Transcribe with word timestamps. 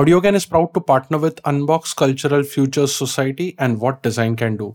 Audiogyan 0.00 0.34
is 0.34 0.46
proud 0.46 0.72
to 0.72 0.80
partner 0.80 1.18
with 1.18 1.42
Unbox 1.42 1.94
Cultural 1.94 2.42
Futures 2.42 2.94
Society 2.94 3.54
and 3.58 3.78
What 3.78 4.02
Design 4.02 4.34
Can 4.34 4.56
Do. 4.56 4.72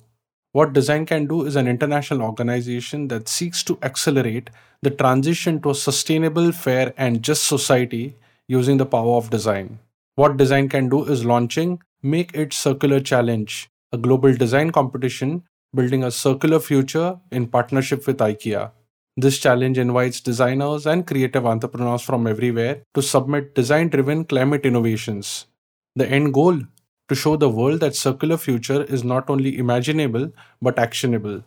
What 0.51 0.73
Design 0.73 1.07
Can 1.07 1.25
Do 1.25 1.47
is 1.47 1.55
an 1.55 1.67
international 1.67 2.21
organization 2.21 3.07
that 3.07 3.27
seeks 3.27 3.63
to 3.63 3.79
accelerate 3.81 4.51
the 4.83 4.91
transition 4.91 5.59
to 5.63 5.71
a 5.71 5.73
sustainable, 5.73 6.51
fair, 6.51 6.93
and 6.95 7.23
just 7.23 7.45
society 7.45 8.15
using 8.47 8.77
the 8.77 8.85
power 8.85 9.15
of 9.15 9.31
design. 9.31 9.79
What 10.13 10.37
Design 10.37 10.69
Can 10.69 10.89
Do 10.89 11.03
is 11.05 11.25
launching 11.25 11.81
Make 12.03 12.35
It 12.35 12.53
Circular 12.53 12.99
Challenge, 12.99 13.67
a 13.93 13.97
global 13.97 14.35
design 14.35 14.69
competition 14.69 15.41
building 15.73 16.03
a 16.03 16.11
circular 16.11 16.59
future 16.59 17.19
in 17.31 17.47
partnership 17.47 18.05
with 18.05 18.17
IKEA. 18.17 18.69
This 19.17 19.37
challenge 19.37 19.77
invites 19.77 20.19
designers 20.19 20.85
and 20.85 21.07
creative 21.07 21.45
entrepreneurs 21.45 22.01
from 22.01 22.27
everywhere 22.27 22.81
to 22.93 23.01
submit 23.01 23.55
design 23.55 23.87
driven 23.87 24.25
climate 24.25 24.65
innovations. 24.65 25.47
The 25.95 26.05
end 26.05 26.33
goal 26.33 26.59
to 27.07 27.15
show 27.15 27.37
the 27.37 27.47
world 27.47 27.79
that 27.79 27.95
circular 27.95 28.35
future 28.35 28.83
is 28.83 29.05
not 29.05 29.29
only 29.29 29.57
imaginable 29.57 30.33
but 30.61 30.77
actionable. 30.77 31.45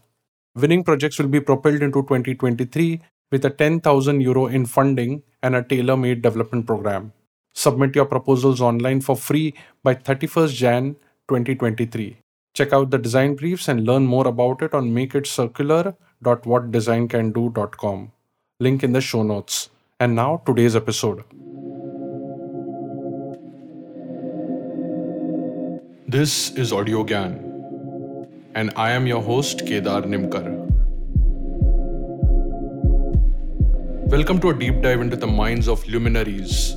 Winning 0.55 0.83
projects 0.83 1.19
will 1.19 1.29
be 1.29 1.41
propelled 1.41 1.83
into 1.83 2.01
2023 2.01 3.03
with 3.31 3.45
a 3.45 3.51
10,000 3.51 4.23
euro 4.23 4.47
in 4.47 4.65
funding 4.65 5.23
and 5.43 5.55
a 5.55 5.63
tailor-made 5.63 6.23
development 6.23 6.67
program. 6.67 7.13
Submit 7.53 7.95
your 7.95 8.07
proposals 8.07 8.63
online 8.63 9.03
for 9.03 9.15
free 9.15 9.53
by 9.83 9.95
31st 9.95 10.55
Jan 10.55 10.95
2023. 11.29 12.17
Check 12.55 12.73
out 12.73 12.89
the 12.91 12.99
design 12.99 13.35
briefs 13.35 13.69
and 13.69 13.85
learn 13.85 14.07
more 14.07 14.27
about 14.27 14.63
it 14.63 14.73
on 14.73 14.95
makeitcircular.whatdesigncando.com. 16.23 18.13
Link 18.61 18.83
in 18.83 18.93
the 18.93 19.01
show 19.01 19.23
notes. 19.23 19.71
And 20.01 20.15
now 20.15 20.43
today's 20.47 20.77
episode. 20.77 21.25
This 26.07 26.51
is 26.53 26.73
Audiogyan, 26.73 28.27
and 28.55 28.73
I 28.77 28.93
am 28.93 29.07
your 29.07 29.21
host 29.21 29.67
Kedar 29.67 30.03
Nimkar. 30.03 30.67
Welcome 34.09 34.41
to 34.41 34.51
a 34.51 34.55
deep 34.55 34.81
dive 34.81 35.03
into 35.03 35.17
the 35.17 35.27
minds 35.27 35.69
of 35.69 35.87
luminaries 35.87 36.73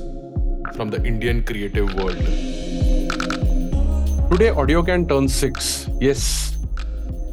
from 0.76 0.90
the 0.90 1.02
Indian 1.02 1.42
creative 1.42 1.94
world. 1.94 2.18
Today, 4.30 4.50
Audiogyan 4.50 5.08
turns 5.08 5.34
six. 5.34 5.88
Yes, 5.98 6.51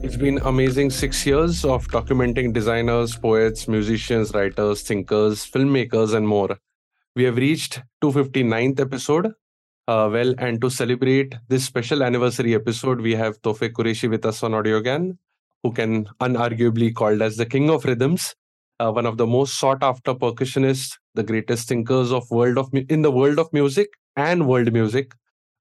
it's 0.02 0.18
been 0.18 0.38
amazing 0.40 0.90
six 0.90 1.26
years 1.26 1.66
of 1.66 1.88
documenting 1.88 2.54
designers, 2.54 3.16
poets, 3.16 3.68
musicians, 3.68 4.34
writers, 4.34 4.82
thinkers, 4.82 5.50
filmmakers, 5.50 6.14
and 6.14 6.28
more. 6.28 6.58
We 7.16 7.24
have 7.24 7.38
reached 7.38 7.82
259th 8.04 8.80
episode. 8.80 9.34
Uh, 9.88 10.10
well, 10.12 10.36
and 10.38 10.62
to 10.62 10.70
celebrate 10.70 11.36
this 11.48 11.66
special 11.66 12.04
anniversary 12.04 12.54
episode, 12.56 13.02
we 13.02 13.16
have 13.16 13.42
Taufiq 13.42 13.72
Qureshi 13.72 14.10
with 14.10 14.26
us 14.26 14.44
on 14.44 14.52
Audiogyan, 14.52 15.18
who 15.64 15.72
can 15.72 16.06
unarguably 16.22 16.94
called 16.94 17.22
as 17.22 17.38
the 17.38 17.46
king 17.46 17.70
of 17.70 17.86
rhythms 17.86 18.36
uh, 18.80 18.92
one 18.92 19.06
of 19.06 19.18
the 19.18 19.28
most 19.28 19.60
sought 19.60 19.84
after 19.84 20.14
percussionists, 20.14 20.98
the 21.14 21.24
greatest 21.24 21.68
thinkers 21.68 22.12
of 22.12 22.30
world 22.32 22.58
of 22.58 22.70
in 22.74 23.02
the 23.02 23.12
world 23.12 23.40
of 23.40 23.52
music 23.52 23.90
and 24.16 24.48
world 24.48 24.72
music. 24.72 25.14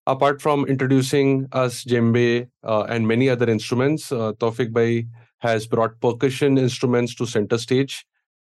Apart 0.09 0.41
from 0.41 0.65
introducing 0.65 1.47
us 1.53 1.85
djembe 1.85 2.49
uh, 2.65 2.85
and 2.89 3.07
many 3.07 3.29
other 3.29 3.51
instruments, 3.51 4.11
uh, 4.11 4.33
Taufiq 4.41 4.73
Bhai 4.73 5.07
has 5.41 5.67
brought 5.67 6.01
percussion 6.01 6.57
instruments 6.57 7.15
to 7.17 7.27
center 7.27 7.59
stage. 7.59 8.07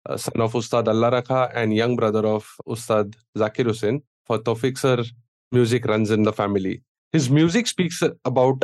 Uh, 0.08 0.16
son 0.16 0.40
of 0.40 0.54
Ustad 0.54 0.86
Allah 0.86 1.10
Rakha 1.10 1.50
and 1.52 1.74
young 1.74 1.96
brother 1.96 2.24
of 2.24 2.46
Ustad 2.68 3.16
Zakir 3.36 3.66
Hussain. 3.66 4.00
For 4.26 4.38
Taufiq 4.38 4.78
sir, 4.78 5.02
music 5.50 5.86
runs 5.86 6.12
in 6.12 6.22
the 6.22 6.32
family. 6.32 6.82
His 7.12 7.28
music 7.28 7.66
speaks 7.66 8.00
about 8.24 8.62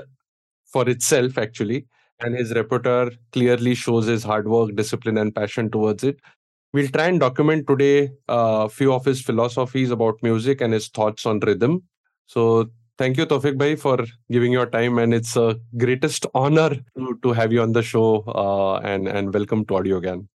for 0.67 0.89
itself 0.89 1.39
actually 1.39 1.87
and 2.21 2.37
his 2.37 2.55
repertoire 2.55 3.11
clearly 3.33 3.75
shows 3.75 4.07
his 4.07 4.23
hard 4.23 4.47
work, 4.47 4.77
discipline, 4.77 5.19
and 5.19 5.35
passion 5.35 5.73
towards 5.73 6.05
it. 6.05 6.21
We'll 6.73 6.89
try 6.89 7.07
and 7.07 7.19
document 7.19 7.67
today 7.67 8.13
a 8.29 8.33
uh, 8.33 8.69
few 8.69 8.93
of 8.93 9.05
his 9.05 9.23
philosophies 9.23 9.91
about 9.91 10.23
music 10.23 10.61
and 10.61 10.73
his 10.73 10.87
thoughts 10.87 11.27
on 11.27 11.41
rhythm. 11.41 11.83
So, 12.27 12.71
thank 12.99 13.17
you, 13.17 13.27
Taufiq 13.27 13.57
Bhai, 13.57 13.77
for 13.77 14.05
giving 14.31 14.53
your 14.53 14.67
time, 14.67 14.99
and 14.99 15.15
it's 15.15 15.37
a 15.37 15.57
greatest 15.77 16.27
honor 16.35 16.71
to, 16.97 17.19
to 17.23 17.33
have 17.33 17.53
you 17.53 17.63
on 17.63 17.73
the 17.73 17.83
show. 17.83 18.25
Uh, 18.27 18.79
and 18.79 19.09
and 19.09 19.33
welcome 19.33 19.65
to 19.67 19.75
Audiogyan. 19.75 20.27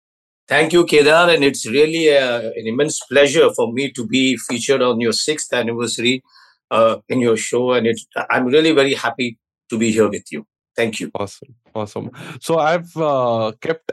Thank 0.47 0.74
you, 0.74 0.85
Kedar, 0.85 1.29
and 1.29 1.44
it's 1.44 1.66
really 1.66 2.07
a, 2.09 2.25
uh, 2.25 2.52
an 2.56 2.68
immense 2.68 3.00
pleasure 3.00 3.50
for 3.53 3.72
me 3.72 3.91
to 3.91 4.06
be 4.06 4.35
featured 4.38 4.81
on 4.81 5.00
your 5.00 5.13
sixth 5.13 5.53
anniversary 5.53 6.24
uh, 6.72 6.97
in 7.07 7.22
your 7.22 7.38
show, 7.38 7.72
and 7.74 7.88
it, 7.88 8.00
I'm 8.29 8.47
really 8.47 8.72
very 8.72 8.94
happy 8.94 9.38
to 9.69 9.78
be 9.78 9.91
here 9.91 10.09
with 10.09 10.31
you. 10.31 10.46
Thank 10.75 11.00
you. 11.00 11.12
Awesome. 11.16 11.56
Awesome. 11.75 12.12
So 12.40 12.58
I've 12.59 12.96
uh, 12.97 13.53
kept 13.62 13.91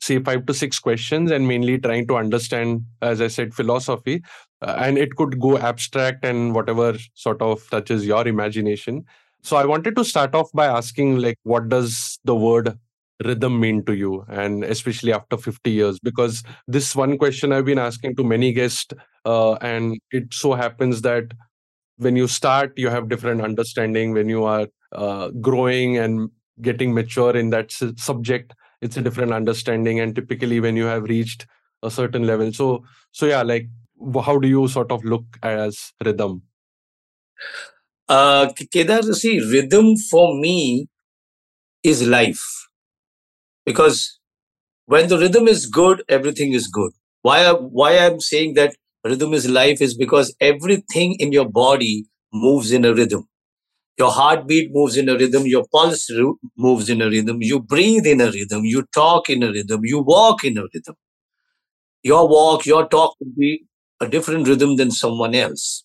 say 0.00 0.18
five 0.18 0.46
to 0.46 0.54
six 0.54 0.78
questions 0.78 1.30
and 1.30 1.46
mainly 1.46 1.78
trying 1.78 2.06
to 2.08 2.16
understand, 2.16 2.84
as 3.02 3.20
I 3.20 3.28
said, 3.28 3.54
philosophy. 3.54 4.22
Uh, 4.62 4.76
and 4.78 4.98
it 4.98 5.14
could 5.16 5.40
go 5.40 5.58
abstract 5.58 6.24
and 6.24 6.54
whatever 6.54 6.96
sort 7.14 7.40
of 7.40 7.68
touches 7.70 8.06
your 8.06 8.26
imagination. 8.26 9.04
So 9.42 9.56
I 9.56 9.64
wanted 9.64 9.96
to 9.96 10.04
start 10.04 10.34
off 10.34 10.50
by 10.52 10.66
asking, 10.66 11.18
like, 11.18 11.38
what 11.44 11.68
does 11.68 12.18
the 12.24 12.34
word 12.34 12.78
rhythm 13.24 13.60
mean 13.60 13.84
to 13.86 13.94
you? 13.94 14.24
And 14.28 14.64
especially 14.64 15.12
after 15.12 15.36
50 15.36 15.70
years, 15.70 15.98
because 15.98 16.42
this 16.66 16.94
one 16.94 17.16
question 17.16 17.52
I've 17.52 17.64
been 17.64 17.78
asking 17.78 18.16
to 18.16 18.24
many 18.24 18.52
guests, 18.52 18.92
uh, 19.24 19.54
and 19.54 19.98
it 20.10 20.32
so 20.32 20.54
happens 20.54 21.02
that 21.02 21.32
when 21.96 22.16
you 22.16 22.26
start, 22.26 22.72
you 22.76 22.88
have 22.88 23.08
different 23.08 23.42
understanding. 23.42 24.12
When 24.12 24.28
you 24.28 24.44
are 24.44 24.66
uh, 24.92 25.28
growing 25.40 25.98
and 25.98 26.30
getting 26.60 26.92
mature 26.94 27.36
in 27.36 27.50
that 27.50 27.72
su- 27.72 27.94
subject 27.96 28.52
it's 28.80 28.96
a 28.96 29.02
different 29.02 29.32
understanding 29.32 30.00
and 30.00 30.14
typically 30.14 30.60
when 30.60 30.76
you 30.76 30.84
have 30.84 31.04
reached 31.04 31.46
a 31.82 31.90
certain 31.90 32.26
level. 32.26 32.52
So 32.52 32.84
so 33.12 33.26
yeah 33.26 33.42
like 33.42 33.68
how 34.24 34.38
do 34.38 34.48
you 34.48 34.68
sort 34.68 34.90
of 34.92 35.04
look 35.04 35.24
as 35.42 35.92
rhythm? 36.04 36.42
Uh 38.08 38.52
kedar 38.72 39.02
see 39.14 39.40
rhythm 39.40 39.96
for 39.96 40.34
me 40.36 40.88
is 41.82 42.06
life. 42.06 42.44
Because 43.64 44.18
when 44.86 45.08
the 45.08 45.18
rhythm 45.18 45.48
is 45.48 45.66
good 45.66 46.02
everything 46.08 46.52
is 46.52 46.68
good. 46.68 46.92
Why 47.22 47.44
I, 47.44 47.52
why 47.52 47.98
i'm 47.98 48.20
saying 48.20 48.54
that 48.54 48.76
rhythm 49.04 49.34
is 49.34 49.48
life 49.48 49.80
is 49.80 49.94
because 49.96 50.34
everything 50.40 51.16
in 51.18 51.32
your 51.32 51.48
body 51.48 52.06
moves 52.32 52.72
in 52.72 52.84
a 52.84 52.94
rhythm 52.94 53.28
your 54.00 54.10
heartbeat 54.10 54.70
moves 54.72 54.96
in 54.96 55.08
a 55.10 55.16
rhythm, 55.16 55.46
your 55.46 55.64
pulse 55.72 56.10
moves 56.56 56.88
in 56.88 57.02
a 57.02 57.10
rhythm, 57.10 57.42
you 57.42 57.60
breathe 57.60 58.06
in 58.06 58.20
a 58.20 58.30
rhythm, 58.30 58.64
you 58.64 58.82
talk 58.94 59.28
in 59.28 59.42
a 59.42 59.52
rhythm, 59.52 59.80
you 59.84 60.00
walk 60.00 60.44
in 60.44 60.56
a 60.58 60.64
rhythm. 60.74 60.96
Your 62.02 62.26
walk, 62.28 62.64
your 62.64 62.88
talk 62.88 63.14
will 63.20 63.32
be 63.36 63.66
a 64.00 64.08
different 64.08 64.48
rhythm 64.48 64.76
than 64.76 64.90
someone 64.90 65.34
else. 65.34 65.84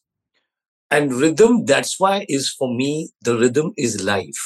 And 0.90 1.14
rhythm, 1.14 1.66
that's 1.66 2.00
why 2.00 2.26
is 2.30 2.50
for 2.58 2.74
me, 2.74 3.10
the 3.22 3.38
rhythm 3.38 3.74
is 3.78 4.02
life. 4.02 4.44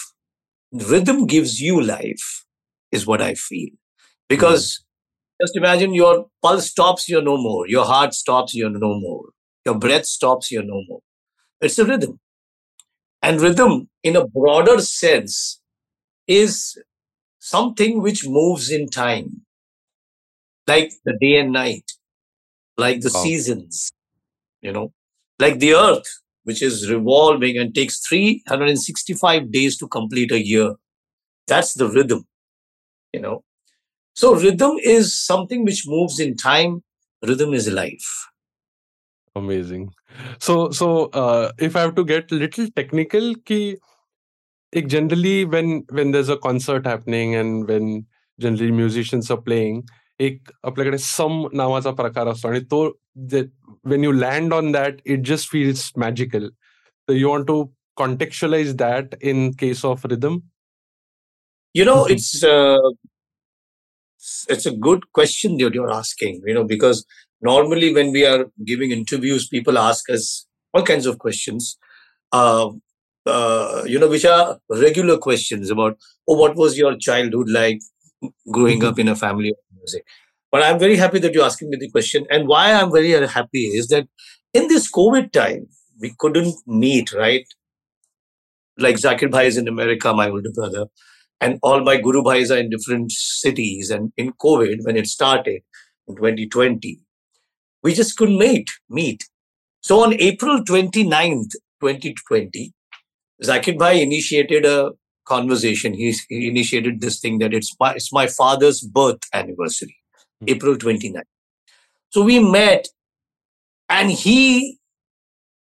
Rhythm 0.71 1.27
gives 1.27 1.59
you 1.61 1.79
life, 1.81 2.45
is 2.91 3.05
what 3.05 3.21
I 3.21 3.35
feel. 3.35 3.69
Because 4.27 4.79
mm. 4.79 5.43
just 5.43 5.57
imagine 5.57 5.93
your 5.93 6.25
pulse 6.41 6.71
stops, 6.71 7.07
you're 7.07 7.21
no 7.21 7.37
more. 7.37 7.67
Your 7.67 7.85
heart 7.85 8.15
stops, 8.15 8.55
you're 8.55 8.71
no 8.71 8.99
more. 8.99 9.25
Your 9.65 9.77
breath 9.77 10.07
stops, 10.07 10.49
you're 10.51 10.63
no 10.63 10.81
more. 10.87 11.01
It's 11.61 11.77
a 11.77 11.85
rhythm. 11.85 12.19
And 13.21 13.41
rhythm, 13.41 13.89
in 14.03 14.15
a 14.15 14.27
broader 14.27 14.79
sense, 14.81 15.61
is 16.27 16.77
something 17.39 18.01
which 18.01 18.27
moves 18.27 18.71
in 18.71 18.89
time, 18.89 19.45
like 20.67 20.91
the 21.05 21.13
day 21.19 21.37
and 21.39 21.51
night, 21.51 21.91
like 22.77 23.01
the 23.01 23.09
seasons, 23.09 23.91
you 24.61 24.71
know, 24.71 24.93
like 25.39 25.59
the 25.59 25.73
earth, 25.75 26.07
which 26.43 26.61
is 26.61 26.89
revolving 26.89 27.57
and 27.57 27.75
takes 27.75 27.99
365 28.07 29.51
days 29.51 29.77
to 29.77 29.87
complete 29.87 30.31
a 30.31 30.43
year. 30.43 30.75
That's 31.47 31.73
the 31.73 31.89
rhythm, 31.89 32.25
you 33.13 33.21
know. 33.21 33.43
So, 34.15 34.35
rhythm 34.35 34.77
is 34.83 35.19
something 35.19 35.65
which 35.65 35.83
moves 35.87 36.19
in 36.19 36.35
time, 36.37 36.83
rhythm 37.23 37.53
is 37.53 37.69
life 37.69 38.28
Amazing. 39.36 39.92
So, 40.38 40.70
so 40.70 41.06
uh, 41.06 41.52
if 41.58 41.76
I 41.76 41.80
have 41.80 41.94
to 41.96 42.04
get 42.04 42.30
little 42.30 42.68
technical, 42.76 43.34
ki, 43.44 43.76
generally 44.86 45.44
when 45.44 45.84
when 45.90 46.12
there's 46.12 46.28
a 46.28 46.36
concert 46.36 46.86
happening 46.86 47.34
and 47.34 47.68
when 47.68 48.06
generally 48.38 48.70
musicians 48.70 49.30
are 49.30 49.40
playing, 49.40 49.82
एक 50.20 50.50
आपल्याकडे 50.64 50.98
सम 50.98 51.46
नावाचा 51.52 51.90
प्रकार 51.90 52.26
असतो 52.28 52.48
आणि 52.48 52.60
तो 52.70 52.92
when 53.82 54.02
you 54.02 54.12
land 54.12 54.52
on 54.52 54.72
that, 54.72 55.00
it 55.04 55.22
just 55.22 55.48
feels 55.48 55.92
magical. 55.96 56.48
So 57.06 57.14
you 57.14 57.28
want 57.28 57.46
to 57.48 57.70
contextualize 57.98 58.76
that 58.78 59.14
in 59.20 59.54
case 59.54 59.84
of 59.84 60.04
rhythm? 60.04 60.42
You 61.74 61.84
know, 61.84 62.06
it's 62.06 62.42
uh, 62.42 62.78
it's 64.49 64.65
a 64.65 64.71
good 64.71 65.11
question 65.13 65.57
that 65.57 65.73
you're 65.73 65.91
asking. 65.91 66.41
You 66.45 66.53
know, 66.53 66.63
because 66.63 67.05
normally 67.41 67.93
when 67.93 68.11
we 68.11 68.25
are 68.25 68.45
giving 68.65 68.91
interviews 68.91 69.47
people 69.47 69.77
ask 69.77 70.09
us 70.09 70.45
all 70.73 70.83
kinds 70.83 71.05
of 71.05 71.19
questions. 71.19 71.77
Uh, 72.31 72.69
uh, 73.25 73.83
you 73.85 73.99
know, 73.99 74.07
which 74.07 74.25
are 74.25 74.59
regular 74.69 75.17
questions 75.17 75.69
about, 75.69 75.97
oh, 76.27 76.35
what 76.35 76.55
was 76.55 76.77
your 76.77 76.97
childhood 76.97 77.49
like 77.49 77.79
growing 78.51 78.83
up 78.83 78.97
in 78.99 79.07
a 79.07 79.15
family 79.15 79.49
of 79.49 79.57
music? 79.75 80.05
But 80.51 80.63
I'm 80.63 80.79
very 80.79 80.95
happy 80.95 81.19
that 81.19 81.33
you're 81.33 81.45
asking 81.45 81.69
me 81.69 81.77
the 81.79 81.91
question. 81.91 82.25
And 82.29 82.47
why 82.47 82.73
I'm 82.73 82.91
very 82.91 83.11
happy 83.27 83.65
is 83.65 83.87
that 83.89 84.07
in 84.53 84.67
this 84.67 84.91
COVID 84.91 85.31
time, 85.31 85.67
we 85.99 86.13
couldn't 86.17 86.55
meet, 86.65 87.13
right? 87.13 87.45
Like 88.77 88.95
Zakir 88.95 89.29
Bhai 89.29 89.47
is 89.47 89.57
in 89.57 89.67
America, 89.67 90.13
my 90.13 90.29
older 90.29 90.49
brother, 90.53 90.85
and 91.41 91.59
all 91.63 91.83
my 91.83 91.97
Guru 91.97 92.21
Bhais 92.21 92.53
are 92.53 92.59
in 92.59 92.69
different 92.69 93.11
cities. 93.11 93.89
And 93.89 94.11
in 94.17 94.33
COVID, 94.33 94.83
when 94.83 94.97
it 94.97 95.07
started 95.07 95.61
in 96.07 96.15
2020, 96.15 96.99
we 97.83 97.93
just 97.93 98.17
couldn't 98.17 98.37
meet. 98.37 98.69
meet. 98.89 99.23
So 99.81 100.03
on 100.03 100.13
April 100.19 100.63
29th, 100.63 101.51
2020, 101.81 102.73
Zakir 103.43 103.77
Bhai 103.77 104.01
initiated 104.01 104.65
a 104.65 104.91
conversation. 105.25 105.93
He, 105.93 106.13
he 106.27 106.47
initiated 106.49 106.99
this 106.99 107.19
thing 107.19 107.39
that 107.39 107.53
it's 107.53 107.73
my, 107.79 107.93
it's 107.93 108.11
my 108.11 108.27
father's 108.27 108.81
birth 108.81 109.19
anniversary, 109.33 109.95
mm-hmm. 110.43 110.55
April 110.55 110.75
29th. 110.75 111.21
So 112.09 112.23
we 112.23 112.39
met 112.39 112.87
and 113.87 114.11
he, 114.11 114.77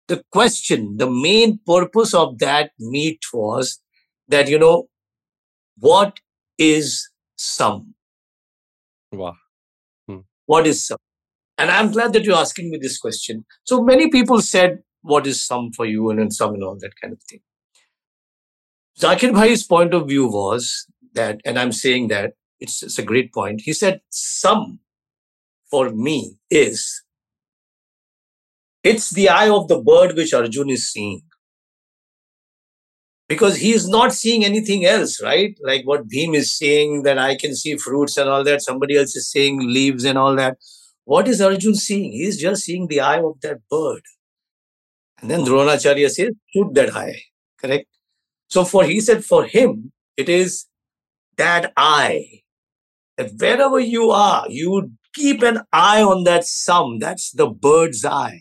the 0.07 0.23
question, 0.33 0.97
the 0.97 1.11
main 1.11 1.61
purpose 1.67 2.15
of 2.15 2.39
that 2.39 2.71
meet 2.79 3.21
was 3.33 3.81
that, 4.29 4.49
you 4.49 4.59
know, 4.59 4.89
what 5.81 6.21
is 6.59 7.09
sum? 7.37 7.95
Wow. 9.13 9.35
Hmm. 10.09 10.19
What 10.47 10.67
is 10.67 10.87
sum? 10.87 10.99
And 11.57 11.71
I'm 11.71 11.91
glad 11.91 12.13
that 12.13 12.25
you're 12.25 12.37
asking 12.37 12.71
me 12.71 12.79
this 12.81 12.99
question. 12.99 13.45
So 13.65 13.83
many 13.83 14.11
people 14.11 14.41
said, 14.41 14.79
what 15.03 15.27
is 15.27 15.45
sum 15.45 15.73
for 15.73 15.87
you 15.87 16.11
and 16.11 16.19
then 16.19 16.31
sum 16.31 16.55
and 16.55 16.63
all 16.63 16.77
that 16.81 16.93
kind 17.01 17.13
of 17.13 17.23
thing. 17.23 17.41
Zakir 18.99 19.33
Bhai's 19.33 19.63
point 19.65 19.95
of 19.95 20.09
view 20.09 20.27
was 20.27 20.87
that, 21.15 21.41
and 21.45 21.59
I'm 21.59 21.73
saying 21.73 22.09
that 22.09 22.35
it's, 22.61 22.83
it's 22.83 22.99
a 22.99 23.03
great 23.03 23.33
point. 23.33 23.63
He 23.65 23.73
said, 23.73 24.01
sum 24.11 24.81
for 25.71 25.91
me 25.91 26.37
is 26.51 27.03
it's 28.83 29.11
the 29.11 29.29
eye 29.29 29.49
of 29.49 29.69
the 29.69 29.79
bird 29.79 30.17
which 30.17 30.33
Arjun 30.33 30.71
is 30.71 30.91
seeing. 30.91 31.23
Because 33.29 33.59
he 33.59 33.73
is 33.73 33.87
not 33.87 34.13
seeing 34.13 34.45
anything 34.45 34.87
else, 34.87 35.23
right? 35.23 35.55
Like 35.63 35.85
what 35.85 36.09
Bhim 36.09 36.35
is 36.35 36.57
saying, 36.57 37.03
that 37.03 37.19
I 37.19 37.37
can 37.37 37.55
see 37.55 37.77
fruits 37.77 38.17
and 38.17 38.29
all 38.29 38.43
that. 38.45 38.63
Somebody 38.63 38.97
else 38.97 39.15
is 39.15 39.31
saying 39.31 39.61
leaves 39.61 40.05
and 40.05 40.17
all 40.17 40.35
that. 40.37 40.57
What 41.05 41.29
is 41.29 41.41
Arjun 41.41 41.75
seeing? 41.75 42.13
He 42.13 42.25
is 42.25 42.39
just 42.39 42.63
seeing 42.63 42.87
the 42.87 43.01
eye 43.01 43.19
of 43.19 43.41
that 43.43 43.59
bird. 43.71 44.03
And 45.21 45.31
then 45.31 45.41
Dronacharya 45.41 46.09
says, 46.11 46.31
shoot 46.55 46.75
that 46.75 46.95
eye. 46.97 47.21
Correct? 47.61 47.87
So 48.49 48.65
for 48.65 48.85
he 48.85 49.01
said, 49.01 49.25
for 49.25 49.45
him, 49.45 49.93
it 50.17 50.29
is 50.29 50.67
that 51.37 51.73
eye. 51.77 52.43
That 53.17 53.33
wherever 53.37 53.81
you 53.81 54.11
are, 54.11 54.47
you 54.49 54.93
keep 55.13 55.43
an 55.43 55.63
eye 55.73 56.03
on 56.03 56.25
that 56.25 56.45
sum. 56.45 56.99
That's 56.99 57.31
the 57.33 57.49
bird's 57.49 58.05
eye. 58.05 58.41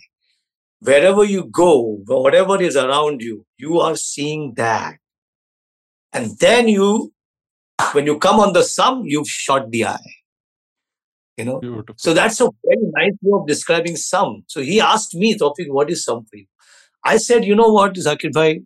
Wherever 0.79 1.23
you 1.23 1.45
go, 1.45 2.01
whatever 2.05 2.61
is 2.61 2.75
around 2.75 3.21
you, 3.21 3.45
you 3.57 3.79
are 3.79 3.95
seeing 3.95 4.53
that. 4.57 4.97
And 6.13 6.37
then 6.39 6.67
you, 6.67 7.13
when 7.93 8.05
you 8.05 8.17
come 8.19 8.39
on 8.39 8.53
the 8.53 8.63
sum, 8.63 9.03
you've 9.05 9.29
shot 9.29 9.71
the 9.71 9.85
eye. 9.85 10.13
You 11.37 11.45
know, 11.45 11.59
Beautiful. 11.59 11.95
so 11.97 12.13
that's 12.13 12.41
a 12.41 12.49
very 12.65 12.91
nice 12.95 13.13
way 13.21 13.39
of 13.39 13.47
describing 13.47 13.95
sum. 13.95 14.43
So 14.47 14.61
he 14.61 14.81
asked 14.81 15.13
me, 15.13 15.37
Taufiq, 15.37 15.67
what 15.69 15.89
is 15.91 16.03
sum 16.03 16.25
for 16.29 16.37
you? 16.37 16.45
I 17.03 17.17
said, 17.17 17.45
you 17.45 17.55
know 17.55 17.69
what, 17.69 17.93
Zakir 17.93 18.33
Bhai, 18.33 18.61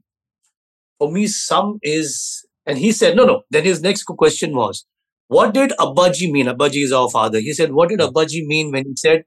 for 0.97 1.11
me, 1.11 1.27
sum 1.27 1.79
is, 1.81 2.45
and 2.65 2.77
he 2.77 2.91
said, 2.91 3.15
no, 3.17 3.25
no. 3.25 3.41
Then 3.49 3.65
his 3.65 3.81
next 3.81 4.03
question 4.03 4.55
was, 4.55 4.85
what 5.27 5.53
did 5.53 5.71
Abbaji 5.79 6.31
mean? 6.31 6.47
Abbaji 6.47 6.83
is 6.83 6.91
our 6.91 7.09
father. 7.09 7.39
He 7.39 7.53
said, 7.53 7.71
what 7.71 7.89
did 7.89 7.99
hmm. 7.99 8.07
Abbaji 8.07 8.45
mean 8.45 8.71
when 8.71 8.85
he 8.85 8.93
said, 8.95 9.23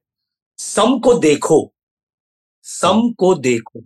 sum 0.57 1.01
ko 1.01 1.21
dekho? 1.21 1.71
Sum 2.67 3.15
ko 3.15 3.35
dekho. 3.35 3.85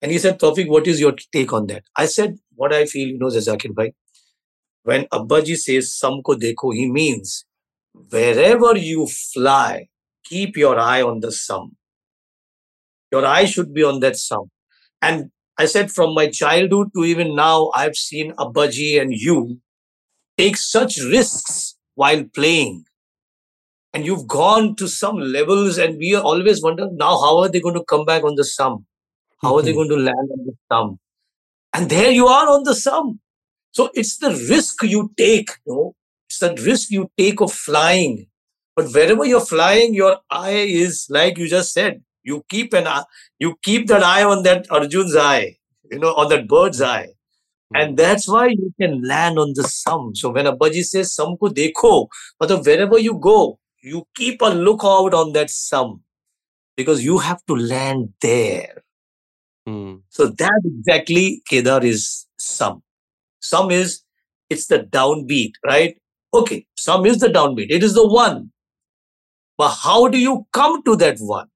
And 0.00 0.12
he 0.12 0.18
said, 0.18 0.38
Taufiq, 0.38 0.68
what 0.68 0.86
is 0.86 1.00
your 1.00 1.14
take 1.32 1.52
on 1.52 1.66
that? 1.66 1.82
I 1.96 2.06
said, 2.06 2.38
what 2.54 2.72
I 2.72 2.86
feel, 2.86 3.08
you 3.08 3.18
know, 3.18 3.26
Zakir 3.26 3.74
Bhai, 3.74 3.92
when 4.84 5.06
Abbaji 5.06 5.56
says 5.56 5.92
sum 5.92 6.22
ko 6.22 6.36
dekho, 6.36 6.72
he 6.72 6.88
means 6.88 7.44
wherever 7.92 8.76
you 8.76 9.08
fly, 9.08 9.88
keep 10.24 10.56
your 10.56 10.78
eye 10.78 11.02
on 11.02 11.18
the 11.20 11.32
sum. 11.32 11.76
Your 13.10 13.26
eye 13.26 13.46
should 13.46 13.74
be 13.74 13.82
on 13.82 13.98
that 13.98 14.16
sum. 14.16 14.50
And 15.02 15.32
I 15.58 15.66
said 15.66 15.90
from 15.90 16.14
my 16.14 16.28
childhood 16.30 16.90
to 16.94 17.04
even 17.04 17.34
now, 17.34 17.72
I've 17.74 17.96
seen 17.96 18.32
Abbaji 18.36 19.02
and 19.02 19.12
you 19.12 19.58
take 20.38 20.56
such 20.56 20.98
risks 20.98 21.76
while 21.96 22.22
playing. 22.32 22.84
And 23.92 24.06
you've 24.06 24.28
gone 24.28 24.76
to 24.76 24.86
some 24.86 25.18
levels, 25.18 25.78
and 25.78 25.98
we 25.98 26.14
are 26.14 26.22
always 26.22 26.62
wonder 26.62 26.88
now 26.92 27.18
how 27.20 27.38
are 27.38 27.48
they 27.48 27.60
going 27.60 27.74
to 27.74 27.84
come 27.84 28.04
back 28.04 28.22
on 28.22 28.36
the 28.36 28.44
sum? 28.44 28.86
How 29.42 29.56
are 29.56 29.62
they 29.62 29.70
mm-hmm. 29.70 29.78
going 29.78 29.88
to 29.88 29.96
land 29.96 30.28
on 30.30 30.46
the 30.46 30.54
sum? 30.70 30.98
And 31.72 31.90
there 31.90 32.10
you 32.10 32.26
are 32.26 32.48
on 32.48 32.64
the 32.64 32.74
sum. 32.74 33.20
So 33.72 33.90
it's 33.94 34.18
the 34.18 34.30
risk 34.48 34.82
you 34.82 35.10
take, 35.16 35.50
you 35.66 35.74
know? 35.74 35.94
It's 36.28 36.38
the 36.38 36.54
risk 36.64 36.90
you 36.90 37.10
take 37.16 37.40
of 37.40 37.52
flying. 37.52 38.26
But 38.76 38.92
wherever 38.92 39.24
you're 39.24 39.40
flying, 39.40 39.94
your 39.94 40.18
eye 40.30 40.66
is, 40.68 41.06
like 41.10 41.38
you 41.38 41.48
just 41.48 41.72
said, 41.72 42.02
you 42.22 42.44
keep 42.48 42.72
an 42.72 42.86
eye, 42.86 43.04
you 43.38 43.56
keep 43.62 43.88
that 43.88 44.02
eye 44.02 44.22
on 44.24 44.42
that 44.44 44.66
Arjun's 44.70 45.16
eye, 45.16 45.56
you 45.90 45.98
know, 45.98 46.14
on 46.14 46.28
that 46.28 46.46
bird's 46.46 46.80
eye. 46.80 47.08
And 47.74 47.90
hmm. 47.90 47.96
that's 47.96 48.28
why 48.28 48.48
you 48.48 48.72
can 48.80 49.02
land 49.02 49.38
on 49.38 49.52
the 49.54 49.64
sum. 49.64 50.14
So 50.14 50.30
when 50.30 50.46
Abbaji 50.46 50.82
says 50.82 51.14
sum 51.14 51.36
ko 51.36 51.48
dekho, 51.48 52.08
but 52.38 52.64
wherever 52.64 52.98
you 52.98 53.18
go, 53.18 53.58
you 53.82 54.06
keep 54.14 54.42
a 54.42 54.46
lookout 54.46 55.14
on 55.14 55.32
that 55.32 55.50
sum 55.50 56.02
because 56.76 57.04
you 57.04 57.18
have 57.18 57.44
to 57.46 57.56
land 57.56 58.12
there. 58.20 58.82
Mm. 59.68 60.02
So 60.08 60.26
that 60.26 60.60
exactly 60.64 61.42
Kedar 61.48 61.84
is 61.84 62.26
sum. 62.38 62.82
Sum 63.40 63.70
is 63.70 64.02
it's 64.48 64.66
the 64.66 64.80
downbeat, 64.80 65.52
right? 65.64 65.96
Okay, 66.34 66.66
sum 66.76 67.06
is 67.06 67.18
the 67.18 67.28
downbeat. 67.28 67.70
It 67.70 67.82
is 67.82 67.94
the 67.94 68.06
one. 68.06 68.50
But 69.56 69.70
how 69.70 70.08
do 70.08 70.18
you 70.18 70.46
come 70.52 70.82
to 70.84 70.96
that 70.96 71.18
one? 71.18 71.48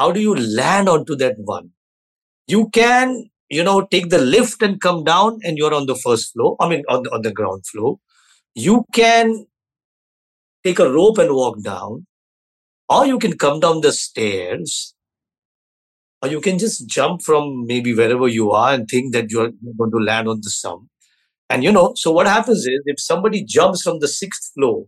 how 0.00 0.10
do 0.16 0.20
you 0.26 0.34
land 0.34 0.88
onto 0.88 1.16
that 1.22 1.36
one 1.52 1.70
you 2.46 2.60
can 2.76 3.14
you 3.56 3.64
know 3.68 3.78
take 3.94 4.08
the 4.14 4.22
lift 4.34 4.62
and 4.66 4.80
come 4.80 5.04
down 5.04 5.38
and 5.44 5.58
you're 5.58 5.74
on 5.78 5.86
the 5.90 5.98
first 6.04 6.32
floor 6.32 6.56
i 6.60 6.68
mean 6.68 6.82
on 6.88 7.02
the, 7.02 7.10
on 7.16 7.22
the 7.26 7.32
ground 7.40 7.66
floor 7.66 7.98
you 8.54 8.84
can 9.00 9.34
take 10.64 10.78
a 10.78 10.90
rope 10.90 11.18
and 11.18 11.34
walk 11.34 11.62
down 11.62 12.06
or 12.88 13.06
you 13.06 13.18
can 13.18 13.36
come 13.36 13.60
down 13.60 13.80
the 13.80 13.92
stairs 13.92 14.94
or 16.22 16.28
you 16.28 16.40
can 16.40 16.58
just 16.58 16.86
jump 16.88 17.22
from 17.22 17.66
maybe 17.66 17.94
wherever 17.94 18.28
you 18.28 18.50
are 18.50 18.72
and 18.74 18.88
think 18.88 19.12
that 19.12 19.30
you're 19.30 19.50
going 19.78 19.90
to 19.90 19.98
land 19.98 20.28
on 20.28 20.40
the 20.42 20.50
sum 20.50 20.88
and 21.48 21.64
you 21.64 21.72
know 21.72 21.92
so 21.96 22.12
what 22.12 22.26
happens 22.26 22.66
is 22.66 22.82
if 22.84 23.00
somebody 23.00 23.44
jumps 23.44 23.82
from 23.82 24.00
the 24.00 24.08
sixth 24.08 24.52
floor 24.54 24.84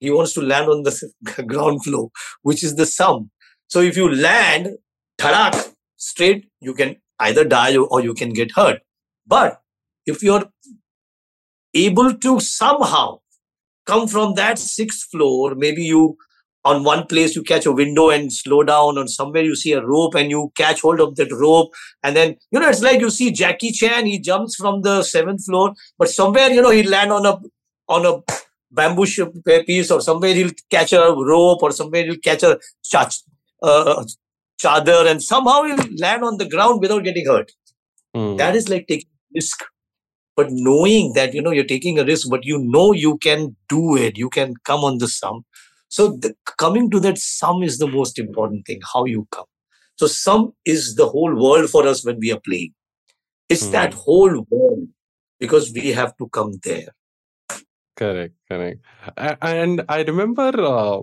he 0.00 0.10
wants 0.10 0.32
to 0.32 0.42
land 0.42 0.68
on 0.68 0.82
the 0.82 1.12
ground 1.46 1.84
floor 1.84 2.10
which 2.42 2.64
is 2.64 2.76
the 2.76 2.86
sum 2.86 3.30
so 3.72 3.80
if 3.80 3.96
you 3.96 4.14
land, 4.14 4.76
tarak, 5.18 5.72
straight, 5.96 6.50
you 6.60 6.74
can 6.74 6.96
either 7.18 7.42
die 7.42 7.74
or 7.74 8.02
you 8.02 8.12
can 8.12 8.34
get 8.34 8.50
hurt. 8.54 8.82
But 9.26 9.62
if 10.04 10.22
you're 10.22 10.44
able 11.72 12.12
to 12.12 12.38
somehow 12.38 13.20
come 13.86 14.08
from 14.08 14.34
that 14.34 14.58
sixth 14.58 15.10
floor, 15.10 15.54
maybe 15.54 15.82
you 15.82 16.16
on 16.64 16.84
one 16.84 17.04
place 17.06 17.34
you 17.34 17.42
catch 17.42 17.66
a 17.66 17.72
window 17.72 18.10
and 18.10 18.32
slow 18.32 18.62
down, 18.62 18.96
or 18.96 19.06
somewhere 19.08 19.42
you 19.42 19.56
see 19.56 19.72
a 19.72 19.84
rope 19.84 20.14
and 20.14 20.30
you 20.30 20.52
catch 20.56 20.80
hold 20.80 21.00
of 21.00 21.16
that 21.16 21.32
rope, 21.32 21.72
and 22.02 22.16
then 22.16 22.36
you 22.50 22.60
know 22.60 22.68
it's 22.68 22.82
like 22.82 23.00
you 23.00 23.10
see 23.10 23.32
Jackie 23.32 23.72
Chan, 23.72 24.06
he 24.06 24.18
jumps 24.18 24.54
from 24.56 24.82
the 24.82 25.02
seventh 25.02 25.44
floor, 25.44 25.74
but 25.98 26.08
somewhere 26.08 26.50
you 26.50 26.62
know 26.62 26.70
he 26.70 26.82
land 26.82 27.12
on 27.12 27.26
a 27.26 27.38
on 27.88 28.06
a 28.06 28.22
bamboo 28.70 29.06
piece, 29.66 29.90
or 29.90 30.00
somewhere 30.00 30.34
he'll 30.34 30.50
catch 30.70 30.92
a 30.92 31.14
rope, 31.16 31.62
or 31.62 31.72
somewhere 31.72 32.04
he'll 32.04 32.16
catch 32.16 32.42
a 32.42 32.58
uh, 33.62 34.04
chadar 34.62 35.10
and 35.10 35.22
somehow 35.22 35.62
he'll 35.64 35.98
land 35.98 36.24
on 36.24 36.38
the 36.38 36.48
ground 36.48 36.80
without 36.80 37.04
getting 37.04 37.26
hurt. 37.26 37.50
Mm. 38.14 38.38
That 38.38 38.54
is 38.54 38.68
like 38.68 38.86
taking 38.86 39.08
risk. 39.34 39.64
But 40.34 40.48
knowing 40.50 41.12
that 41.14 41.34
you 41.34 41.42
know 41.42 41.50
you're 41.50 41.64
taking 41.64 41.98
a 41.98 42.04
risk, 42.04 42.28
but 42.30 42.44
you 42.44 42.58
know 42.58 42.92
you 42.92 43.18
can 43.18 43.56
do 43.68 43.96
it, 43.96 44.16
you 44.16 44.30
can 44.30 44.54
come 44.64 44.80
on 44.80 44.98
the 44.98 45.08
sum. 45.08 45.44
So 45.88 46.16
the, 46.16 46.34
coming 46.58 46.90
to 46.90 47.00
that 47.00 47.18
sum 47.18 47.62
is 47.62 47.78
the 47.78 47.86
most 47.86 48.18
important 48.18 48.66
thing. 48.66 48.80
How 48.92 49.04
you 49.04 49.26
come. 49.30 49.44
So 49.96 50.06
sum 50.06 50.54
is 50.64 50.96
the 50.96 51.06
whole 51.06 51.34
world 51.34 51.70
for 51.70 51.86
us 51.86 52.04
when 52.04 52.18
we 52.18 52.32
are 52.32 52.40
playing. 52.40 52.72
It's 53.48 53.66
mm. 53.66 53.72
that 53.72 53.92
whole 53.92 54.46
world 54.50 54.88
because 55.38 55.72
we 55.72 55.92
have 55.92 56.16
to 56.16 56.28
come 56.28 56.52
there. 56.64 56.88
Correct, 57.96 58.34
correct. 58.50 58.80
And 59.42 59.84
I 59.88 60.02
remember 60.02 60.50
uh, 60.58 61.02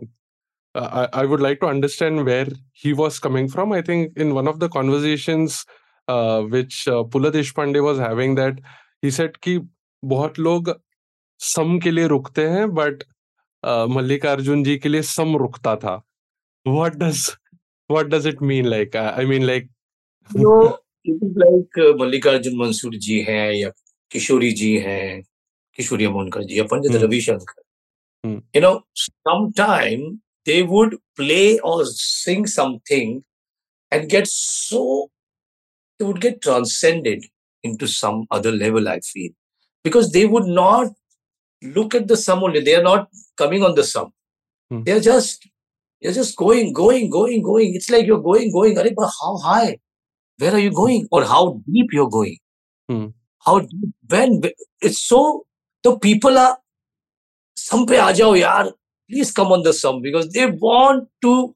I, 0.76 1.08
I 1.14 1.26
would 1.26 1.40
like 1.40 1.60
to 1.60 1.68
understand 1.68 2.26
where 2.26 2.48
he 2.74 2.94
was 2.94 3.20
coming 3.20 3.48
from. 3.48 3.72
I 3.72 3.82
think 3.82 4.18
in 4.18 4.34
one 4.34 4.48
of 4.48 4.60
the 4.60 4.70
conversations 4.70 5.66
uh, 6.08 6.42
which 6.42 6.88
uh, 6.88 7.04
Pu 7.04 7.20
La 7.20 7.30
Deshpande 7.30 7.84
was 7.84 8.00
having 8.00 8.36
that 8.36 8.60
ही 9.04 9.12
set 9.12 9.38
कि 9.38 9.58
बहुत 10.04 10.40
लोग 10.40 10.80
सम 11.40 11.80
के 11.80 11.92
लिए 11.92 12.08
रुकते 12.08 12.48
हैं 12.48 12.70
but 12.74 13.04
Mallikarjun 13.90 14.64
जी 14.64 14.78
के 14.78 14.90
लिए 14.90 15.02
सम 15.02 15.36
रुकता 15.38 15.76
था। 15.76 15.96
What 16.66 16.96
does 16.96 17.30
what 17.90 18.06
does 18.06 18.28
it 18.28 18.42
mean 18.42 18.66
like 18.66 18.96
I 18.96 19.26
mean 19.26 19.44
like 19.44 19.70
like 20.30 21.80
Mallikarjun 22.02 22.58
Mansur 22.58 22.96
ji 22.96 23.20
हैं 23.30 23.52
या 23.54 23.70
किशोरी 24.12 24.52
जी 24.52 24.76
हैं 24.78 25.22
किशोरी 25.78 26.06
अमोनकर 26.06 26.44
जी 26.44 26.58
या 26.60 26.64
Pandit 26.64 26.92
hmm. 26.92 27.04
Ravishankar. 27.04 27.64
You 28.56 28.62
know 28.62 28.74
some 28.96 29.50
they 30.46 30.62
would 30.62 30.98
play 31.16 31.58
और 31.58 31.86
sing 31.86 32.46
something 32.48 33.22
and 33.92 34.10
get 34.10 34.26
so 34.28 35.12
they 36.00 36.06
would 36.06 36.20
get 36.20 36.42
transcended 36.42 37.26
into 37.64 37.88
some 37.88 38.26
other 38.32 38.52
level 38.52 38.88
i 38.88 39.00
feel 39.12 39.32
because 39.84 40.12
they 40.12 40.26
would 40.26 40.46
not 40.46 40.88
look 41.78 41.96
at 41.96 42.08
the 42.08 42.18
sum 42.18 42.44
only 42.44 42.62
they 42.62 42.76
are 42.76 42.84
not 42.84 43.08
coming 43.38 43.64
on 43.64 43.76
the 43.76 43.84
sum 43.84 44.12
hmm. 44.70 44.84
they 44.84 44.92
are 44.92 45.06
just 45.12 45.50
you're 46.02 46.14
just 46.14 46.36
going, 46.38 46.72
going, 46.74 47.10
going, 47.10 47.42
going. 47.42 47.76
It's 47.76 47.90
like 47.90 48.06
you're 48.06 48.22
going, 48.22 48.52
going. 48.52 48.76
but 48.76 49.12
how 49.22 49.38
high? 49.38 49.80
Where 50.38 50.54
are 50.54 50.60
you 50.60 50.72
going? 50.72 51.08
Or 51.12 51.26
how 51.26 51.62
deep 51.70 51.88
you're 51.92 52.10
going? 52.10 52.38
Hmm. 52.88 53.08
How 53.46 53.60
deep? 53.60 53.94
When? 54.08 54.42
It's 54.82 55.02
so. 55.02 55.46
The 55.84 55.98
people 56.00 56.38
are. 56.38 56.58
Sum 57.58 57.86
pe 57.86 57.98
aa 57.98 58.12
yaar. 58.12 58.72
Please 59.10 59.32
come 59.32 59.52
on 59.52 59.64
the 59.64 59.74
sum 59.74 60.02
because 60.02 60.32
they 60.32 60.46
want 60.50 61.10
to 61.22 61.56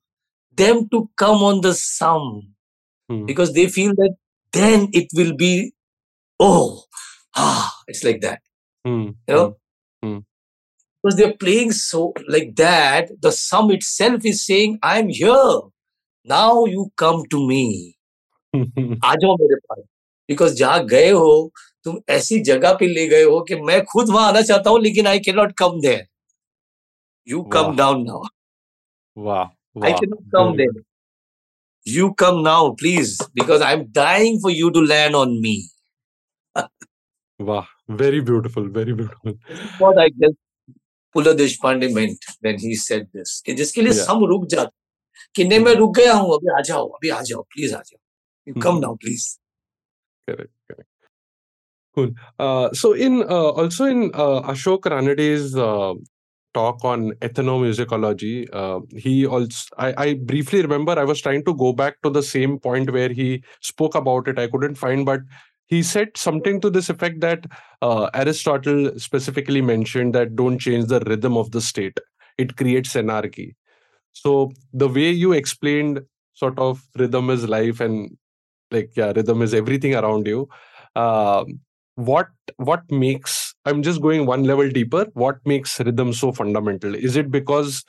them 0.55 0.89
to 0.89 1.09
come 1.15 1.43
on 1.43 1.61
the 1.61 1.73
sum 1.73 2.41
hmm. 3.09 3.25
because 3.25 3.53
they 3.53 3.67
feel 3.67 3.93
that 3.95 4.15
then 4.51 4.89
it 4.91 5.07
will 5.13 5.35
be 5.35 5.71
oh 6.39 6.83
ah 7.35 7.71
it's 7.87 8.03
like 8.03 8.21
that 8.21 8.41
hmm. 8.85 9.09
you 9.27 9.35
know 9.35 9.57
hmm 10.03 10.19
because 11.03 11.17
they're 11.17 11.33
playing 11.33 11.71
so 11.71 12.13
like 12.29 12.55
that, 12.55 13.09
the 13.21 13.31
sum 13.31 13.71
itself 13.71 14.23
is 14.25 14.45
saying, 14.45 14.79
I'm 14.81 15.09
here. 15.09 15.59
Now 16.25 16.65
you 16.65 16.91
come 16.95 17.23
to 17.29 17.47
me. 17.47 17.95
आ 18.55 19.13
जाओ 19.21 19.35
मेरे 19.37 19.55
पास 19.55 19.79
because 20.29 20.53
जहाँ 20.55 20.85
गए 20.87 21.09
हो 21.09 21.51
तुम 21.83 21.97
ऐसी 22.15 22.39
जगह 22.49 22.73
पे 22.79 22.87
ले 22.87 23.07
गए 23.07 23.23
हो 23.23 23.39
कि 23.47 23.55
मैं 23.69 23.81
खुद 23.91 24.09
वहाँ 24.09 24.27
आना 24.27 24.41
चाहता 24.41 24.69
हूँ 24.69 24.79
लेकिन 24.81 25.07
I 25.07 25.19
can 25.25 25.35
not 25.35 25.51
come 25.59 25.79
there 25.81 26.05
you 27.27 27.41
come 27.55 27.75
down 27.75 28.03
now 28.07 28.21
वाह 29.25 29.85
I 29.85 29.93
can 29.93 30.09
not 30.09 30.29
come 30.35 30.55
there 30.57 30.81
you 31.93 32.09
come 32.21 32.37
now 32.43 32.59
please 32.81 33.09
because 33.39 33.63
i'm 33.69 33.81
dying 33.95 34.37
for 34.43 34.51
you 34.57 34.67
to 34.75 34.83
land 34.91 35.17
on 35.21 35.31
me 35.45 35.55
Wow, 37.45 37.65
very 37.89 38.21
beautiful, 38.21 38.69
very 38.69 38.93
beautiful. 38.93 39.33
What 39.79 39.97
I 39.97 40.09
guess 40.09 40.35
Pu 41.13 41.21
La 41.21 41.33
Deshpande 41.33 41.93
meant 41.93 42.31
when 42.41 42.57
he 42.59 42.75
said 42.75 43.07
this. 43.13 43.41
कि 43.45 43.53
जिसके 43.53 43.81
लिए 43.81 43.93
yeah. 43.93 44.05
हम 44.09 44.25
रुक 44.29 44.45
जाते 44.53 44.71
कि 45.35 45.43
नहीं 45.49 45.59
मैं 45.59 45.73
रुक 45.75 45.95
गया 45.97 46.13
हूँ 46.13 46.33
अभी 46.35 46.53
आ 46.57 46.61
जाओ 46.69 46.87
अभी 46.87 47.09
आ 47.09 47.21
जाओ 47.29 47.41
प्लीज 47.53 47.73
आ 47.73 47.81
जाओ 47.89 48.61
come 48.63 48.79
now 48.85 48.95
please 49.03 49.27
correct 50.29 50.51
correct 50.71 50.87
Cool. 51.95 52.11
Uh, 52.39 52.69
so, 52.73 52.93
in 52.93 53.21
uh, 53.21 53.49
also 53.63 53.85
in 53.85 53.99
uh, 54.13 54.41
Ashok 54.53 54.85
Ranade's 54.93 55.55
uh, 55.55 55.93
talk 56.55 56.83
on 56.83 57.11
ethnomusicology, 57.27 58.47
uh, 58.51 58.79
he 59.03 59.27
also 59.27 59.75
I, 59.77 59.93
I 60.05 60.13
briefly 60.31 60.61
remember 60.63 60.97
I 60.97 61.03
was 61.03 61.21
trying 61.21 61.43
to 61.45 61.53
go 61.53 61.71
back 61.71 61.99
to 62.01 62.09
the 62.09 62.23
same 62.23 62.57
point 62.57 62.91
where 62.91 63.09
he 63.09 63.43
spoke 63.61 63.93
about 63.93 64.27
it. 64.27 64.39
I 64.39 64.47
couldn't 64.47 64.75
find, 64.75 65.05
but 65.05 65.21
he 65.67 65.81
said 65.83 66.09
something 66.15 66.61
to 66.61 66.69
this 66.69 66.89
effect 66.89 67.19
that 67.21 67.45
uh, 67.81 68.09
Aristotle 68.13 68.97
specifically 68.99 69.61
mentioned 69.61 70.13
that 70.15 70.35
don't 70.35 70.59
change 70.59 70.85
the 70.87 70.99
rhythm 71.01 71.37
of 71.37 71.51
the 71.51 71.61
state, 71.61 71.99
it 72.37 72.55
creates 72.57 72.95
anarchy. 72.95 73.55
So, 74.13 74.51
the 74.73 74.87
way 74.87 75.11
you 75.11 75.33
explained 75.33 76.01
sort 76.33 76.57
of 76.59 76.87
rhythm 76.97 77.29
is 77.29 77.47
life 77.47 77.79
and 77.79 78.17
like, 78.71 78.91
yeah, 78.95 79.13
rhythm 79.15 79.41
is 79.41 79.53
everything 79.53 79.95
around 79.95 80.27
you. 80.27 80.49
Uh, 80.95 81.45
what 81.95 82.27
what 82.57 82.81
makes 82.91 83.53
i'm 83.65 83.83
just 83.83 84.01
going 84.01 84.25
one 84.25 84.43
level 84.43 84.67
deeper 84.69 85.05
what 85.13 85.37
makes 85.45 85.79
rhythm 85.79 86.11
so 86.11 86.31
fundamental 86.31 86.95
is 86.95 87.15
it 87.15 87.29
because 87.29 87.83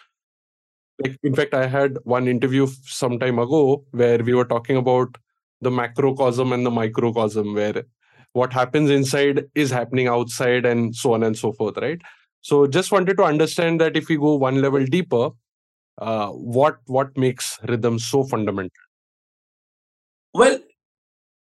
like 1.02 1.19
in 1.23 1.35
fact 1.35 1.54
i 1.54 1.66
had 1.66 1.99
one 2.04 2.28
interview 2.28 2.66
some 2.85 3.19
time 3.19 3.38
ago 3.38 3.85
where 3.93 4.19
we 4.19 4.35
were 4.35 4.45
talking 4.45 4.76
about 4.76 5.16
the 5.61 5.71
macrocosm 5.71 6.53
and 6.53 6.65
the 6.65 6.71
microcosm 6.71 7.55
where 7.55 7.85
what 8.33 8.53
happens 8.53 8.91
inside 8.91 9.45
is 9.55 9.71
happening 9.71 10.09
outside 10.09 10.67
and 10.67 10.95
so 10.95 11.15
on 11.15 11.23
and 11.23 11.37
so 11.37 11.53
forth 11.53 11.77
right? 11.79 12.01
So 12.41 12.67
just 12.67 12.93
wanted 12.93 13.17
to 13.17 13.25
understand 13.25 13.81
that 13.81 13.97
if 13.97 14.09
we 14.09 14.17
go 14.17 14.35
one 14.35 14.61
level 14.61 14.85
deeper 14.85 15.31
uh, 15.99 16.29
what 16.29 16.79
what 16.87 17.17
makes 17.17 17.59
rhythm 17.69 17.99
so 17.99 18.25
fundamental? 18.25 18.71
Well 20.33 20.59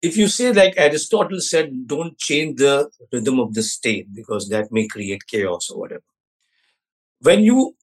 if 0.02 0.16
you 0.16 0.28
say 0.28 0.54
like 0.54 0.76
aristotle 0.78 1.40
said 1.40 1.72
don't 1.88 2.18
change 2.20 2.58
the 2.58 2.90
rhythm 3.12 3.40
of 3.40 3.54
the 3.56 3.64
state 3.64 4.14
because 4.14 4.48
that 4.50 4.72
may 4.72 4.88
create 4.88 5.26
chaos 5.28 5.70
or 5.72 5.80
whatever. 5.80 6.04
When 7.22 7.42
you 7.42 7.76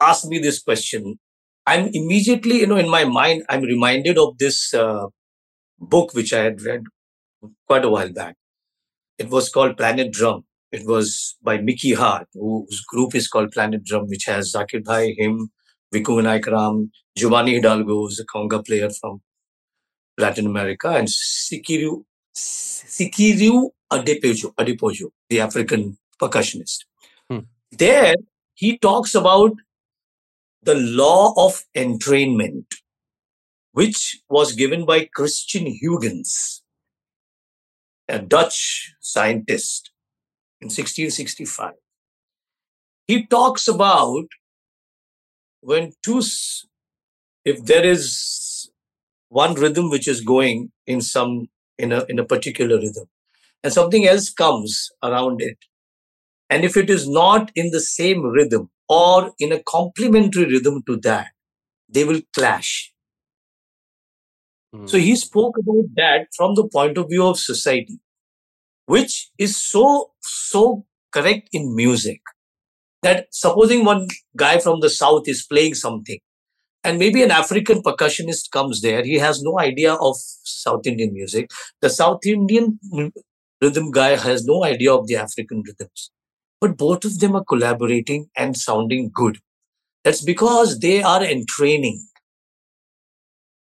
ask 0.00 0.26
me 0.26 0.38
this 0.38 0.62
question 0.62 1.18
i'm 1.66 1.88
immediately 1.92 2.60
you 2.60 2.66
know 2.66 2.76
in 2.76 2.88
my 2.88 3.04
mind 3.04 3.42
i'm 3.48 3.62
reminded 3.62 4.18
of 4.18 4.36
this 4.38 4.74
uh, 4.74 5.06
book 5.80 6.14
which 6.14 6.32
I 6.32 6.44
had 6.44 6.62
read 6.62 6.84
quite 7.66 7.84
a 7.84 7.88
while 7.88 8.12
back. 8.12 8.36
It 9.18 9.30
was 9.30 9.48
called 9.48 9.76
Planet 9.76 10.12
Drum. 10.12 10.44
It 10.72 10.86
was 10.86 11.36
by 11.42 11.58
Mickey 11.58 11.94
Hart, 11.94 12.28
whose 12.34 12.84
group 12.88 13.14
is 13.14 13.26
called 13.26 13.50
Planet 13.50 13.84
Drum, 13.84 14.06
which 14.08 14.24
has 14.26 14.52
Zakir 14.52 14.84
Bhai, 14.84 15.14
him, 15.18 15.50
Vikku 15.92 16.20
Vinayakram, 16.20 16.90
Giovanni 17.16 17.54
Hidalgo, 17.54 18.02
who's 18.02 18.20
a 18.20 18.26
conga 18.26 18.64
player 18.64 18.88
from 19.00 19.20
Latin 20.16 20.46
America, 20.46 20.90
and 20.90 21.08
Sikiru, 21.08 22.04
Sikiru 22.36 23.70
Adepoju, 23.92 24.54
Adepoju, 24.54 25.10
the 25.28 25.40
African 25.40 25.98
percussionist. 26.22 26.84
Hmm. 27.28 27.40
There, 27.72 28.14
he 28.54 28.78
talks 28.78 29.14
about 29.16 29.52
the 30.62 30.74
law 30.74 31.32
of 31.36 31.62
entrainment 31.76 32.66
which 33.72 34.20
was 34.28 34.52
given 34.52 34.84
by 34.84 35.08
Christian 35.14 35.66
Huygens, 35.66 36.62
a 38.08 38.18
Dutch 38.18 38.92
scientist 39.00 39.90
in 40.60 40.66
1665. 40.66 41.72
He 43.06 43.26
talks 43.26 43.68
about 43.68 44.26
when 45.60 45.92
two, 46.02 46.22
if 47.44 47.64
there 47.64 47.84
is 47.84 48.70
one 49.28 49.54
rhythm 49.54 49.90
which 49.90 50.08
is 50.08 50.20
going 50.20 50.72
in 50.86 51.00
some 51.00 51.48
in 51.78 51.92
a 51.92 52.04
in 52.08 52.18
a 52.18 52.24
particular 52.24 52.76
rhythm, 52.76 53.06
and 53.62 53.72
something 53.72 54.06
else 54.06 54.30
comes 54.30 54.90
around 55.02 55.40
it, 55.40 55.58
and 56.50 56.64
if 56.64 56.76
it 56.76 56.90
is 56.90 57.08
not 57.08 57.50
in 57.54 57.70
the 57.70 57.80
same 57.80 58.22
rhythm 58.22 58.68
or 58.88 59.32
in 59.38 59.52
a 59.52 59.62
complementary 59.62 60.46
rhythm 60.46 60.82
to 60.86 60.96
that, 60.98 61.28
they 61.88 62.04
will 62.04 62.20
clash 62.34 62.92
hmm. 64.74 64.86
so 64.86 64.98
he 64.98 65.16
spoke 65.16 65.56
about 65.58 65.84
that 65.96 66.26
from 66.36 66.54
the 66.56 66.68
point 66.68 66.98
of 66.98 67.08
view 67.08 67.26
of 67.26 67.38
society, 67.38 68.00
which 68.86 69.30
is 69.38 69.56
so, 69.56 70.12
so 70.20 70.84
correct 71.12 71.48
in 71.52 71.74
music. 71.74 72.20
That 73.02 73.28
supposing 73.30 73.86
one 73.86 74.08
guy 74.36 74.58
from 74.58 74.80
the 74.80 74.90
south 74.90 75.22
is 75.26 75.46
playing 75.50 75.74
something, 75.74 76.18
and 76.84 76.98
maybe 76.98 77.22
an 77.22 77.30
African 77.30 77.82
percussionist 77.82 78.50
comes 78.50 78.80
there, 78.80 79.02
he 79.04 79.14
has 79.14 79.42
no 79.42 79.58
idea 79.58 79.94
of 79.94 80.16
South 80.18 80.86
Indian 80.86 81.12
music. 81.12 81.50
The 81.80 81.90
South 81.90 82.20
Indian 82.24 82.78
rhythm 83.60 83.90
guy 83.90 84.16
has 84.16 84.44
no 84.44 84.64
idea 84.64 84.92
of 84.92 85.06
the 85.06 85.16
African 85.16 85.62
rhythms. 85.66 86.10
But 86.60 86.76
both 86.78 87.04
of 87.04 87.18
them 87.18 87.36
are 87.36 87.44
collaborating 87.44 88.30
and 88.36 88.56
sounding 88.56 89.10
good. 89.14 89.38
That's 90.04 90.22
because 90.22 90.80
they 90.80 91.02
are 91.02 91.24
entraining 91.24 92.06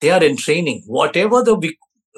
they 0.00 0.10
are 0.10 0.22
in 0.22 0.36
training. 0.36 0.82
Whatever 0.86 1.42
the 1.42 1.72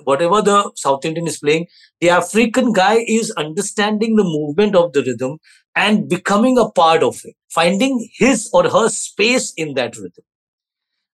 whatever 0.04 0.40
the 0.40 0.70
South 0.76 1.04
Indian 1.04 1.26
is 1.26 1.38
playing, 1.38 1.66
the 2.00 2.10
African 2.10 2.72
guy 2.72 3.04
is 3.06 3.30
understanding 3.32 4.16
the 4.16 4.24
movement 4.24 4.74
of 4.74 4.92
the 4.92 5.02
rhythm 5.02 5.38
and 5.76 6.08
becoming 6.08 6.58
a 6.58 6.70
part 6.70 7.02
of 7.02 7.20
it, 7.24 7.34
finding 7.50 8.08
his 8.14 8.48
or 8.52 8.68
her 8.68 8.88
space 8.88 9.52
in 9.56 9.74
that 9.74 9.96
rhythm. 9.96 10.24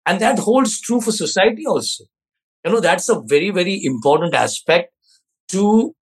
And 0.07 0.21
that 0.21 0.39
holds 0.39 0.81
true 0.81 1.01
for 1.01 1.13
society 1.13 1.67
also. 1.67 2.05
You 2.65 2.73
know, 2.73 2.81
that's 2.81 3.09
a 3.09 3.21
very, 3.21 3.51
very 3.51 3.85
important 3.85 4.35
aspect 4.35 4.93
to 5.51 5.95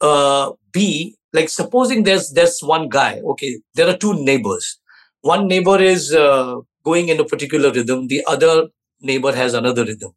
uh, 0.00 0.52
be 0.72 1.16
like 1.32 1.48
supposing 1.48 2.02
there's 2.02 2.30
there's 2.32 2.60
one 2.60 2.88
guy 2.88 3.20
okay 3.20 3.60
there 3.74 3.88
are 3.88 3.96
two 3.96 4.14
neighbors 4.24 4.78
one 5.22 5.46
neighbor 5.46 5.80
is 5.80 6.12
uh, 6.12 6.56
going 6.84 7.08
in 7.08 7.20
a 7.20 7.24
particular 7.24 7.70
rhythm, 7.70 8.08
the 8.08 8.24
other 8.26 8.68
neighbor 9.00 9.32
has 9.32 9.54
another 9.54 9.84
rhythm. 9.84 10.12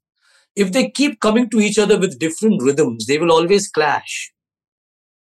If 0.56 0.72
they 0.72 0.90
keep 0.90 1.20
coming 1.20 1.50
to 1.52 1.60
each 1.60 1.78
other 1.78 2.00
with 2.00 2.20
different 2.20 2.62
rhythms, 2.64 3.06
they 3.06 3.20
will 3.20 3.32
always 3.32 3.70
clash. 3.70 4.32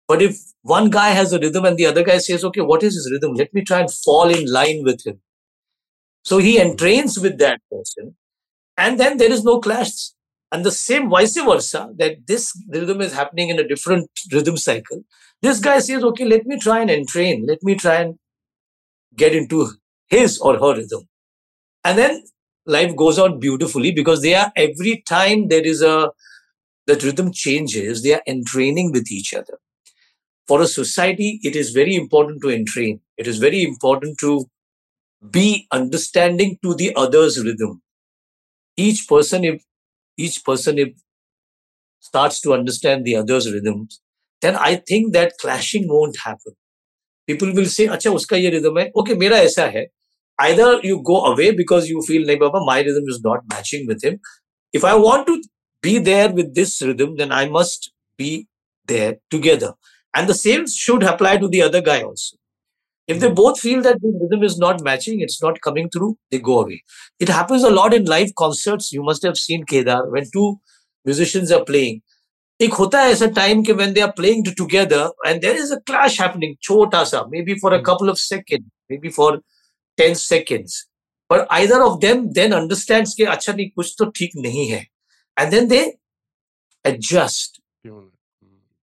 But 0.08 0.22
if 0.22 0.38
one 0.62 0.90
guy 0.90 1.10
has 1.10 1.34
a 1.34 1.40
rhythm 1.40 1.66
and 1.66 1.78
the 1.78 1.86
other 1.88 2.04
guy 2.04 2.20
says, 2.20 2.44
okay, 2.44 2.62
what 2.62 2.84
is 2.84 2.94
his 2.94 3.10
rhythm? 3.12 3.34
Let 3.34 3.54
me 3.54 3.64
try 3.64 3.80
and 3.80 3.92
fall 3.92 4.30
in 4.30 4.46
line 4.52 4.84
with 4.84 5.06
him. 5.06 5.22
So 6.24 6.38
he 6.38 6.60
entrains 6.60 7.20
with 7.20 7.40
that 7.40 7.60
person. 7.72 8.16
And 8.78 9.00
then 9.00 9.18
there 9.18 9.32
is 9.32 9.44
no 9.44 9.60
clash. 9.60 10.12
And 10.52 10.66
the 10.66 10.72
same 10.72 11.10
vice 11.10 11.38
versa, 11.38 11.92
that 11.98 12.28
this 12.28 12.52
rhythm 12.70 13.02
is 13.02 13.14
happening 13.14 13.50
in 13.50 13.58
a 13.58 13.68
different 13.68 14.10
rhythm 14.32 14.58
cycle. 14.58 15.04
This 15.42 15.60
guy 15.60 15.80
says, 15.80 16.04
okay, 16.04 16.26
let 16.26 16.46
me 16.46 16.60
try 16.60 16.82
and 16.82 16.90
entrain. 16.90 17.46
Let 17.48 17.64
me 17.64 17.76
try 17.76 17.96
and 17.96 18.16
get 19.16 19.36
into 19.36 19.70
his 20.08 20.40
or 20.40 20.54
her 20.58 20.76
rhythm. 20.76 21.08
And 21.84 21.98
then 21.98 22.24
life 22.66 22.96
goes 22.96 23.18
on 23.18 23.40
beautifully 23.40 23.92
because 23.92 24.22
they 24.22 24.36
are 24.36 24.52
every 24.56 25.04
time 25.08 25.48
there 25.48 25.66
is 25.66 25.82
a 25.82 26.12
that 26.88 27.04
rhythm 27.04 27.32
changes, 27.32 28.04
they 28.04 28.14
are 28.14 28.24
entraining 28.28 28.92
with 28.92 29.12
each 29.12 29.34
other. 29.34 29.60
For 30.48 30.62
a 30.62 30.68
society, 30.68 31.40
it 31.44 31.56
is 31.56 31.72
very 31.72 31.96
important 31.96 32.42
to 32.42 32.50
entrain. 32.50 33.00
It 33.18 33.28
is 33.28 33.38
very 33.38 33.64
important 33.64 34.18
to 34.20 34.46
be 35.30 35.68
understanding 35.72 36.58
to 36.64 36.74
the 36.76 36.94
other's 36.96 37.44
rhythm. 37.44 37.82
Each 38.76 39.08
person, 39.08 39.46
if 39.46 39.64
each 40.18 40.44
person 40.44 40.80
if 40.80 40.90
starts 42.00 42.42
to 42.42 42.54
understand 42.54 43.06
the 43.06 43.16
other's 43.16 43.52
rhythms, 43.52 44.01
then 44.42 44.56
I 44.56 44.76
think 44.88 45.14
that 45.14 45.34
clashing 45.40 45.88
won't 45.88 46.18
happen. 46.24 46.54
People 47.28 47.54
will 47.54 47.66
say, 47.66 47.88
"Acha, 47.88 48.14
uska 48.20 48.42
ye 48.42 48.52
rhythm 48.52 48.78
hai." 48.78 48.92
Okay, 48.96 49.16
mera 49.16 49.42
aisa 49.48 49.72
hai 49.78 49.88
either 50.50 50.80
you 50.84 51.02
go 51.04 51.26
away 51.26 51.52
because 51.52 51.90
you 51.90 52.02
feel 52.02 52.28
like 52.28 52.40
Baba, 52.40 52.60
my 52.66 52.80
rhythm 52.82 53.04
is 53.08 53.22
not 53.24 53.42
matching 53.50 53.88
with 53.88 54.04
him. 54.04 54.20
If 54.74 54.84
I 54.84 54.96
want 54.96 55.28
to 55.28 55.42
be 55.82 55.98
there 56.00 56.32
with 56.32 56.54
this 56.56 56.82
rhythm, 56.82 57.16
then 57.18 57.32
I 57.32 57.48
must 57.50 57.92
be 58.18 58.48
there 58.88 59.18
together. 59.30 59.74
And 60.16 60.28
the 60.28 60.34
same 60.34 60.68
should 60.68 61.04
apply 61.04 61.38
to 61.38 61.48
the 61.48 61.62
other 61.62 61.82
guy 61.82 62.02
also. 62.02 62.38
If 63.08 63.20
they 63.20 63.30
both 63.30 63.60
feel 63.60 63.82
that 63.82 64.00
the 64.02 64.12
rhythm 64.22 64.44
is 64.44 64.58
not 64.58 64.84
matching, 64.84 65.22
it's 65.22 65.42
not 65.42 65.60
coming 65.62 65.90
through, 65.90 66.18
they 66.30 66.40
go 66.40 66.62
away. 66.62 66.84
It 67.20 67.30
happens 67.30 67.64
a 67.64 67.70
lot 67.70 67.94
in 67.94 68.06
live 68.06 68.34
concerts. 68.36 68.92
You 68.92 69.04
must 69.04 69.24
have 69.24 69.38
seen 69.38 69.66
Kedar 69.66 70.10
when 70.10 70.26
two 70.32 70.60
musicians 71.06 71.52
are 71.52 71.64
playing. 71.64 72.02
एक 72.62 72.74
होता 72.74 73.02
है 73.02 73.12
ऐसा 73.12 73.26
time 73.36 73.64
के 73.64 73.74
when 73.74 73.94
they 73.94 74.02
are 74.02 74.10
playing 74.18 74.48
together 74.58 75.28
and 75.28 75.42
there 75.42 75.56
is 75.58 75.74
a 75.74 75.78
clash 75.88 76.20
happening 76.22 76.56
छोटा 76.64 77.04
सा 77.12 77.24
maybe 77.44 77.54
for 77.62 77.74
a 77.74 77.82
couple 77.88 78.10
of 78.10 78.18
second 78.20 78.70
maybe 78.98 79.10
for 79.18 79.42
ten 79.98 80.14
seconds 80.16 80.76
but 81.30 81.48
either 81.52 81.82
of 81.82 82.00
them 82.00 82.26
then 82.34 82.52
understand 82.54 83.08
के 83.18 83.24
अच्छा 83.36 83.54
नहीं 83.54 83.70
कुछ 83.70 83.96
तो 84.00 84.06
ठीक 84.16 84.32
नहीं 84.38 84.68
है. 84.70 84.86
And 85.38 85.52
then 85.52 85.68
they 85.68 85.80
adjust 86.86 87.60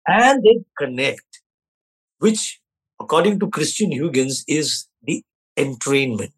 and 0.05 0.41
they 0.41 0.53
connect 0.77 1.41
which 2.21 2.41
according 2.99 3.39
to 3.39 3.47
Christian 3.57 3.93
Huygens 3.93 4.43
is 4.49 4.73
the 5.09 5.21
entrainment 5.57 6.31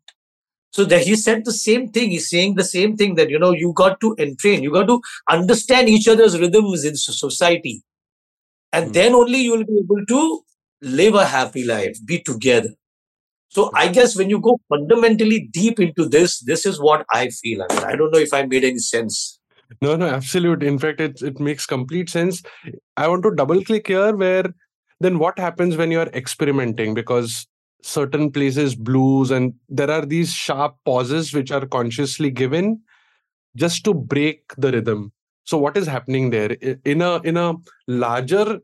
So 0.78 0.86
that 0.86 1.08
he 1.08 1.16
said 1.16 1.44
the 1.44 1.54
same 1.54 1.90
thing. 1.90 2.12
He's 2.12 2.30
saying 2.30 2.54
the 2.54 2.64
same 2.64 2.96
thing 2.96 3.16
that 3.16 3.32
you 3.32 3.40
know 3.40 3.50
you 3.50 3.74
got 3.74 4.00
to 4.02 4.16
entrain, 4.20 4.62
you 4.62 4.72
got 4.72 4.88
to 4.90 5.02
understand 5.28 5.90
each 5.90 6.08
other's 6.08 6.40
rhythms 6.40 6.86
in 6.86 6.96
society, 6.96 7.82
and 8.72 8.92
mm. 8.92 8.94
then 8.94 9.16
only 9.16 9.40
you 9.40 9.54
will 9.54 9.66
be 9.66 9.80
able 9.80 10.06
to 10.06 10.42
live 10.84 11.16
a 11.16 11.26
happy 11.26 11.64
life, 11.64 11.98
be 12.06 12.20
together. 12.20 12.70
So 13.48 13.72
I 13.74 13.88
guess 13.88 14.16
when 14.16 14.30
you 14.30 14.40
go 14.40 14.60
fundamentally 14.70 15.50
deep 15.52 15.80
into 15.80 16.08
this, 16.08 16.42
this 16.42 16.64
is 16.64 16.80
what 16.80 17.08
I 17.12 17.30
feel. 17.30 17.64
I 17.64 17.74
mean, 17.74 17.84
I 17.84 17.96
don't 17.96 18.12
know 18.12 18.20
if 18.20 18.32
I 18.32 18.46
made 18.46 18.64
any 18.64 18.78
sense. 18.78 19.40
No, 19.82 19.96
no, 19.96 20.08
absolute. 20.08 20.62
In 20.62 20.78
fact, 20.78 21.02
it 21.02 21.24
it 21.24 21.40
makes 21.40 21.66
complete 21.66 22.08
sense. 22.12 22.44
I 22.96 23.08
want 23.08 23.24
to 23.24 23.34
double 23.34 23.64
click 23.64 23.88
here 23.88 24.16
where 24.16 24.54
then 25.00 25.18
what 25.18 25.40
happens 25.40 25.76
when 25.76 25.90
you're 25.90 26.14
experimenting 26.24 26.94
because 26.94 27.48
certain 27.88 28.32
places 28.32 28.76
blues 28.76 29.32
and 29.32 29.54
there 29.70 29.90
are 29.90 30.06
these 30.06 30.34
sharp 30.34 30.76
pauses 30.86 31.34
which 31.34 31.52
are 31.52 31.66
consciously 31.66 32.30
given 32.30 32.80
just 33.56 33.84
to 33.86 33.94
break 33.94 34.54
the 34.58 34.72
rhythm 34.72 35.12
so 35.44 35.58
what 35.58 35.78
is 35.78 35.88
happening 35.88 36.30
there 36.30 36.52
in 36.94 37.02
a 37.02 37.22
in 37.22 37.38
a 37.38 37.54
larger 37.88 38.60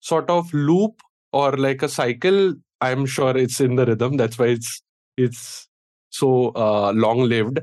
sort 0.00 0.28
of 0.28 0.52
loop 0.52 1.00
or 1.32 1.52
like 1.56 1.82
a 1.82 1.88
cycle 1.88 2.54
I'm 2.80 3.06
sure 3.06 3.36
it's 3.36 3.60
in 3.60 3.76
the 3.76 3.86
rhythm. 3.86 4.16
That's 4.16 4.38
why 4.38 4.46
it's 4.48 4.82
it's 5.16 5.68
so 6.10 6.52
uh, 6.54 6.92
long 6.92 7.20
lived. 7.20 7.60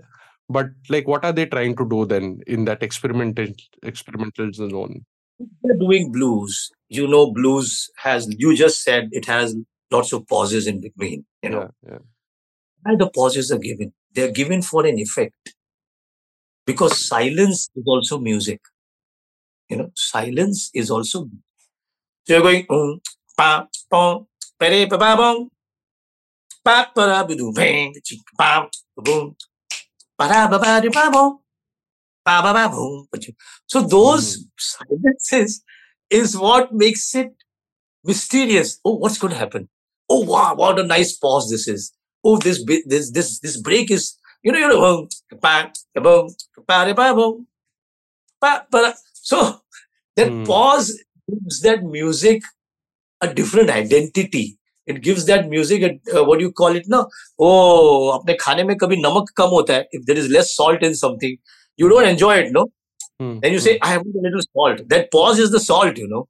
But 0.49 0.67
like, 0.89 1.07
what 1.07 1.23
are 1.23 1.31
they 1.31 1.45
trying 1.45 1.75
to 1.77 1.87
do 1.87 2.05
then 2.05 2.41
in 2.47 2.65
that 2.65 2.83
experimental 2.83 3.47
experimental 3.83 4.51
zone? 4.53 5.05
They're 5.61 5.77
doing 5.77 6.11
blues. 6.11 6.71
You 6.89 7.07
know, 7.07 7.31
blues 7.31 7.89
has 7.97 8.27
you 8.37 8.55
just 8.55 8.83
said 8.83 9.09
it 9.11 9.25
has 9.25 9.55
lots 9.93 10.13
of 10.13 10.27
pauses 10.27 10.67
in 10.67 10.81
between. 10.81 11.25
You 11.41 11.49
know, 11.49 11.69
yeah, 11.85 11.91
yeah. 11.91 11.97
and 12.85 12.99
the 12.99 13.09
pauses 13.09 13.51
are 13.51 13.59
given. 13.59 13.93
They're 14.13 14.31
given 14.31 14.61
for 14.61 14.85
an 14.85 14.99
effect 14.99 15.55
because 16.65 17.07
silence 17.07 17.69
is 17.75 17.83
also 17.85 18.19
music. 18.19 18.61
You 19.69 19.77
know, 19.77 19.91
silence 19.95 20.69
is 20.73 20.91
also. 20.91 21.29
So 22.25 22.33
you're 22.33 22.41
going 22.41 22.65
um, 22.69 23.01
pa, 23.37 23.67
pa, 23.89 24.19
pa, 24.59 24.85
pa, 24.89 24.97
pa, 24.97 25.15
pa, 25.15 25.45
so 26.65 26.71
those 33.81 34.37
mm. 34.37 34.45
silences 34.57 35.63
is 36.09 36.37
what 36.37 36.73
makes 36.73 37.13
it 37.15 37.33
mysterious. 38.03 38.79
Oh, 38.85 38.95
what's 38.95 39.17
going 39.17 39.33
to 39.33 39.39
happen? 39.39 39.67
Oh, 40.12 40.24
wow, 40.24 40.54
what 40.54 40.78
a 40.78 40.84
nice 40.84 41.16
pause 41.16 41.50
this 41.50 41.68
is. 41.68 41.92
Oh, 42.24 42.38
this 42.38 42.64
this 42.86 43.10
this 43.10 43.38
this 43.40 43.56
break 43.60 43.90
is 43.90 44.16
you 44.42 44.52
know 44.52 44.58
you 44.58 44.68
know 44.68 45.08
so 49.12 49.60
that 50.16 50.28
mm. 50.28 50.46
pause 50.46 51.02
gives 51.30 51.60
that 51.62 51.84
music 51.84 52.42
a 53.20 53.32
different 53.32 53.70
identity. 53.70 54.58
It 54.86 55.02
gives 55.02 55.26
that 55.26 55.48
music, 55.48 55.82
a, 55.82 56.20
uh, 56.20 56.24
what 56.24 56.38
do 56.38 56.44
you 56.44 56.52
call 56.52 56.74
it 56.74 56.88
now? 56.88 57.08
Oh, 57.38 58.18
अपने 58.18 58.34
खाने 58.40 58.64
में 58.64 58.76
कभी 58.76 58.96
नमक 58.96 59.30
कम 59.36 59.48
होता 59.50 59.74
है. 59.74 59.86
If 59.92 60.06
there 60.06 60.16
is 60.16 60.30
less 60.30 60.54
salt 60.54 60.82
in 60.82 60.94
something, 60.94 61.36
you 61.76 61.88
don't 61.88 62.08
enjoy 62.08 62.36
it, 62.36 62.52
no? 62.52 62.66
Mm. 63.20 63.42
Then 63.42 63.52
you 63.52 63.58
say, 63.58 63.78
I 63.82 63.88
have 63.88 64.02
a 64.02 64.20
little 64.26 64.40
salt. 64.40 64.88
That 64.88 65.10
pause 65.10 65.38
is 65.38 65.50
the 65.50 65.60
salt, 65.60 65.98
you 65.98 66.08
know. 66.08 66.26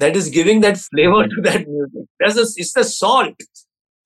That 0.00 0.16
is 0.16 0.30
giving 0.30 0.62
that 0.62 0.78
flavor 0.78 1.28
to 1.28 1.42
that 1.42 1.68
music. 1.68 2.04
That's 2.18 2.36
a, 2.36 2.46
it's 2.56 2.72
the 2.72 2.84
salt. 2.84 3.34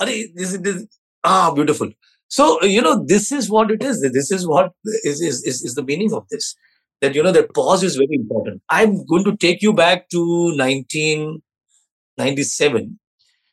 This, 0.01 0.59
this, 0.59 0.87
ah, 1.23 1.53
beautiful. 1.55 1.91
So, 2.29 2.63
you 2.65 2.83
know, 2.83 3.05
this 3.07 3.31
is 3.31 3.49
what 3.49 3.71
it 3.71 3.83
is. 3.83 4.01
This 4.13 4.33
is 4.33 4.47
what 4.47 4.73
is, 4.85 5.21
is, 5.21 5.45
is, 5.45 5.63
is 5.63 5.75
the 5.77 5.85
meaning 5.85 6.13
of 6.13 6.27
this. 6.31 6.57
That, 7.01 7.15
you 7.15 7.23
know, 7.23 7.31
that 7.31 7.55
pause 7.55 7.85
is 7.85 7.95
very 7.95 8.17
important. 8.17 8.61
I'm 8.71 9.07
going 9.07 9.25
to 9.25 9.37
take 9.37 9.63
you 9.63 9.73
back 9.73 10.09
to 10.11 10.57
19, 10.57 11.41
97 12.19 12.99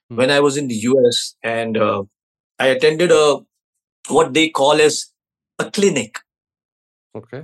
hmm. 0.09 0.15
when 0.15 0.31
I 0.31 0.39
was 0.39 0.57
in 0.57 0.67
the 0.67 0.75
US 0.75 1.35
and 1.43 1.77
uh, 1.77 2.03
I 2.57 2.67
attended 2.67 3.11
a 3.11 3.37
what 4.09 4.33
they 4.33 4.49
call 4.49 4.81
as 4.81 5.11
a 5.59 5.69
clinic. 5.69 6.17
Okay. 7.15 7.43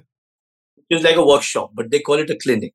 It's 0.90 1.04
like 1.04 1.18
a 1.18 1.26
workshop, 1.26 1.72
but 1.76 1.92
they 1.92 2.00
call 2.00 2.16
it 2.16 2.32
a 2.32 2.36
clinic. 2.36 2.74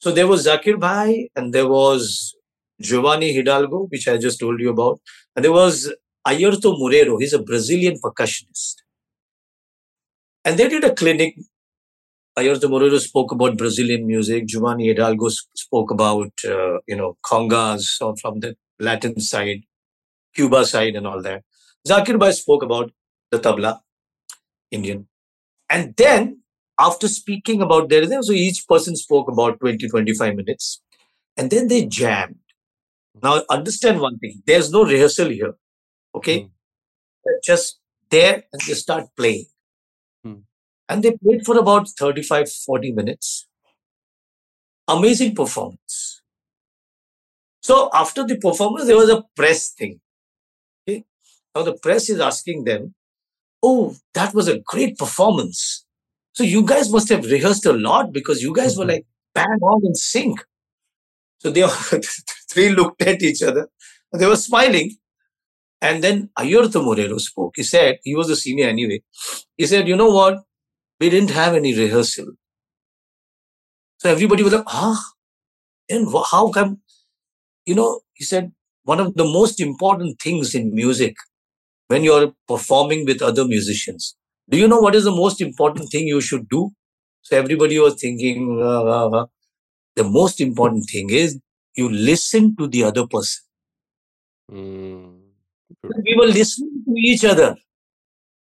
So 0.00 0.10
there 0.10 0.26
was 0.26 0.46
Zakir 0.46 0.80
Bhai 0.80 1.30
and 1.36 1.52
there 1.52 1.68
was 1.68 2.34
Giovanni 2.80 3.32
Hidalgo, 3.34 3.86
which 3.88 4.08
I 4.08 4.16
just 4.16 4.40
told 4.40 4.60
you 4.60 4.70
about. 4.70 5.00
And 5.36 5.44
there 5.44 5.52
was 5.52 5.92
Airto 6.26 6.78
Moreira. 6.78 7.14
He's 7.18 7.34
a 7.34 7.42
Brazilian 7.42 7.98
percussionist. 8.02 8.76
And 10.44 10.58
they 10.58 10.68
did 10.68 10.84
a 10.84 10.94
clinic 10.94 11.34
Airto 12.38 12.70
Moreira 12.70 12.98
spoke 12.98 13.32
about 13.32 13.58
Brazilian 13.58 14.06
music. 14.06 14.46
Giovanni 14.46 14.88
Hidalgo 14.88 15.28
spoke 15.28 15.90
about, 15.90 16.32
uh, 16.44 16.78
you 16.86 16.96
know, 16.96 17.18
congas 17.24 18.00
or 18.00 18.16
from 18.16 18.40
the 18.40 18.56
Latin 18.78 19.20
side, 19.20 19.62
Cuba 20.34 20.64
side 20.64 20.96
and 20.96 21.06
all 21.06 21.20
that. 21.22 21.42
Zakir 21.86 22.18
Bhai 22.18 22.32
spoke 22.32 22.62
about 22.62 22.92
the 23.30 23.38
tabla, 23.38 23.80
Indian. 24.70 25.08
And 25.68 25.94
then 25.96 26.39
after 26.80 27.08
speaking 27.08 27.62
about 27.62 27.88
their 27.88 28.22
so 28.22 28.32
each 28.32 28.66
person 28.66 28.96
spoke 28.96 29.28
about 29.28 29.60
20, 29.60 29.88
25 29.88 30.36
minutes. 30.36 30.82
And 31.36 31.50
then 31.50 31.68
they 31.68 31.86
jammed. 31.86 32.38
Now 33.22 33.42
understand 33.50 34.00
one 34.00 34.18
thing. 34.18 34.42
There's 34.46 34.72
no 34.72 34.84
rehearsal 34.84 35.28
here. 35.28 35.54
Okay? 36.14 36.40
Mm. 36.40 36.50
Just 37.44 37.78
there 38.10 38.44
and 38.52 38.62
they 38.66 38.74
start 38.74 39.08
playing. 39.16 39.46
And 40.90 41.04
they 41.04 41.16
played 41.24 41.46
for 41.46 41.56
about 41.56 41.88
35, 41.88 42.50
40 42.50 42.92
minutes. 42.92 43.46
Amazing 44.88 45.36
performance. 45.36 46.20
So 47.62 47.90
after 47.94 48.26
the 48.26 48.38
performance, 48.38 48.88
there 48.88 48.96
was 48.96 49.08
a 49.08 49.22
press 49.36 49.70
thing. 49.70 50.00
Okay? 50.82 51.04
Now 51.54 51.62
the 51.62 51.74
press 51.74 52.10
is 52.10 52.18
asking 52.18 52.64
them 52.64 52.94
oh, 53.62 53.94
that 54.14 54.34
was 54.34 54.48
a 54.48 54.58
great 54.58 54.96
performance. 54.98 55.84
So 56.40 56.44
you 56.44 56.64
guys 56.64 56.90
must 56.90 57.10
have 57.10 57.26
rehearsed 57.26 57.66
a 57.66 57.72
lot 57.74 58.14
because 58.14 58.42
you 58.42 58.54
guys 58.54 58.74
were 58.78 58.86
Mhm. 58.86 58.92
like 58.92 59.06
bang 59.34 59.58
on 59.70 59.82
in 59.88 59.94
sync. 59.94 60.40
So 61.40 61.50
they 61.50 61.62
all 61.62 61.70
three 62.50 62.70
looked 62.70 63.02
at 63.02 63.22
each 63.22 63.42
other. 63.42 63.68
They 64.12 64.26
were 64.26 64.36
smiling. 64.36 64.96
And 65.82 66.02
then 66.04 66.30
Airto 66.38 66.82
Moreira 66.84 67.20
spoke. 67.20 67.54
He 67.56 67.62
said, 67.64 67.98
he 68.04 68.14
was 68.16 68.30
a 68.30 68.36
senior 68.36 68.68
anyway. 68.68 69.02
He 69.58 69.66
said, 69.66 69.88
you 69.88 69.96
know 69.96 70.10
what? 70.10 70.38
We 71.00 71.10
didn't 71.10 71.30
have 71.32 71.54
any 71.54 71.74
rehearsal. 71.76 72.28
So 73.98 74.10
everybody 74.10 74.42
was 74.42 74.54
like, 74.54 74.64
ah, 74.66 75.00
and 75.90 76.08
how 76.32 76.50
come? 76.50 76.80
You 77.66 77.76
know, 77.76 78.00
he 78.14 78.24
said, 78.24 78.52
one 78.84 79.00
of 79.00 79.14
the 79.16 79.24
most 79.24 79.60
important 79.60 80.20
things 80.20 80.54
in 80.54 80.74
music 80.74 81.16
when 81.88 82.04
you're 82.04 82.34
performing 82.48 83.06
with 83.06 83.22
other 83.22 83.46
musicians. 83.46 84.16
Do 84.50 84.58
you 84.58 84.66
know 84.66 84.80
what 84.80 84.96
is 84.96 85.04
the 85.04 85.12
most 85.12 85.40
important 85.40 85.90
thing 85.90 86.08
you 86.08 86.20
should 86.20 86.48
do? 86.48 86.70
So 87.22 87.36
everybody 87.36 87.78
was 87.78 87.94
thinking, 87.94 88.56
the 88.56 89.28
most 90.04 90.40
important 90.40 90.88
thing 90.90 91.10
is 91.10 91.38
you 91.76 91.88
listen 91.88 92.56
to 92.56 92.66
the 92.66 92.84
other 92.84 93.06
person. 93.06 93.44
Mm. 94.50 95.20
We 96.04 96.16
were 96.18 96.26
listening 96.26 96.82
to 96.84 96.94
each 96.96 97.24
other. 97.24 97.56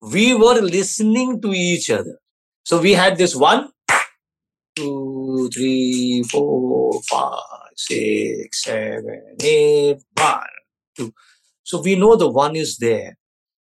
We 0.00 0.34
were 0.34 0.60
listening 0.60 1.42
to 1.42 1.50
each 1.50 1.90
other. 1.90 2.20
So 2.62 2.80
we 2.80 2.92
had 2.92 3.18
this 3.18 3.34
one, 3.34 3.70
two, 4.76 5.50
three, 5.52 6.22
four, 6.30 7.02
five, 7.10 7.40
six, 7.74 8.62
seven, 8.62 9.36
eight, 9.42 9.98
one, 10.16 10.46
two. 10.96 11.12
So 11.64 11.82
we 11.82 11.96
know 11.96 12.14
the 12.14 12.30
one 12.30 12.54
is 12.54 12.76
there. 12.78 13.17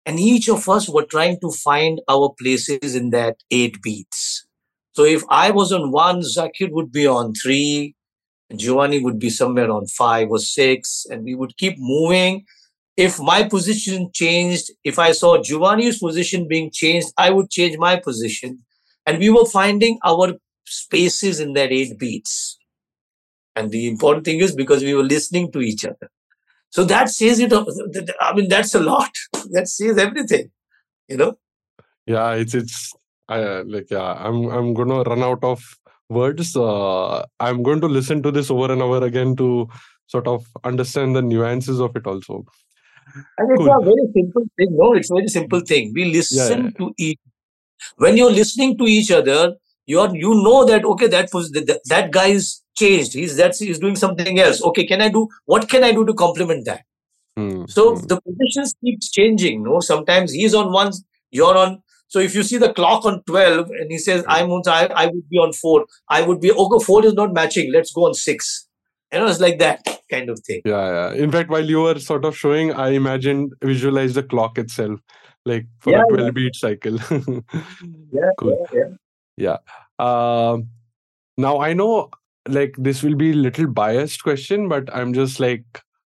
And 0.06 0.20
each 0.20 0.48
of 0.48 0.68
us 0.68 0.88
were 0.88 1.04
trying 1.04 1.40
to 1.40 1.50
find 1.50 2.00
our 2.08 2.34
places 2.38 2.94
in 2.94 3.10
that 3.10 3.36
eight 3.50 3.80
beats. 3.82 4.46
So 4.92 5.04
if 5.04 5.22
I 5.28 5.50
was 5.50 5.72
on 5.72 5.90
one, 5.90 6.20
Zakir 6.20 6.70
would 6.70 6.92
be 6.92 7.06
on 7.06 7.32
three, 7.34 7.94
Giovanni 8.54 9.00
would 9.00 9.18
be 9.18 9.30
somewhere 9.30 9.70
on 9.70 9.86
five 9.86 10.28
or 10.30 10.38
six, 10.38 11.06
and 11.10 11.24
we 11.24 11.34
would 11.34 11.56
keep 11.56 11.76
moving. 11.78 12.44
If 12.96 13.18
my 13.18 13.42
position 13.42 14.10
changed, 14.12 14.70
if 14.84 14.98
I 14.98 15.12
saw 15.12 15.42
Giovanni's 15.42 15.98
position 15.98 16.46
being 16.46 16.70
changed, 16.70 17.08
I 17.16 17.30
would 17.30 17.50
change 17.50 17.76
my 17.78 17.96
position. 17.96 18.60
And 19.06 19.18
we 19.18 19.30
were 19.30 19.46
finding 19.46 19.98
our 20.04 20.34
spaces 20.64 21.40
in 21.40 21.54
that 21.54 21.72
eight 21.72 21.98
beats. 21.98 22.58
And 23.56 23.70
the 23.70 23.88
important 23.88 24.24
thing 24.24 24.40
is 24.40 24.54
because 24.54 24.82
we 24.82 24.94
were 24.94 25.02
listening 25.02 25.50
to 25.52 25.60
each 25.60 25.84
other. 25.84 26.10
So 26.74 26.82
that 26.84 27.08
says 27.08 27.38
it. 27.38 27.52
I 28.20 28.34
mean, 28.34 28.48
that's 28.48 28.74
a 28.74 28.80
lot. 28.80 29.10
That 29.52 29.68
says 29.68 29.98
everything. 29.98 30.50
You 31.08 31.18
know. 31.18 31.32
Yeah, 32.06 32.32
it's 32.32 32.54
it's 32.54 32.92
I 33.28 33.38
like 33.74 33.90
yeah. 33.90 34.14
I'm 34.26 34.48
I'm 34.56 34.74
gonna 34.74 35.02
run 35.02 35.22
out 35.22 35.44
of 35.44 35.62
words. 36.08 36.56
Uh, 36.56 37.24
I'm 37.38 37.62
going 37.62 37.80
to 37.82 37.86
listen 37.86 38.22
to 38.24 38.32
this 38.32 38.50
over 38.50 38.72
and 38.72 38.82
over 38.82 39.04
again 39.06 39.36
to 39.36 39.68
sort 40.06 40.26
of 40.26 40.46
understand 40.64 41.14
the 41.14 41.22
nuances 41.22 41.80
of 41.80 41.94
it 41.94 42.06
also. 42.06 42.44
And 43.38 43.50
it's 43.52 43.58
Cool. 43.58 43.72
a 43.72 43.84
very 43.84 44.06
simple 44.16 44.44
thing. 44.56 44.76
No, 44.82 44.92
it's 44.94 45.10
a 45.10 45.14
very 45.14 45.28
simple 45.28 45.60
thing. 45.60 45.92
We 45.94 46.06
listen 46.06 46.64
yeah. 46.64 46.70
to 46.78 46.92
each. 46.98 47.20
When 47.98 48.16
you're 48.16 48.32
listening 48.32 48.76
to 48.78 48.84
each 48.84 49.12
other, 49.12 49.54
you're 49.86 50.14
you 50.14 50.34
know 50.42 50.64
that 50.64 50.84
okay, 50.84 51.06
that 51.08 51.30
was 51.32 51.50
that, 51.52 51.80
that 51.88 52.10
guy 52.10 52.28
is 52.28 52.62
changed. 52.76 53.14
He's 53.14 53.36
that's 53.36 53.58
he's 53.58 53.78
doing 53.78 53.96
something 53.96 54.38
else. 54.40 54.62
Okay, 54.62 54.86
can 54.86 55.00
I 55.00 55.08
do 55.08 55.28
what 55.46 55.68
can 55.68 55.84
I 55.84 55.92
do 55.92 56.04
to 56.06 56.14
complement 56.14 56.64
that? 56.66 56.82
Hmm, 57.36 57.64
So 57.68 57.96
hmm. 57.96 58.06
the 58.06 58.20
positions 58.20 58.74
keeps 58.84 59.10
changing. 59.10 59.62
No, 59.64 59.80
sometimes 59.80 60.32
he's 60.32 60.54
on 60.54 60.72
one, 60.72 60.92
you're 61.30 61.56
on. 61.56 61.82
So 62.08 62.20
if 62.20 62.34
you 62.34 62.42
see 62.44 62.58
the 62.58 62.72
clock 62.72 63.04
on 63.04 63.22
twelve, 63.24 63.70
and 63.70 63.90
he 63.90 63.98
says 63.98 64.24
I'm 64.28 64.50
on, 64.50 64.62
I, 64.68 64.86
I 64.94 65.06
would 65.06 65.28
be 65.28 65.38
on 65.38 65.52
four. 65.52 65.86
I 66.08 66.22
would 66.22 66.40
be 66.40 66.52
okay. 66.52 66.84
Four 66.84 67.04
is 67.04 67.14
not 67.14 67.32
matching. 67.32 67.72
Let's 67.72 67.92
go 67.92 68.06
on 68.06 68.14
six. 68.14 68.68
You 69.12 69.20
know, 69.20 69.26
it's 69.26 69.40
like 69.40 69.58
that 69.60 69.84
kind 70.10 70.28
of 70.30 70.40
thing. 70.40 70.60
Yeah, 70.64 71.12
yeah. 71.14 71.22
In 71.22 71.30
fact, 71.30 71.48
while 71.50 71.64
you 71.64 71.80
were 71.82 71.98
sort 71.98 72.24
of 72.24 72.36
showing, 72.36 72.72
I 72.72 72.90
imagined 72.90 73.52
visualize 73.62 74.14
the 74.14 74.22
clock 74.24 74.58
itself, 74.58 75.00
like 75.44 75.66
for 75.80 75.90
Yeah, 75.92 75.98
a 75.98 76.10
yeah. 76.10 76.30
12 76.30 76.34
beat 76.34 76.54
cycle. 76.56 76.98
Yeah, 78.12 78.30
cool. 78.38 78.66
yeah, 78.72 78.90
yeah. 79.36 79.58
Um, 79.98 80.68
now 81.36 81.60
I 81.60 81.72
know 81.72 82.10
like 82.48 82.74
this 82.78 83.02
will 83.02 83.16
be 83.16 83.30
a 83.30 83.34
little 83.34 83.66
biased 83.66 84.22
question, 84.22 84.68
but 84.68 84.94
I'm 84.94 85.12
just 85.12 85.40
like 85.40 85.64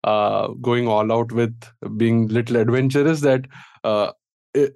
uh 0.04 0.48
going 0.61 0.88
all 0.88 1.12
out 1.12 1.30
with 1.30 1.54
being 1.96 2.26
little 2.26 2.56
adventurous 2.56 3.20
that 3.20 3.46
uh 3.85 4.11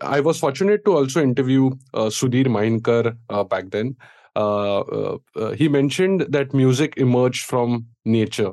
I 0.01 0.21
was 0.21 0.39
fortunate 0.39 0.85
to 0.87 0.97
also 0.97 1.23
interview 1.23 1.71
uh, 1.93 2.07
Sudhir 2.07 2.47
Mainkar 2.47 3.15
uh, 3.29 3.45
back 3.45 3.71
then. 3.71 3.97
Uh, 4.35 4.81
uh, 4.81 5.19
uh, 5.37 5.51
he 5.51 5.69
mentioned 5.69 6.27
that 6.31 6.55
music 6.55 6.95
emerged 6.97 7.45
from 7.45 7.87
nature, 8.05 8.53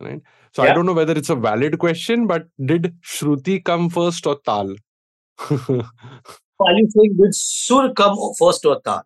right? 0.00 0.20
So 0.52 0.62
I 0.62 0.72
don't 0.72 0.84
know 0.86 0.92
whether 0.92 1.12
it's 1.12 1.30
a 1.30 1.36
valid 1.36 1.78
question, 1.78 2.26
but 2.26 2.48
did 2.64 2.94
Shruti 3.02 3.64
come 3.64 3.88
first 3.88 4.26
or 4.26 4.38
Tal? 4.44 4.74
Are 6.60 6.72
you 6.72 6.88
saying 6.90 7.16
did 7.16 7.34
sur 7.34 7.92
come 7.94 8.16
first 8.38 8.66
or 8.66 8.80
ta? 8.80 9.02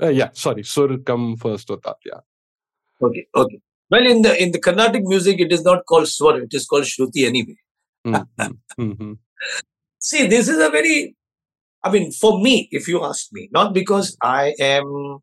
Uh, 0.00 0.08
yeah, 0.08 0.30
sorry, 0.32 0.62
Sur 0.62 0.98
come 0.98 1.36
first 1.36 1.70
or 1.70 1.78
Tal? 1.78 1.98
Yeah. 2.04 2.20
Okay, 3.02 3.26
okay. 3.34 3.60
Well, 3.90 4.06
in 4.06 4.22
the 4.22 4.40
in 4.42 4.52
the 4.52 4.60
Carnatic 4.60 5.02
music, 5.04 5.40
it 5.40 5.52
is 5.52 5.62
not 5.64 5.86
called 5.86 6.08
swar; 6.08 6.38
it 6.40 6.52
is 6.52 6.66
called 6.66 6.84
shruti 6.84 7.26
anyway. 7.26 7.56
Mm, 8.06 8.28
mm, 8.38 8.58
mm, 8.78 8.96
mm. 8.96 9.18
See, 9.98 10.26
this 10.26 10.48
is 10.48 10.58
a 10.58 10.70
very, 10.70 11.16
I 11.82 11.90
mean, 11.90 12.12
for 12.12 12.40
me, 12.40 12.68
if 12.70 12.86
you 12.86 13.04
ask 13.04 13.28
me, 13.32 13.48
not 13.50 13.72
because 13.74 14.16
I 14.22 14.54
am 14.60 15.18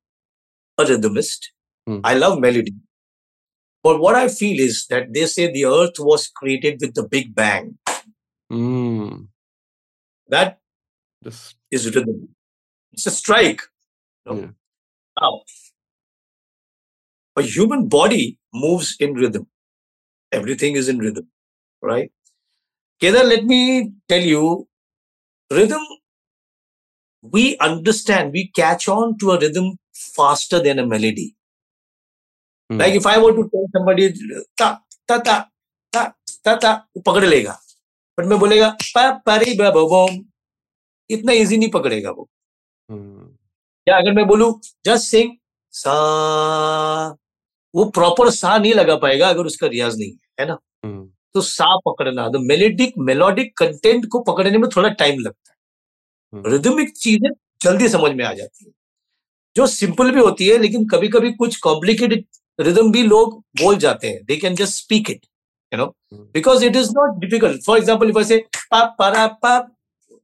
a 0.77 0.83
rhythmist, 0.83 1.51
Hmm. 1.87 1.99
I 2.03 2.15
love 2.15 2.39
melody, 2.39 2.73
but 3.83 3.99
what 3.99 4.15
I 4.15 4.27
feel 4.27 4.59
is 4.59 4.87
that 4.89 5.13
they 5.13 5.27
say 5.27 5.51
the 5.51 5.65
earth 5.65 5.99
was 5.99 6.27
created 6.27 6.79
with 6.81 6.95
the 6.95 7.07
Big 7.07 7.35
Bang. 7.35 7.77
Mm, 8.51 9.27
That 10.27 10.59
is 11.71 11.95
rhythm. 11.95 12.29
It's 12.91 13.05
a 13.05 13.11
strike. 13.11 13.61
know. 14.25 14.35
Yeah. 14.39 14.47
Now, 15.21 15.43
a 17.37 17.43
human 17.43 17.87
body 17.87 18.39
moves 18.53 18.95
in 18.99 19.13
rhythm. 19.15 19.47
Everything 20.31 20.75
is 20.75 20.89
in 20.89 20.99
rhythm, 20.99 21.27
right? 21.81 22.11
Kedar, 23.01 23.23
let 23.23 23.45
me 23.45 23.93
tell 24.09 24.21
you, 24.21 24.67
rhythm, 25.51 25.83
we 27.23 27.57
understand, 27.59 28.33
we 28.33 28.51
catch 28.55 28.87
on 28.89 29.17
to 29.19 29.31
a 29.31 29.39
rhythm 29.39 29.77
faster 29.93 30.59
than 30.61 30.79
a 30.79 30.87
melody. 30.87 31.35
mm, 32.71 32.79
Like 32.79 32.95
if 32.95 33.05
I 33.07 33.17
were 33.19 33.33
to 33.33 33.49
tell 33.51 33.67
somebody 33.75 34.13
ta 34.57 34.79
ta 35.07 35.19
ta 35.19 35.45
ta 35.93 36.03
ta 36.45 36.55
ta 36.59 36.71
पकड़ 37.07 37.25
लेगा 37.25 37.53
but 38.19 38.25
मैं 38.25 38.39
बोलेगा 38.39 38.69
पारी 39.27 39.55
इतना 41.11 41.33
easy 41.33 41.57
नहीं 41.57 41.69
पकड़ेगा 41.71 42.11
वो 42.11 42.29
mm, 42.89 43.34
या 43.87 43.97
अगर 43.97 44.13
मैं 44.13 44.25
बोलू 44.27 44.51
जस्ट 44.85 45.05
सिंग 45.05 45.31
सा 45.73 45.93
वो 47.73 47.85
प्रॉपर 47.89 48.29
सा 48.31 48.57
नहीं 48.57 48.73
लगा 48.73 48.95
पाएगा 48.95 49.29
अगर 49.29 49.45
उसका 49.45 49.67
रियाज 49.67 49.97
नहीं 49.99 50.11
है 50.39 50.45
ना? 50.47 50.57
mm, 50.85 51.03
तो 51.35 51.41
सा 51.41 51.75
पकड़ना 51.85 52.27
द 52.29 52.41
मेलेडिक 52.41 52.93
मेलोडिक 52.99 53.57
कंटेंट 53.57 54.05
को 54.11 54.19
पकड़ने 54.23 54.57
में 54.57 54.69
थोड़ा 54.75 54.89
टाइम 54.91 55.19
लगता 55.19 55.51
है। 55.51 55.57
हम्म। 56.33 56.51
रिदमिक 56.51 56.93
चीज़ें 56.97 57.29
जल्दी 57.63 57.89
समझ 57.89 58.11
में 58.11 58.23
आ 58.25 58.33
जाती 58.33 58.65
है। 58.65 58.71
जो 59.55 59.67
सिंपल 59.67 60.11
भी 60.11 60.19
होती 60.19 60.47
है 60.47 60.57
लेकिन 60.57 60.87
कभी 60.87 61.07
कभी 61.07 61.31
कुछ 61.33 61.55
कॉम्प्लिकेटेड 61.59 62.25
रिदम 62.59 62.91
भी 62.91 63.03
लोग 63.03 63.37
बोल 63.61 63.77
जाते 63.77 64.07
हैं। 64.07 64.23
They 64.25 64.35
can 64.37 64.55
just 64.55 64.83
speak 64.83 65.09
it 65.09 65.25
you 65.71 65.77
know 65.77 65.85
hmm. 65.85 66.23
Because 66.33 66.65
it 66.65 66.75
is 66.75 66.89
not 66.91 67.19
difficult 67.19 67.63
for 67.65 67.77
example 67.77 68.17
I 68.17 68.23
say 68.23 68.43
पा 68.73 68.83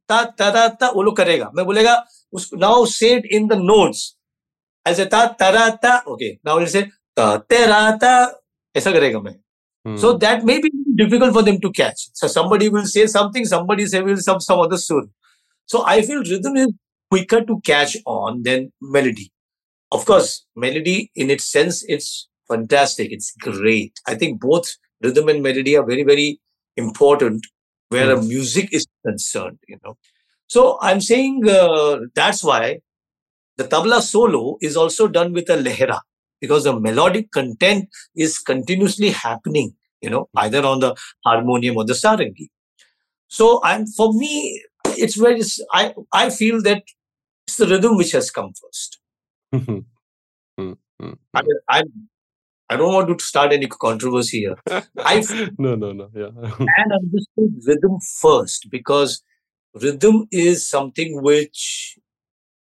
ता 0.09 0.23
ता 0.23 0.49
ता 0.51 0.67
ता 0.67 0.89
वो 0.91 1.01
लोग 1.03 1.15
करेगा। 1.17 1.49
मैं 1.55 1.65
बोलेगा 1.65 1.93
उस 2.32 2.50
नाउ 2.54 2.86
से 2.86 3.14
इट 3.16 3.26
इन 3.38 3.46
द 3.48 3.58
नोट्स 3.62 4.04
ऐसे 4.86 5.04
ता 5.14 5.24
तरा 5.40 5.68
ता 5.82 5.98
ओके 6.08 6.32
नाउ 6.46 6.66
से 6.76 6.82
ता 7.16 7.36
तेरा 7.50 7.90
ता 8.02 8.14
ऐसा 8.76 8.92
करेगा 8.92 9.20
मैं 9.20 9.34
mm, 9.88 9.98
so 10.00 10.16
that 10.24 10.44
may 10.44 10.60
be 10.60 10.70
difficult 10.96 11.32
for 11.32 11.42
them 11.42 11.60
to 11.60 11.70
catch. 11.70 12.08
So 12.14 12.26
somebody 12.26 12.68
will 12.68 12.86
say 12.86 13.06
something, 13.06 13.44
somebody 13.44 13.86
say 13.86 14.02
will 14.02 14.16
some 14.16 14.40
some 14.40 14.60
other 14.60 14.78
sur. 14.78 15.02
So 15.66 15.84
I 15.86 16.02
feel 16.02 16.22
rhythm 16.30 16.56
is 16.56 16.72
quicker 17.10 17.42
to 17.44 17.60
catch 17.60 17.96
on 18.06 18.42
than 18.42 18.72
melody. 18.80 19.32
Of 19.92 20.04
course, 20.04 20.46
melody 20.56 21.10
in 21.14 21.30
its 21.30 21.44
sense, 21.44 21.84
it's 21.88 22.28
fantastic. 22.48 23.12
It's 23.12 23.32
great. 23.32 24.00
I 24.06 24.14
think 24.14 24.40
both 24.40 24.74
rhythm 25.02 25.28
and 25.28 25.42
melody 25.42 25.76
are 25.76 25.86
very, 25.86 26.02
very 26.02 26.40
important 26.76 27.46
where 27.88 28.10
a 28.10 28.20
music 28.20 28.72
is 28.72 28.86
concerned, 29.04 29.58
you 29.68 29.78
know. 29.84 29.96
So 30.53 30.77
I'm 30.81 30.99
saying 30.99 31.47
uh, 31.47 31.99
that's 32.13 32.43
why 32.43 32.81
the 33.55 33.63
tabla 33.63 34.01
solo 34.01 34.57
is 34.59 34.75
also 34.75 35.07
done 35.07 35.31
with 35.31 35.49
a 35.49 35.55
lehra 35.55 36.01
because 36.41 36.65
the 36.65 36.77
melodic 36.77 37.31
content 37.31 37.87
is 38.17 38.37
continuously 38.39 39.11
happening, 39.11 39.75
you 40.01 40.09
know, 40.09 40.27
either 40.35 40.65
on 40.65 40.81
the 40.81 40.93
harmonium 41.25 41.77
or 41.77 41.85
the 41.85 41.93
sarangi. 41.93 42.49
So, 43.29 43.61
I'm, 43.63 43.87
for 43.87 44.11
me, 44.11 44.61
it's 44.87 45.15
very. 45.15 45.41
I 45.71 45.93
I 46.11 46.29
feel 46.29 46.61
that 46.63 46.83
it's 47.47 47.55
the 47.55 47.67
rhythm 47.67 47.95
which 47.95 48.11
has 48.11 48.29
come 48.29 48.51
first. 48.61 48.99
Mm, 49.55 49.85
mm, 50.59 50.77
I, 51.33 51.41
mm. 51.41 51.59
I 51.69 51.83
I 52.69 52.75
don't 52.75 52.93
want 52.93 53.17
to 53.17 53.23
start 53.23 53.53
any 53.53 53.67
controversy 53.67 54.39
here. 54.39 54.83
I 54.97 55.23
no, 55.57 55.75
no, 55.75 55.93
no. 55.93 56.09
Yeah. 56.13 56.31
and 56.59 56.99
understood 57.01 57.61
rhythm 57.65 57.99
first 58.19 58.69
because 58.69 59.21
rhythm 59.73 60.27
is 60.31 60.67
something 60.67 61.21
which 61.21 61.97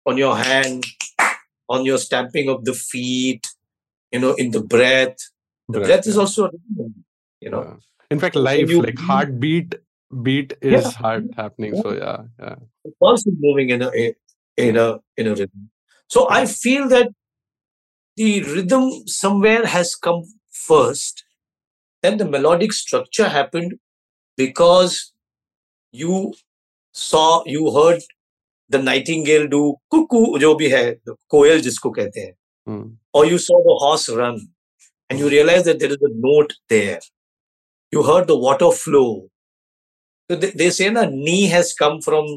on 0.06 0.16
your 0.16 0.36
hand, 0.36 0.84
on 1.68 1.84
your 1.84 1.98
stamping 1.98 2.48
of 2.48 2.64
the 2.64 2.72
feet, 2.74 3.46
you 4.12 4.20
know, 4.20 4.34
in 4.34 4.50
the 4.50 4.60
breath. 4.60 5.16
The 5.68 5.78
Breath, 5.78 5.88
breath 5.88 6.06
is 6.06 6.14
yeah. 6.14 6.20
also 6.20 6.50
you 7.40 7.50
know. 7.50 7.62
Yeah. 7.64 7.74
In 8.10 8.18
fact, 8.18 8.36
life, 8.36 8.70
you 8.70 8.82
like 8.82 8.98
heartbeat, 8.98 9.74
beat 10.22 10.54
Yeah. 10.62 10.78
is 10.78 10.94
heart 10.94 11.24
happening. 11.36 11.74
Yeah. 11.74 11.82
So 11.82 11.92
yeah, 11.92 12.22
yeah. 12.38 12.56
the 12.84 12.92
pulse 13.00 13.26
is 13.26 13.34
moving 13.38 13.70
in 13.70 13.82
a 13.82 13.90
in 14.56 14.76
a 14.76 15.00
in 15.16 15.26
a 15.26 15.34
rhythm. 15.34 15.70
So 16.08 16.28
I 16.30 16.46
feel 16.46 16.88
that 16.88 17.08
the 18.16 18.42
rhythm 18.42 19.06
somewhere 19.06 19.66
has 19.66 19.94
come 19.94 20.22
first, 20.50 21.24
then 22.02 22.16
the 22.16 22.24
melodic 22.24 22.72
structure 22.72 23.28
happened 23.28 23.74
because 24.36 25.12
you 25.92 26.34
saw 26.91 27.43
you 27.45 27.71
heard 27.77 28.01
the 28.69 28.79
nightingale 28.79 29.47
do 29.47 29.61
cuckoo 29.93 30.39
जो 30.39 30.53
भी 30.55 30.69
है 30.69 30.83
कोयल 31.35 31.61
जिसको 31.61 31.89
कहते 31.99 32.19
हैं 32.21 32.33
Mm, 32.71 32.83
or 33.11 33.25
you 33.25 33.37
saw 33.37 33.57
the 33.63 33.73
horse 33.79 34.07
run 34.17 34.35
and 35.09 35.19
you 35.19 35.29
realize 35.31 35.65
that 35.65 35.79
there 35.79 35.89
is 35.95 36.03
a 36.09 36.11
note 36.25 36.53
there 36.73 36.99
you 37.91 38.03
heard 38.09 38.25
the 38.27 38.37
water 38.37 38.69
flow 38.71 39.27
so 40.29 40.37
they, 40.43 40.51
they 40.61 40.69
say 40.69 40.89
na 40.89 41.03
knee 41.09 41.47
has 41.55 41.73
come 41.81 41.99
from 42.05 42.29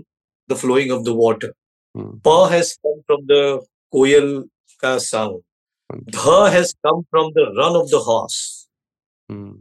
the 0.48 0.56
flowing 0.62 0.90
of 0.96 1.04
the 1.04 1.14
water 1.14 1.52
mm, 1.96 2.10
pa 2.24 2.34
has 2.54 2.72
come 2.82 2.98
from 3.06 3.22
the 3.32 3.40
koyal 3.94 4.28
ka 4.82 4.92
sound 4.98 5.38
mm, 5.92 6.02
dha 6.18 6.50
has 6.56 6.74
come 6.88 7.00
from 7.12 7.30
the 7.38 7.46
run 7.60 7.76
of 7.82 7.88
the 7.94 8.02
horse 8.10 8.40
mm, 9.30 9.54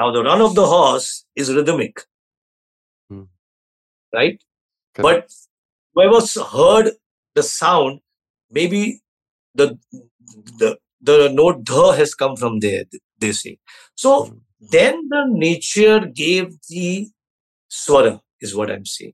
now 0.00 0.10
the 0.18 0.24
run 0.30 0.40
of 0.48 0.54
the 0.62 0.66
horse 0.74 1.10
is 1.36 1.52
rhythmic 1.60 2.04
Hmm. 2.06 2.07
right? 4.13 4.41
Correct. 4.95 5.25
but 5.25 5.31
whoever 5.93 6.21
heard 6.55 6.91
the 7.35 7.43
sound 7.43 7.99
maybe 8.51 9.01
the 9.55 9.77
the 10.59 10.77
the 11.01 11.29
note 11.39 11.63
dha 11.71 11.85
has 11.99 12.13
come 12.15 12.35
from 12.35 12.59
there 12.59 12.83
they 13.19 13.31
say. 13.31 13.57
So 13.95 14.11
mm, 14.25 14.39
then 14.59 15.07
the 15.09 15.23
nature 15.27 15.99
gave 16.21 16.47
the 16.69 17.09
swara 17.71 18.19
is 18.41 18.55
what 18.55 18.71
i'm 18.71 18.85
saying. 18.85 19.13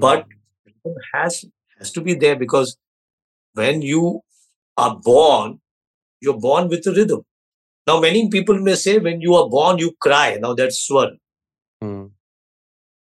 But 0.00 0.26
mm, 0.26 0.30
rhythm 0.66 0.96
has 1.14 1.44
has 1.78 1.92
to 1.92 2.00
be 2.00 2.14
there 2.14 2.36
because 2.36 2.76
when 3.54 3.82
you 3.82 4.20
are 4.76 4.96
born 4.98 5.60
you're 6.20 6.40
born 6.40 6.68
with 6.68 6.86
a 6.86 6.92
rhythm. 6.92 7.22
Now 7.86 8.00
many 8.00 8.28
people 8.30 8.58
may 8.58 8.74
say 8.76 8.98
when 8.98 9.20
you 9.20 9.34
are 9.34 9.48
born 9.48 9.78
you 9.78 9.92
cry. 10.00 10.38
Now 10.40 10.54
that's 10.54 10.86
swara. 10.88 11.16
Mm, 11.82 12.10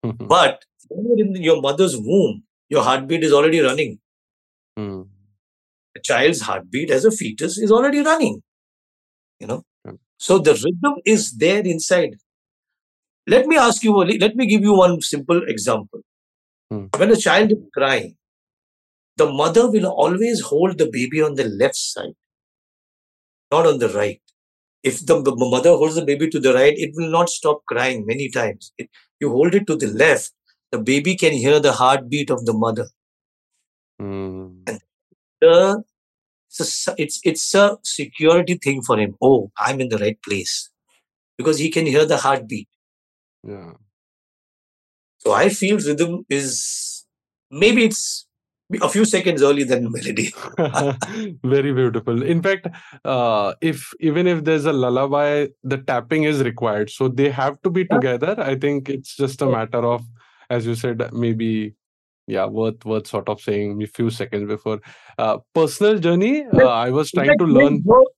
mhm, 0.06 0.28
but 0.28 0.66
when 0.90 1.18
you're 1.18 1.28
in 1.28 1.44
your 1.44 1.62
mother's 1.62 1.96
womb 1.98 2.44
your 2.70 2.84
heartbeat 2.84 3.24
is 3.24 3.34
already 3.34 3.60
running. 3.62 4.00
Mm, 4.78 5.08
a 5.98 6.00
child's 6.02 6.42
heartbeat 6.42 6.92
as 6.92 7.06
a 7.06 7.12
fetus 7.12 7.58
is 7.58 7.72
already 7.72 8.02
running 8.02 8.42
you 9.40 9.48
know? 9.48 9.64
Mm. 9.88 9.98
so 10.18 10.38
the 10.40 10.54
rhythm 10.54 10.96
is 11.06 11.32
there 11.38 11.62
inside. 11.62 12.16
Let 13.28 13.46
me 13.48 13.58
ask 13.58 13.84
you 13.84 13.96
only 14.00 14.18
let 14.20 14.36
me 14.36 14.48
give 14.48 14.62
you 14.62 14.76
one 14.76 15.02
simple 15.02 15.42
example. 15.48 16.02
Mm. 16.74 16.98
when 17.00 17.12
a 17.12 17.16
child 17.16 17.52
is 17.52 17.58
crying 17.74 18.16
the 19.18 19.26
mother 19.32 19.70
will 19.72 19.88
always 19.88 20.42
hold 20.42 20.78
the 20.78 20.90
baby 20.92 21.22
on 21.22 21.36
the 21.36 21.46
left 21.46 21.76
side 21.76 22.14
not 23.52 23.66
on 23.66 23.80
the 23.80 23.90
right. 23.90 24.22
If 24.84 25.06
the 25.06 25.16
mother 25.36 25.72
holds 25.72 25.96
the 25.96 26.06
baby 26.06 26.30
to 26.30 26.40
the 26.40 26.54
right 26.54 26.74
it 26.78 26.92
will 26.96 27.10
not 27.10 27.30
stop 27.30 27.66
crying 27.66 28.06
many 28.06 28.30
times. 28.30 28.72
It- 28.78 28.90
you 29.20 29.30
hold 29.32 29.56
it 29.56 29.66
to 29.68 29.76
the 29.76 29.88
left 29.88 30.32
the 30.72 30.80
baby 30.80 31.16
can 31.16 31.34
hear 31.34 31.60
the 31.60 31.74
heartbeat 31.74 32.30
of 32.30 32.46
the 32.46 32.54
mother 32.54 32.88
mm, 34.00 34.70
the 35.42 35.84
it's 36.50 36.88
a, 36.88 36.96
it's 36.98 37.56
a 37.56 37.78
security 37.84 38.56
thing 38.56 38.82
for 38.82 38.98
him. 39.00 39.16
Oh, 39.22 39.52
I'm 39.58 39.82
in 39.82 39.90
the 39.90 39.98
right 39.98 40.20
place 40.24 40.70
because 41.38 41.60
he 41.60 41.70
can 41.70 41.86
hear 41.86 42.06
the 42.06 42.18
heartbeat. 42.18 42.68
yeah. 43.44 43.74
So 45.20 45.32
I 45.34 45.50
feel 45.50 45.78
rhythm 45.78 46.26
is 46.30 47.06
maybe 47.52 47.86
it's 47.86 48.28
a 48.82 48.90
few 48.90 49.06
seconds 49.06 49.42
early 49.42 49.64
than 49.64 49.92
melody. 49.92 50.34
Very 51.44 51.74
beautiful. 51.74 52.22
In 52.24 52.42
fact, 52.42 52.68
uh, 53.06 53.54
if 53.62 53.94
even 54.00 54.28
if 54.28 54.44
there's 54.44 54.66
a 54.66 54.74
lullaby, 54.74 55.48
the 55.64 55.78
tapping 55.78 56.24
is 56.24 56.42
required. 56.44 56.90
So 56.90 57.08
they 57.08 57.30
have 57.30 57.62
to 57.64 57.70
be 57.70 57.86
Yeah. 57.90 58.00
together. 58.00 58.36
I 58.40 58.56
think 58.56 58.90
it's 58.90 59.16
just 59.16 59.42
a 59.42 59.48
matter 59.48 59.80
of, 59.86 60.04
as 60.51 60.67
you 60.67 60.75
said, 60.75 61.03
maybe 61.13 61.75
yeah, 62.27 62.47
worth 62.47 62.85
worth 62.85 63.07
sort 63.07 63.29
of 63.29 63.41
saying 63.41 63.83
a 63.83 63.87
few 63.87 64.11
seconds 64.11 64.49
before. 64.49 64.81
Uh, 65.19 65.39
personal 65.55 65.99
journey. 65.99 66.35
Uh, 66.47 66.59
Yes, 66.59 66.69
I 66.69 66.91
was 66.91 67.11
in 67.13 67.19
trying 67.19 67.29
fact, 67.33 67.41
to 67.41 67.47
twins 67.47 67.63
learn. 67.63 67.81
born- 67.83 68.13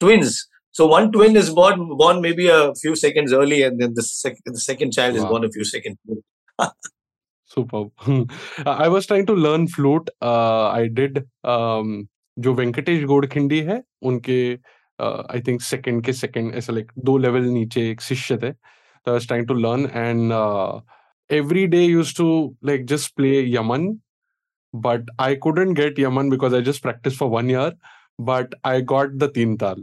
twins. 0.00 0.48
So 0.80 0.86
one 0.86 1.10
twin 1.12 1.36
is 1.36 1.48
born 1.60 1.80
born 2.02 2.20
maybe 2.26 2.48
a 2.48 2.60
few 2.82 2.94
seconds 2.96 3.32
early, 3.32 3.62
and 3.62 3.80
then 3.80 3.94
the, 3.94 4.02
sec- 4.02 4.42
the 4.46 4.60
second 4.60 4.92
child 4.98 5.16
is 5.16 5.22
Wow. 5.22 5.30
born 5.34 5.44
a 5.44 5.50
few 5.50 5.64
seconds. 5.64 5.98
late. 6.06 6.70
Superb. 7.54 7.90
I 8.66 8.88
was 8.88 9.06
trying 9.06 9.26
to 9.26 9.34
learn 9.34 9.68
flute. 9.68 10.08
Uh, 10.22 10.68
I 10.68 10.88
did. 10.88 11.24
Um, 11.44 12.08
जो 12.38 12.52
वेंकटेश 12.54 13.02
गोडखिंडी 13.04 13.58
है 13.62 13.74
उनके 14.08 14.36
I 15.02 15.40
think 15.46 15.60
second 15.62 16.04
के 16.04 16.12
second 16.12 16.54
ऐसा 16.56 16.72
like 16.72 16.92
दो 17.04 17.16
level 17.24 17.46
नीचे 17.56 17.80
एक 17.90 18.00
शिष्य 18.00 18.36
थे 18.42 18.50
तो 18.52 19.10
आई 19.10 19.12
was 19.12 19.26
trying 19.26 19.46
to 19.48 19.54
learn 19.54 19.84
and 19.94 20.32
every 21.29 21.67
day 21.67 21.85
used 21.85 22.17
to 22.17 22.55
like 22.61 22.85
just 22.85 23.15
play 23.15 23.41
yaman 23.41 24.01
but 24.73 25.03
i 25.19 25.35
couldn't 25.35 25.73
get 25.73 25.97
yaman 25.97 26.29
because 26.29 26.53
i 26.53 26.61
just 26.61 26.81
practiced 26.81 27.17
for 27.17 27.29
one 27.29 27.49
year 27.49 27.73
but 28.19 28.53
i 28.63 28.81
got 28.81 29.17
the 29.17 29.29
teen 29.29 29.57
tal. 29.57 29.77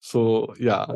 So 0.00 0.54
yeah. 0.58 0.86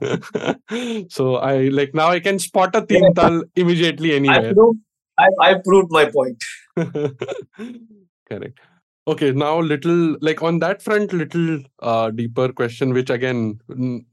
So 1.10 1.36
i 1.36 1.68
like 1.68 1.94
now 1.94 2.08
i 2.08 2.20
can 2.20 2.38
spot 2.38 2.74
a 2.74 2.84
teen 2.84 3.12
tal 3.14 3.42
immediately 3.54 4.12
I 4.12 4.16
anywhere. 4.16 4.54
proved, 4.54 4.80
I, 5.18 5.28
I 5.40 5.54
proved 5.64 5.88
my 5.90 6.06
point. 6.10 6.42
correct. 8.30 8.58
Okay 9.08 9.32
now 9.32 9.60
little 9.60 10.16
like 10.20 10.42
on 10.42 10.58
that 10.60 10.82
front 10.82 11.12
little 11.12 11.60
uh 11.80 12.10
deeper 12.10 12.52
question 12.52 12.92
which 12.92 13.10
again 13.10 13.58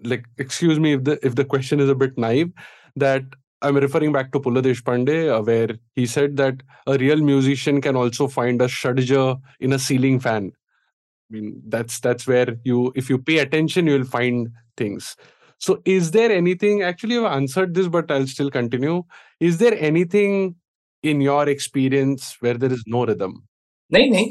like 0.03 0.25
excuse 0.37 0.79
me 0.79 0.93
if 0.93 1.03
the 1.03 1.19
if 1.25 1.35
the 1.35 1.45
question 1.45 1.79
is 1.79 1.89
a 1.89 1.95
bit 1.95 2.17
naive 2.17 2.51
that 2.95 3.23
i'm 3.63 3.77
referring 3.77 4.11
back 4.11 4.31
to 4.31 4.39
Pu 4.39 4.51
La 4.51 4.61
Deshpande 4.61 5.15
uh, 5.35 5.41
where 5.41 5.77
he 5.95 6.05
said 6.05 6.37
that 6.37 6.55
a 6.87 6.97
real 6.97 7.17
musician 7.17 7.81
can 7.81 7.95
also 7.95 8.27
find 8.27 8.61
a 8.61 8.67
shadja 8.67 9.39
in 9.59 9.73
a 9.73 9.79
ceiling 9.79 10.19
fan 10.19 10.51
i 10.55 11.35
mean 11.35 11.61
that's 11.67 11.99
that's 11.99 12.27
where 12.27 12.57
you 12.63 12.91
if 12.95 13.09
you 13.09 13.17
pay 13.17 13.39
attention 13.39 13.87
you'll 13.87 14.11
find 14.17 14.51
things 14.77 15.15
so 15.57 15.81
is 15.85 16.11
there 16.11 16.31
anything 16.31 16.81
actually 16.81 17.15
you've 17.15 17.31
answered 17.37 17.73
this 17.73 17.87
but 17.87 18.11
i'll 18.11 18.27
still 18.27 18.51
continue 18.51 19.01
is 19.39 19.57
there 19.57 19.77
anything 19.79 20.55
in 21.01 21.21
your 21.21 21.47
experience 21.49 22.37
where 22.39 22.55
there 22.55 22.71
is 22.71 22.83
no 22.87 23.05
rhythm 23.05 23.43
No, 23.89 23.99
no. 24.05 24.25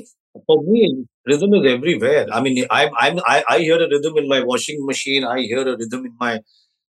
For 0.47 0.62
me, 0.64 1.05
rhythm 1.27 1.55
is 1.55 1.73
everywhere. 1.73 2.27
I 2.33 2.40
mean, 2.40 2.64
I'm, 2.71 2.90
I'm, 2.99 3.18
I, 3.27 3.45
I 3.49 3.59
hear 3.61 3.77
a 3.77 3.88
rhythm 3.88 4.16
in 4.16 4.29
my 4.29 4.42
washing 4.42 4.85
machine. 4.87 5.25
I 5.25 5.40
hear 5.42 5.61
a 5.61 5.77
rhythm 5.77 6.07
in 6.07 6.14
my, 6.18 6.40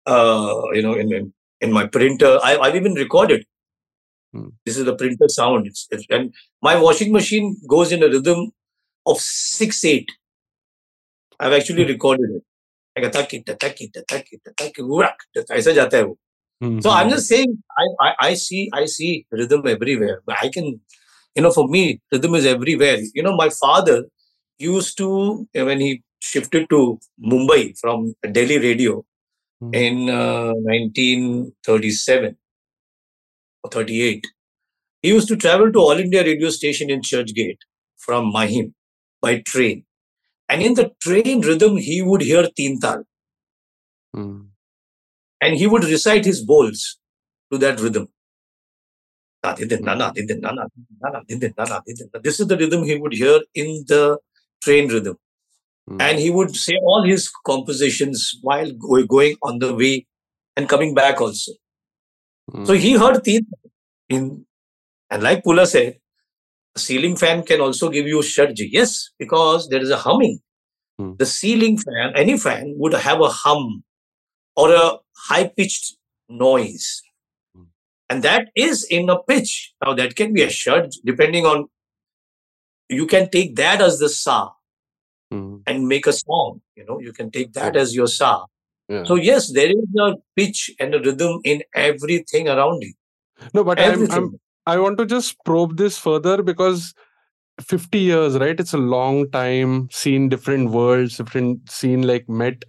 uh, 0.06 0.62
you 0.74 0.82
know, 0.82 0.94
in, 0.94 1.14
in, 1.14 1.34
and 1.62 1.74
my 1.74 1.86
printer. 1.88 2.40
I, 2.44 2.66
have 2.66 2.76
even 2.76 2.94
recorded. 2.94 3.46
Hmm. 4.34 4.50
This 4.66 4.78
is 4.78 4.86
the 4.86 4.96
printer 4.96 5.28
sound. 5.28 5.68
It's, 5.68 5.88
it's, 5.92 6.06
and 6.10 6.34
my 6.62 6.80
washing 6.80 7.12
machine 7.12 7.58
goes 7.68 7.92
in 7.92 8.04
a 8.04 8.08
rhythm 8.08 8.52
of 9.06 9.20
six 9.20 9.84
eight. 9.84 10.10
I've 11.40 11.54
actually 11.54 11.84
hmm. 11.84 11.90
recorded 11.90 12.30
it. 12.36 12.44
Like 12.96 13.06
a 13.06 13.12
hmm, 16.62 16.80
so 16.80 16.90
I'm 16.90 17.08
hmm. 17.08 17.14
just 17.14 17.28
saying, 17.28 17.64
I, 17.78 17.86
I, 18.08 18.16
I 18.20 18.34
see 18.34 18.70
I 18.74 18.86
see 18.86 19.26
rhythm 19.32 19.68
everywhere. 19.68 20.22
But 20.26 20.38
I 20.42 20.50
can, 20.50 20.80
you 21.36 21.42
know, 21.42 21.52
for 21.52 21.68
me, 21.68 22.02
rhythm 22.12 22.36
is 22.36 22.46
everywhere. 22.46 22.98
You 23.14 23.24
know, 23.24 23.36
my 23.36 23.50
father 23.50 24.06
used 24.58 24.98
to 24.98 25.48
when 25.54 25.80
he 25.80 26.04
shifted 26.20 26.70
to 26.70 27.00
Mumbai 27.24 27.78
from 27.80 28.14
Delhi 28.32 28.60
radio, 28.60 29.06
hmm, 29.60 29.74
in 29.74 30.10
uh, 30.10 30.54
1937 30.54 32.38
or 33.64 33.70
38. 33.70 34.26
He 35.02 35.10
used 35.10 35.28
to 35.30 35.36
travel 35.36 35.72
to 35.72 35.80
All 35.80 35.98
India 35.98 36.24
radio 36.24 36.50
station 36.50 36.90
in 36.90 37.02
Churchgate 37.02 37.60
from 37.98 38.32
Mahim 38.32 38.74
by 39.22 39.40
train. 39.40 39.86
And 40.50 40.62
in 40.62 40.74
the 40.74 40.92
train 41.02 41.42
rhythm, 41.42 41.78
he 41.78 42.02
would 42.02 42.22
hear 42.22 42.48
Tintal 42.58 43.04
hmm. 44.14 44.42
and 45.42 45.56
he 45.56 45.68
would 45.68 45.84
recite 45.84 46.26
his 46.26 46.46
bols 46.46 46.96
to 47.52 47.58
that 47.60 47.80
rhythm. 47.80 48.08
This 52.24 52.40
is 52.40 52.48
the 52.48 52.58
rhythm 52.58 52.84
he 52.84 52.96
would 52.98 53.14
hear 53.14 53.40
in 53.54 53.86
the 53.88 54.18
train 54.62 54.90
rhythm. 54.90 55.18
Mm. 55.90 56.02
And 56.02 56.20
he 56.20 56.30
would 56.30 56.56
say 56.56 56.76
all 56.84 57.04
his 57.04 57.32
compositions 57.46 58.38
while 58.42 58.72
going 58.72 59.36
on 59.44 59.60
the 59.60 59.74
way 59.74 60.06
and 60.56 60.70
coming 60.70 60.94
back 60.94 61.20
also. 61.20 61.52
Mm. 62.52 62.68
So 62.68 62.74
he 62.74 62.94
heard 62.94 63.24
teen 63.24 63.48
in, 64.10 64.46
and 65.10 65.24
like 65.24 65.44
Pu 65.44 65.54
La 65.54 65.66
said, 65.66 65.98
a 66.76 66.80
ceiling 66.80 67.16
fan 67.16 67.44
can 67.44 67.62
also 67.62 67.90
give 67.90 68.08
you 68.08 68.20
shadji. 68.20 68.70
Yes, 68.72 69.10
because 69.18 69.70
there 69.70 69.82
is 69.82 69.90
a 69.90 69.98
humming. 69.98 70.40
Mm. 71.02 71.18
The 71.18 71.26
ceiling 71.26 71.78
fan, 71.78 72.14
any 72.16 72.38
fan 72.38 72.76
would 72.78 72.94
have 72.94 73.22
a 73.22 73.30
hum 73.30 73.84
or 74.56 74.74
a 74.74 74.98
high 75.16 75.48
pitched 75.48 75.96
noise 76.28 77.02
and 78.10 78.24
that 78.24 78.50
is 78.56 78.84
in 78.90 79.10
a 79.10 79.22
pitch. 79.22 79.74
Now 79.84 79.94
that 79.94 80.16
can 80.16 80.34
be 80.34 80.42
a 80.42 80.50
shad 80.50 80.90
depending 81.06 81.46
on. 81.46 81.68
You 82.90 83.06
can 83.06 83.30
take 83.30 83.56
that 83.58 83.82
as 83.82 84.00
the 84.00 84.10
sa, 84.10 84.50
mm-hmm. 85.32 85.58
Make 85.90 86.08
a 86.08 86.14
song. 86.14 86.62
You 86.76 86.86
know, 86.86 87.00
you 87.00 87.14
can 87.14 87.32
take 87.32 87.54
that 87.54 87.76
as 87.76 87.96
your 87.96 88.08
sa. 88.08 88.46
Yeah. 88.88 89.04
So 89.04 89.16
yes, 89.16 89.52
there 89.52 89.70
is 89.70 90.00
a 90.00 90.16
pitch 90.36 90.72
and 90.80 90.96
a 90.96 91.00
rhythm 91.00 91.42
in 91.44 91.64
everything 91.76 92.48
around 92.48 92.82
you. 92.82 92.94
No, 93.54 93.64
but 93.64 93.80
I'm, 93.80 94.10
I'm, 94.12 94.40
I 94.66 94.78
want 94.78 94.98
to 95.00 95.06
just 95.06 95.36
probe 95.46 95.78
this 95.78 95.98
further 95.98 96.42
because 96.42 96.94
50 97.62 98.00
years, 98.00 98.38
right? 98.38 98.60
It's 98.60 98.74
a 98.74 98.86
long 98.96 99.30
time. 99.32 99.90
Seen 99.92 100.30
different 100.30 100.72
worlds, 100.72 101.18
different 101.18 101.70
seen 101.70 102.04
like 102.04 102.28
met 102.30 102.64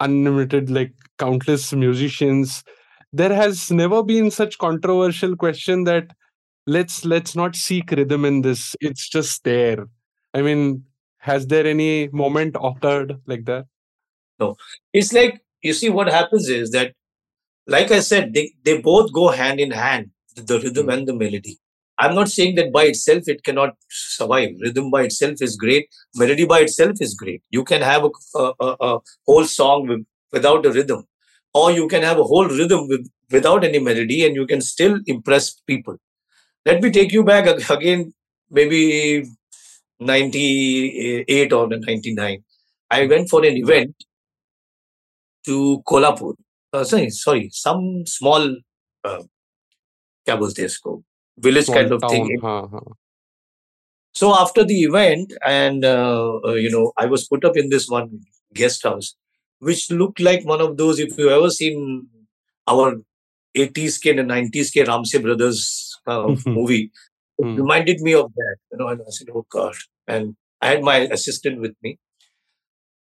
unlimited 0.00 0.70
like 0.70 0.92
countless 1.18 1.72
musicians 1.72 2.64
there 3.12 3.34
has 3.34 3.70
never 3.70 4.02
been 4.02 4.30
such 4.30 4.58
controversial 4.58 5.36
question 5.36 5.84
that 5.84 6.10
let's 6.66 7.04
let's 7.04 7.36
not 7.36 7.54
seek 7.54 7.90
rhythm 7.90 8.24
in 8.24 8.40
this 8.42 8.74
it's 8.80 9.08
just 9.08 9.44
there 9.44 9.86
i 10.34 10.42
mean 10.42 10.82
has 11.22 11.46
there 11.46 11.66
any 11.66 12.08
moment 12.08 12.56
occurred 12.60 13.20
like 13.26 13.44
that? 13.44 13.66
No. 14.40 14.56
It's 14.92 15.12
like 15.12 15.40
you 15.62 15.72
see 15.72 15.88
what 15.88 16.08
happens 16.08 16.48
is 16.48 16.70
that 16.72 16.94
like 17.66 17.92
i 17.92 18.00
said 18.00 18.34
they, 18.34 18.52
they 18.64 18.80
both 18.80 19.12
go 19.12 19.28
hand 19.28 19.60
in 19.60 19.70
hand 19.70 20.10
the 20.34 20.58
rhythm 20.58 20.86
mm. 20.86 20.94
and 20.94 21.06
the 21.06 21.14
melody. 21.14 21.58
I'm 21.98 22.14
not 22.14 22.28
saying 22.28 22.56
that 22.56 22.72
by 22.72 22.84
itself 22.84 23.28
it 23.28 23.44
cannot 23.44 23.74
survive. 23.88 24.50
Rhythm 24.60 24.90
by 24.90 25.02
itself 25.02 25.40
is 25.40 25.56
great. 25.56 25.88
Melody 26.16 26.46
by 26.46 26.60
itself 26.60 26.96
is 27.00 27.14
great. 27.14 27.42
You 27.50 27.64
can 27.64 27.82
have 27.82 28.04
a, 28.04 28.10
a, 28.60 28.76
a 28.80 28.98
whole 29.26 29.44
song 29.44 29.86
with, 29.86 30.04
without 30.32 30.66
a 30.66 30.72
rhythm 30.72 31.06
or 31.54 31.70
you 31.70 31.86
can 31.86 32.02
have 32.02 32.18
a 32.18 32.24
whole 32.24 32.48
rhythm 32.48 32.88
with, 32.88 33.08
without 33.30 33.62
any 33.62 33.78
melody 33.78 34.26
and 34.26 34.34
you 34.34 34.46
can 34.46 34.60
still 34.60 34.98
impress 35.06 35.52
people. 35.66 35.96
Let 36.66 36.82
me 36.82 36.90
take 36.90 37.12
you 37.12 37.22
back 37.22 37.46
again 37.70 38.12
maybe 38.50 39.24
98 40.04 41.52
or 41.52 41.68
99, 41.68 42.44
I 42.90 43.06
went 43.06 43.28
for 43.28 43.44
an 43.44 43.56
event 43.56 43.94
to 45.46 45.82
Kolhapur. 45.86 46.34
Uh, 46.72 46.84
sorry, 46.84 47.10
sorry, 47.10 47.50
some 47.52 48.04
small, 48.06 48.56
uh, 49.04 49.22
क्या 50.26 50.36
बोलते 50.36 51.02
village 51.38 51.66
small 51.66 51.76
kind 51.76 51.92
of 51.92 52.00
town, 52.00 52.10
thing. 52.10 52.94
So 54.14 54.34
after 54.34 54.64
the 54.64 54.82
event, 54.82 55.32
and 55.44 55.84
uh, 55.84 56.38
uh, 56.44 56.52
you 56.52 56.70
know, 56.70 56.92
I 56.98 57.06
was 57.06 57.26
put 57.26 57.44
up 57.44 57.56
in 57.56 57.70
this 57.70 57.88
one 57.88 58.20
guest 58.54 58.82
house, 58.84 59.14
which 59.58 59.90
looked 59.90 60.20
like 60.20 60.44
one 60.44 60.60
of 60.60 60.76
those. 60.76 60.98
If 60.98 61.16
you 61.16 61.30
ever 61.30 61.50
seen 61.50 62.08
our 62.68 62.96
80s 63.56 64.00
K 64.02 64.10
and 64.10 64.30
90s 64.30 64.72
K 64.72 64.84
Ramsay 64.84 65.18
Brothers 65.18 65.98
uh, 66.06 66.34
movie, 66.46 66.90
it 67.38 67.44
hmm. 67.44 67.56
reminded 67.56 68.00
me 68.00 68.14
of 68.14 68.32
that. 68.34 68.56
You 68.70 68.78
know, 68.78 68.88
and 68.88 69.00
I 69.00 69.10
said, 69.10 69.28
"Oh 69.34 69.46
God, 69.48 69.74
And 70.08 70.34
I 70.60 70.68
had 70.68 70.82
my 70.82 70.98
assistant 71.16 71.60
with 71.60 71.74
me. 71.82 71.98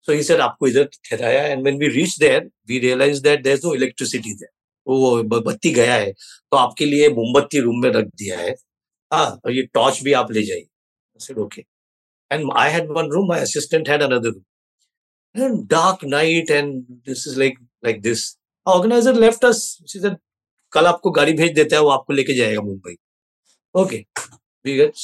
So 0.08 0.14
he 0.14 0.24
said, 0.24 0.40
आपको 0.40 0.68
इधर 0.68 0.90
ठहराया 1.10 1.44
and 1.46 1.62
when 1.64 1.78
we 1.80 1.88
reach 1.96 2.18
there 2.20 2.50
we 2.68 2.80
realize 2.80 3.22
that 3.24 3.44
there 3.44 3.58
is 3.58 3.66
no 3.66 3.74
electricity 3.76 4.34
there 4.34 4.50
वो 4.88 5.40
बत्ती 5.42 5.72
गया 5.74 5.94
है। 5.94 6.12
तो 6.12 6.58
आपके 6.58 6.86
लिए 6.86 7.10
मोमबत्ती 7.10 7.60
रूम 7.60 7.82
में 7.84 7.90
रख 7.92 8.06
दिया 8.06 8.40
है। 8.40 8.56
हाँ 9.12 9.26
और 9.46 9.52
ये 9.52 9.64
टॉर्च 9.74 10.02
भी 10.04 10.14
आप 10.22 10.32
ले 10.32 10.44
जाइए. 10.44 10.66
Okay 11.44 11.64
and 12.32 12.52
I 12.58 12.72
had 12.72 12.92
one 12.98 13.12
room 13.12 13.28
my 13.30 13.42
assistant 13.42 13.90
had 13.90 14.02
another 14.04 14.40
room 15.36 15.58
dark 15.68 16.06
night 16.06 16.52
and 16.52 16.74
this 17.08 17.28
is 17.28 17.40
like 17.40 17.60
like 17.86 18.02
this 18.02 18.26
organizer 18.68 19.20
left 19.20 19.46
us 19.46 19.78
कल 20.74 20.86
आपको 20.88 21.12
गाड़ी 21.12 21.34
भेज 21.34 21.54
देता 21.56 21.76
है 21.76 21.82
वो 21.82 21.90
आपको 21.90 22.14
लेके 22.14 22.34
जाएगा 22.36 22.62
Mumbai. 22.62 22.96
Okay 23.76 23.96
okay. 23.96 24.21
We 24.66 24.76
get 24.76 24.98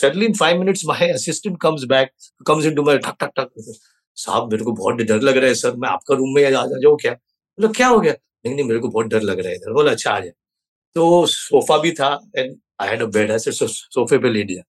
suddenly 0.00 0.26
in 0.26 0.34
five 0.34 0.58
minutes 0.58 0.84
my 0.86 1.08
assistant 1.14 1.58
comes 1.64 1.84
back 1.84 2.12
comes 2.50 2.68
into 2.70 2.84
my 2.88 2.96
ठक 2.98 3.16
ठक 3.20 3.32
ठक 3.38 3.50
साहब 4.16 4.52
मेरे 4.52 4.64
को 4.64 4.72
बहुत 4.72 4.94
डर 4.94 5.20
लग 5.20 5.36
रहा 5.36 5.48
है 5.48 5.54
सर 5.54 5.76
मैं 5.76 5.88
आपका 5.88 6.14
रूम 6.14 6.34
में 6.34 6.44
आ 6.46 6.50
जाऊँ 6.50 6.96
क्या? 6.98 7.12
बोला 7.12 7.72
क्या 7.72 7.88
हो 7.88 8.00
गया? 8.00 8.12
नहीं 8.12 8.54
नहीं 8.54 8.64
मेरे 8.66 8.80
को 8.80 8.88
बहुत 8.88 9.06
डर 9.06 9.22
लग 9.22 9.38
रहा 9.38 9.48
है 9.48 9.54
इधर। 9.54 9.72
बोला 9.72 9.92
अच्छा 9.92 10.10
आ 10.10 10.20
जाए 10.20 10.32
तो 10.94 11.26
सोफा 11.26 11.78
भी 11.78 11.92
था 11.92 12.20
and 12.36 12.56
I 12.80 12.88
had 12.88 13.02
a 13.02 13.06
bed 13.06 13.30
ऐसे 13.30 13.52
सोफे 13.52 14.18
पे 14.18 14.30
ले 14.30 14.42
लिया 14.42 14.62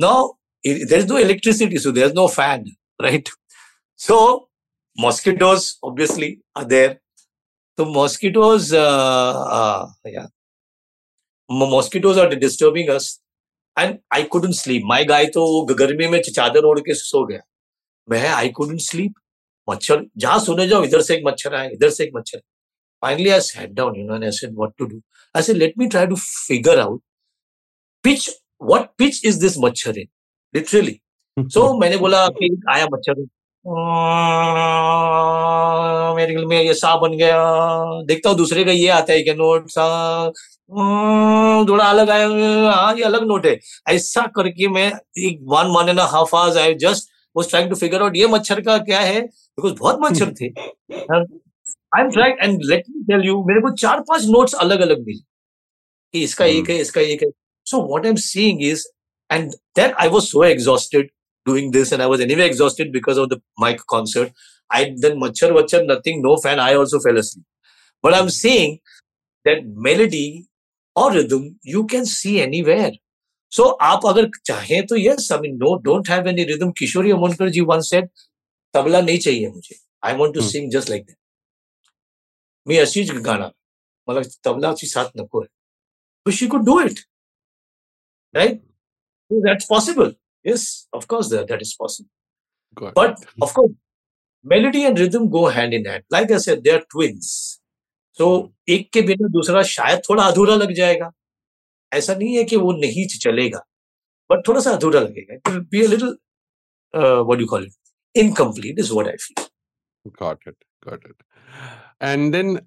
now 0.00 0.28
there 0.66 0.98
is 0.98 1.06
no 1.06 1.18
electricity 1.18 1.78
so 1.78 1.92
there 1.92 2.06
is 2.06 2.14
no 2.14 2.26
fan 2.26 2.64
right 3.02 3.28
So 3.98 4.16
mosquitoes 5.02 5.78
obviously 5.82 6.26
are 6.54 6.64
there. 6.64 7.00
So 7.78 7.84
mosquitoes, 7.84 8.72
uh, 8.72 9.44
uh, 9.58 9.86
yeah, 10.04 10.26
mosquitoes 11.50 12.18
and 13.76 13.98
I 14.14 14.22
couldn't 14.32 14.54
sleep 14.54 14.82
my 14.86 15.04
guy 15.04 15.26
तो 15.34 15.42
गर्मी 15.74 16.06
में 16.08 16.20
चादर 16.22 16.64
ओढ़ 16.64 16.78
के 16.80 16.94
सो 16.94 17.24
गया। 17.26 17.40
मैं 18.08 18.28
आई 18.28 18.48
कुडेंट 18.56 18.80
स्लीप 18.80 19.14
मच्छर 19.68 20.04
जहाँ 20.16 20.38
सुने 20.40 20.66
जाओ 20.68 20.84
इधर 20.84 21.00
से 21.02 21.14
एक 21.14 21.22
मच्छर 21.26 21.54
आया 21.54 21.68
इधर 21.72 21.90
से 21.90 22.04
एक 22.04 22.10
मच्छर। 22.16 22.38
Finally 23.02 23.30
I 23.30 23.40
sat 23.40 23.70
down 23.74 23.96
you 23.96 24.06
know 24.06 24.14
I 24.24 24.30
said 24.32 24.54
what 24.58 24.72
to 24.78 24.84
do 24.84 25.00
I 25.34 25.42
said 25.42 25.56
let 25.56 25.74
me 25.78 25.86
try 25.88 26.06
to 26.06 26.16
figure 26.16 26.80
out 26.80 27.02
pitch 28.04 28.28
what 28.62 28.88
pitch 28.98 29.24
is 29.26 29.40
this 29.40 29.58
मच्छर 29.58 29.98
इन 29.98 30.08
लिटरली 30.54 31.00
सो 31.36 31.62
मैंने 31.80 31.96
बोला 31.96 32.26
कि 32.38 32.48
आया 32.70 32.86
मच्छर 32.92 33.24
मेरे 36.16 36.44
में 36.46 36.60
ये 36.62 36.74
सा 36.74 36.94
बन 36.96 37.16
गया। 37.16 37.38
देखता 38.06 38.28
हूँ 38.30 38.36
दूसरे 38.38 38.64
का 38.64 38.72
ये 38.72 38.88
आता 38.88 39.12
है 39.12 39.22
कि 39.22 39.32
नोट 39.34 39.68
सा 39.70 39.86
थोड़ा 40.70 41.84
अलग 41.84 42.10
आया 42.10 42.28
हाँ 42.70 42.94
ये 42.96 43.02
अलग 43.04 43.26
नोट 43.28 43.46
है 43.46 43.58
ऐसा 43.88 44.26
करके 44.36 44.68
मैं 44.68 44.86
एक 45.28 45.38
one 45.52 45.66
one 45.76 45.88
and 45.88 46.00
half 46.00 46.34
hours 46.36 46.56
I 46.56 46.74
just 46.84 47.08
was 47.36 47.48
trying 47.50 47.70
to 47.70 47.76
figure 47.76 48.02
out 48.02 48.16
ये 48.16 48.26
मच्छर 48.28 48.60
का 48.60 48.78
क्या 48.90 49.00
है 49.00 49.20
बिकॉज़ 49.20 49.74
बहुत 49.80 49.98
मच्छर 50.00 50.32
थे 50.40 50.48
I 50.48 52.02
am 52.02 52.10
trying 52.10 52.38
and 52.42 52.62
let 52.70 52.84
me 52.90 53.02
tell 53.12 53.26
you 53.26 53.42
मेरे 53.48 53.60
को 53.60 53.74
चार 53.76 54.00
पाँच 54.08 54.24
नोट्स 54.28 54.54
अलग 54.66 54.80
अलग 54.80 55.04
मिले 55.06 55.22
कि 56.14 56.22
इसका 56.24 56.44
एक 56.44 56.70
है 56.70 56.78
इसका 56.80 57.00
एक 57.00 57.22
है 57.22 57.30
so 57.66 57.86
what 57.88 58.04
I 58.04 58.10
am 58.10 58.16
seeing 58.24 58.62
is 58.64 58.86
and 59.30 59.50
then 59.76 59.92
I 60.00 60.08
was 60.08 60.22
so 60.22 60.44
exhausted 60.44 61.10
doing 61.46 61.70
this 61.70 61.92
and 61.92 62.02
I 62.02 62.06
was 62.06 62.20
anyway 62.20 62.44
exhausted 62.44 62.92
because 62.92 63.18
of 63.18 63.28
the 63.28 63.36
mic 63.58 63.82
concert. 63.86 64.32
I 64.70 64.94
then 64.96 65.20
machar 65.20 65.50
vachar, 65.50 65.86
nothing, 65.86 66.22
no 66.22 66.36
fan. 66.36 66.58
I 66.58 66.74
also 66.74 67.00
fell 67.00 67.16
asleep. 67.16 67.44
But 68.04 68.14
I'm 68.14 68.30
saying 68.30 68.80
that 69.46 69.64
melody 69.86 70.46
or 70.95 71.11
rhythm 71.11 71.59
you 71.63 71.85
can 71.85 72.05
see 72.05 72.41
anywhere. 72.41 72.91
So 73.49 73.77
आप 73.81 74.05
अगर 74.05 74.29
चाहें 74.45 74.85
तो 74.87 74.95
yes, 74.95 75.31
I 75.31 75.39
mean 75.39 75.57
no, 75.57 75.77
don't 75.79 76.07
have 76.07 76.27
any 76.27 76.45
rhythm. 76.45 76.73
Kishori 76.73 77.13
Amankar 77.13 77.51
ji 77.51 77.61
once 77.61 77.89
said, 77.89 78.09
tabla 78.73 79.01
नहीं 79.01 79.19
चाहिए 79.19 79.49
मुझे. 79.51 79.75
I 80.03 80.13
want 80.13 80.33
to 80.33 80.41
hmm. 80.41 80.47
sing 80.47 80.71
just 80.71 80.89
like 80.89 81.05
that. 81.07 81.17
मी 82.67 82.77
अशीच 82.77 83.11
गाणं 83.25 83.49
मला 84.07 84.21
तबलाची 84.45 84.87
साथ 84.87 85.15
नको 85.15 85.41
आहे. 85.41 85.47
But 86.25 86.33
she 86.33 86.47
could 86.47 86.65
do 86.65 86.79
it. 86.79 86.99
Right? 88.35 88.61
So 89.29 89.41
that's 89.43 89.65
possible. 89.65 90.13
Yes, 90.43 90.87
of 90.93 91.07
course, 91.07 91.29
that, 91.29 91.47
that 91.47 91.61
is 91.61 91.73
possible. 91.73 92.09
Got 92.75 92.93
but 92.95 93.19
it. 93.21 93.27
of 93.41 93.53
course, 93.53 93.71
melody 94.43 94.85
and 94.85 94.97
rhythm 94.97 95.29
go 95.29 95.47
hand 95.47 95.73
in 95.73 95.85
hand. 95.85 96.03
Like 96.09 96.31
I 96.31 96.37
said, 96.37 96.63
they 96.63 96.71
are 96.71 96.83
twins. 96.91 97.59
So 98.18 98.26
एक 98.68 98.88
के 98.92 99.00
बिना 99.08 99.28
दूसरा 99.32 99.62
शायद 99.70 100.00
थोड़ा 100.08 100.22
अधूरा 100.24 100.54
लग 100.54 100.72
जाएगा। 100.74 101.10
ऐसा 101.92 102.14
नहीं 102.14 102.36
है 102.36 102.44
कि 102.44 102.56
वो 102.56 102.72
नहीं 102.72 103.06
चलेगा 103.18 103.58
बट 104.30 104.46
थोड़ा 104.48 104.60
सा 104.60 104.70
अधूरा 104.70 105.00
लगेगा। 105.00 105.34
It 105.34 105.48
will 105.48 105.60
be 105.70 105.82
a 105.84 105.88
little 105.88 106.16
what 106.94 107.40
you 107.40 107.46
call 107.46 107.66
it 107.66 108.18
incomplete 108.24 108.78
is 108.78 108.92
what 108.92 109.08
I 109.08 109.16
feel 109.26 109.44
got 110.22 110.48
it 110.48 110.56
got 110.88 111.06
it 111.06 111.22
and 112.02 112.32
then 112.32 112.58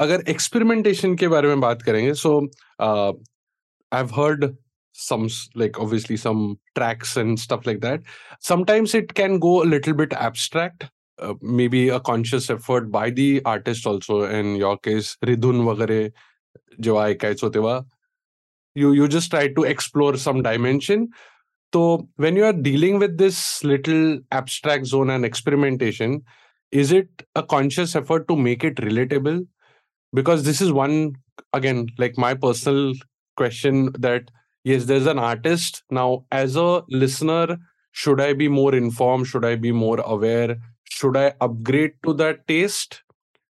अगर 0.00 0.24
एक्सपेरिमेंटेशन 0.28 1.16
के 1.16 1.28
बारे 1.28 1.48
में 1.48 1.60
बात 1.60 1.82
करेंगे 1.82 2.14
so 2.14 2.38
I 2.80 3.12
have 3.94 4.14
heard 4.20 4.54
some 4.98 5.24
like 5.60 5.78
obviously 5.84 6.16
some 6.20 6.38
tracks 6.76 7.10
and 7.22 7.40
stuff 7.40 7.66
like 7.68 7.80
that. 7.80 8.06
Sometimes 8.40 8.94
it 8.94 9.10
can 9.18 9.34
go 9.38 9.50
a 9.62 9.66
little 9.72 9.96
bit 9.98 10.14
abstract 10.26 10.86
Uh, 11.18 11.32
maybe 11.40 11.88
a 11.88 11.98
conscious 11.98 12.50
effort 12.50 12.90
by 12.92 13.08
the 13.08 13.40
artist 13.46 13.86
also. 13.86 14.24
In 14.24 14.54
your 14.56 14.76
case 14.76 15.16
Rhydhun 15.24 15.64
वगैरे 15.64 16.12
जेव्हा 16.80 17.06
ऐकायचो 17.08 17.48
तेव्हा 17.54 17.84
you 18.74 18.92
you 18.92 19.08
just 19.08 19.30
try 19.30 19.48
to 19.48 19.64
explore 19.64 20.18
some 20.18 20.42
dimension. 20.42 21.08
So 21.72 22.08
when 22.16 22.36
you 22.36 22.44
are 22.44 22.52
dealing 22.52 22.98
with 22.98 23.16
this 23.16 23.64
little 23.64 24.18
abstract 24.30 24.86
zone 24.86 25.08
and 25.08 25.24
experimentation 25.24 26.22
is 26.70 26.92
it 26.92 27.08
a 27.34 27.42
conscious 27.42 27.96
effort 27.96 28.28
to 28.28 28.36
make 28.36 28.62
it 28.62 28.76
relatable? 28.76 29.46
Because 30.12 30.44
this 30.44 30.60
is 30.60 30.70
one 30.70 31.16
again 31.54 31.88
like 31.96 32.18
my 32.18 32.34
personal 32.34 32.92
question 33.36 33.90
that 33.98 34.30
yes 34.64 34.84
there's 34.84 35.06
an 35.06 35.18
artist. 35.18 35.82
Now 35.90 36.26
as 36.30 36.56
a 36.56 36.82
listener 36.90 37.56
should 37.92 38.20
i 38.20 38.32
be 38.34 38.48
more 38.48 38.74
informed? 38.74 39.26
Should 39.26 39.46
i 39.46 39.56
be 39.56 39.72
more 39.72 40.00
aware? 40.00 40.58
should 40.85 41.17
i 41.17 41.33
upgrade 41.41 41.93
to 42.03 42.13
that 42.13 42.47
taste 42.47 43.03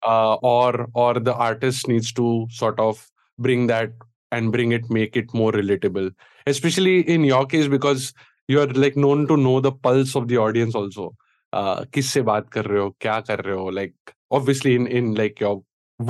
uh, 0.07 0.34
or 0.34 0.88
or 0.94 1.14
the 1.14 1.34
artist 1.34 1.88
needs 1.88 2.12
to 2.12 2.46
sort 2.50 2.78
of 2.80 3.09
bring 3.38 3.66
that 3.66 3.92
and 4.30 4.53
bring 4.53 4.72
it 4.72 4.90
make 4.90 5.16
it 5.16 5.32
more 5.34 5.53
relatable 5.53 6.11
especially 6.46 7.00
in 7.09 7.24
your 7.24 7.46
case 7.46 7.68
because 7.68 8.12
you 8.48 8.61
are 8.61 8.66
like 8.84 8.96
known 8.96 9.26
to 9.26 9.36
know 9.36 9.61
the 9.61 9.72
pulse 9.72 10.14
of 10.14 10.28
the 10.28 10.36
audience 10.36 10.74
also 10.74 11.14
uh, 11.53 11.84
किससे 11.92 12.22
बात 12.22 12.48
कर 12.53 12.64
रहे 12.66 12.80
हो 12.80 12.90
क्या 13.00 13.20
कर 13.28 13.44
रहे 13.44 13.57
हो 13.57 13.70
like 13.70 14.14
obviously 14.30 14.74
in 14.74 14.86
in 14.86 15.14
like 15.14 15.40
your 15.40 15.62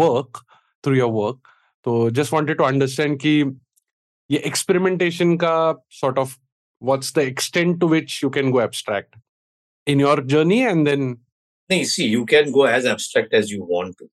work 0.03 0.40
through 0.84 0.97
your 0.97 1.12
work 1.16 1.53
तो 1.84 2.11
just 2.18 2.32
wanted 2.32 2.59
to 2.59 2.64
understand 2.64 3.18
कि 3.24 3.34
ये 4.30 4.43
experimentation 4.51 5.36
का 5.45 5.57
sort 6.01 6.18
of 6.18 6.38
what's 6.90 7.12
the 7.12 7.24
extent 7.32 7.80
to 7.80 7.86
which 7.86 8.22
you 8.22 8.30
can 8.30 8.51
go 8.51 8.61
abstract 8.61 9.18
In 9.88 9.99
your 9.99 10.21
journey 10.21 10.63
and 10.65 10.85
then 10.85 11.17
no, 11.69 11.83
see 11.83 12.07
you 12.07 12.25
can 12.25 12.51
go 12.51 12.63
as 12.65 12.85
abstract 12.85 13.33
as 13.33 13.51
you 13.51 13.63
want 13.63 13.97
to. 13.97 14.09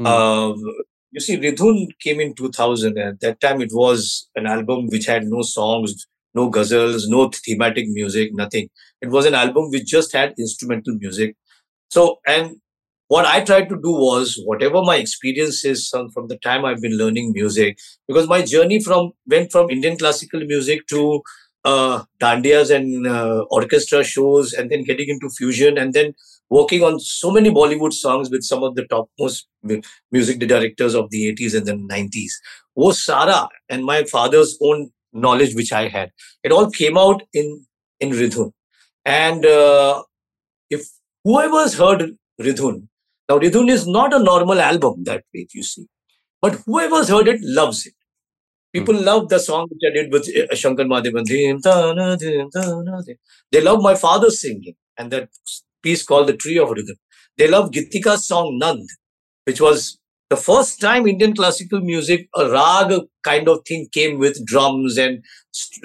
Mm. 0.00 0.06
uh, 0.06 0.72
you 1.10 1.20
see 1.20 1.36
Rhydhun 1.36 1.88
came 2.00 2.20
in 2.20 2.34
2000 2.34 2.96
and 2.96 3.14
at 3.14 3.20
that 3.20 3.40
time 3.40 3.60
it 3.60 3.70
was 3.72 4.28
an 4.36 4.46
album 4.46 4.86
which 4.86 5.06
had 5.06 5.24
no 5.24 5.42
songs 5.42 6.06
no 6.34 6.50
ghazals 6.50 7.04
no 7.08 7.30
thematic 7.30 7.88
music 7.88 8.32
nothing. 8.34 8.68
It 9.00 9.10
was 9.10 9.26
an 9.26 9.34
album 9.34 9.70
which 9.70 9.86
just 9.86 10.12
had 10.12 10.34
instrumental 10.38 10.94
music. 10.94 11.36
So 11.90 12.20
and 12.26 12.56
what 13.08 13.24
I 13.24 13.42
tried 13.42 13.68
to 13.70 13.76
do 13.76 13.90
was 13.90 14.40
whatever 14.44 14.82
my 14.82 14.96
experience 14.96 15.64
is 15.64 15.88
from, 15.88 16.10
from 16.10 16.28
the 16.28 16.36
time 16.36 16.64
I've 16.64 16.82
been 16.82 16.98
learning 16.98 17.32
music, 17.32 17.78
because 18.06 18.28
my 18.28 18.42
journey 18.42 18.82
from 18.82 19.12
went 19.26 19.50
from 19.50 19.70
Indian 19.70 19.96
classical 19.96 20.40
music 20.40 20.86
to 20.88 21.22
uh, 21.64 22.04
dandias 22.20 22.74
and 22.74 23.06
uh, 23.06 23.44
orchestra 23.50 24.04
shows, 24.04 24.52
and 24.52 24.70
then 24.70 24.84
getting 24.84 25.08
into 25.08 25.28
fusion, 25.30 25.78
and 25.78 25.92
then 25.92 26.14
working 26.50 26.82
on 26.82 26.98
so 26.98 27.30
many 27.30 27.50
Bollywood 27.50 27.92
songs 27.92 28.30
with 28.30 28.42
some 28.42 28.62
of 28.62 28.74
the 28.74 28.86
topmost 28.86 29.48
music 30.10 30.38
directors 30.38 30.94
of 30.94 31.10
the 31.10 31.34
80s 31.34 31.54
and 31.54 31.66
the 31.66 31.72
90s. 31.72 32.32
Was 32.74 33.04
Sara 33.04 33.48
and 33.68 33.84
my 33.84 34.04
father's 34.04 34.56
own 34.62 34.90
knowledge, 35.12 35.54
which 35.54 35.72
I 35.72 35.88
had, 35.88 36.10
it 36.42 36.52
all 36.52 36.70
came 36.70 36.96
out 36.96 37.22
in 37.32 37.66
in 38.00 38.10
Rhydhun. 38.10 38.52
And 39.04 39.44
uh, 39.44 40.02
if 40.70 40.86
whoever's 41.24 41.74
heard 41.74 42.16
Rhydhun 42.40 42.88
now, 43.28 43.38
Rhydhun 43.38 43.68
is 43.68 43.86
not 43.86 44.14
a 44.14 44.18
normal 44.18 44.58
album 44.58 45.04
that 45.04 45.24
way, 45.34 45.46
you 45.52 45.62
see. 45.62 45.86
But 46.40 46.62
whoever's 46.66 47.08
heard 47.08 47.28
it 47.28 47.40
loves 47.42 47.86
it. 47.86 47.92
People 48.72 48.94
mm. 48.94 49.04
love 49.04 49.28
the 49.28 49.38
song 49.38 49.68
which 49.70 49.80
I 49.86 49.94
did 49.94 50.12
with 50.12 50.28
uh, 50.28 50.54
Shankar 50.54 50.84
Mahadevan. 50.84 51.24
They 53.50 53.60
love 53.60 53.82
my 53.82 53.94
father's 53.94 54.40
singing 54.40 54.74
and 54.98 55.10
that 55.10 55.30
piece 55.82 56.02
called 56.02 56.28
The 56.28 56.36
Tree 56.36 56.58
of 56.58 56.70
Rhythm. 56.70 56.96
They 57.38 57.48
love 57.48 57.70
Gitika's 57.70 58.26
song 58.26 58.58
Nand, 58.62 58.86
which 59.44 59.60
was 59.60 59.98
the 60.30 60.36
first 60.36 60.80
time 60.80 61.06
Indian 61.06 61.34
classical 61.34 61.80
music, 61.80 62.28
a 62.36 62.50
rag 62.50 62.92
kind 63.22 63.48
of 63.48 63.60
thing 63.66 63.88
came 63.92 64.18
with 64.18 64.44
drums 64.44 64.98
and 64.98 65.24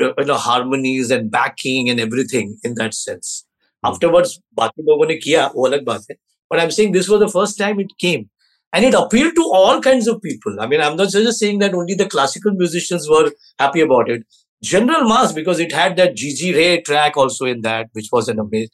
uh, 0.02 0.14
you 0.18 0.26
know, 0.26 0.36
harmonies 0.36 1.12
and 1.12 1.32
backing 1.32 1.90
and 1.90 2.00
everything 2.00 2.58
in 2.64 2.76
that 2.76 2.94
sense. 2.94 3.46
Hmm. 3.84 3.92
Afterwards, 3.92 4.40
बाकी 4.60 4.84
लोगों 4.90 5.08
ने 5.08 6.18
But 6.50 6.60
I'm 6.60 6.72
saying 6.72 6.92
this 6.92 7.08
was 7.08 7.20
the 7.22 7.30
first 7.30 7.58
time 7.58 7.80
it 7.80 7.98
came. 8.00 8.30
And 8.74 8.84
it 8.84 8.96
appealed 8.96 9.36
to 9.36 9.44
all 9.54 9.80
kinds 9.82 10.08
of 10.08 10.22
people. 10.22 10.60
I 10.60 10.66
mean, 10.66 10.82
I'm 10.82 10.96
not 10.96 11.10
just 11.10 11.40
saying 11.40 11.60
that 11.60 11.76
only 11.76 11.94
the 11.94 12.08
classical 12.08 12.54
musicians 12.54 13.08
were 13.08 13.32
happy 13.60 13.82
about 13.82 14.10
it. 14.10 14.24
General 14.64 15.08
mass, 15.08 15.32
because 15.32 15.60
it 15.60 15.72
had 15.72 15.96
that 15.98 16.16
Gigi 16.16 16.54
Ray 16.54 16.82
track 16.82 17.16
also 17.16 17.46
in 17.46 17.62
that, 17.62 17.90
which 17.92 18.08
was 18.12 18.30
an 18.30 18.40
amazing, 18.40 18.70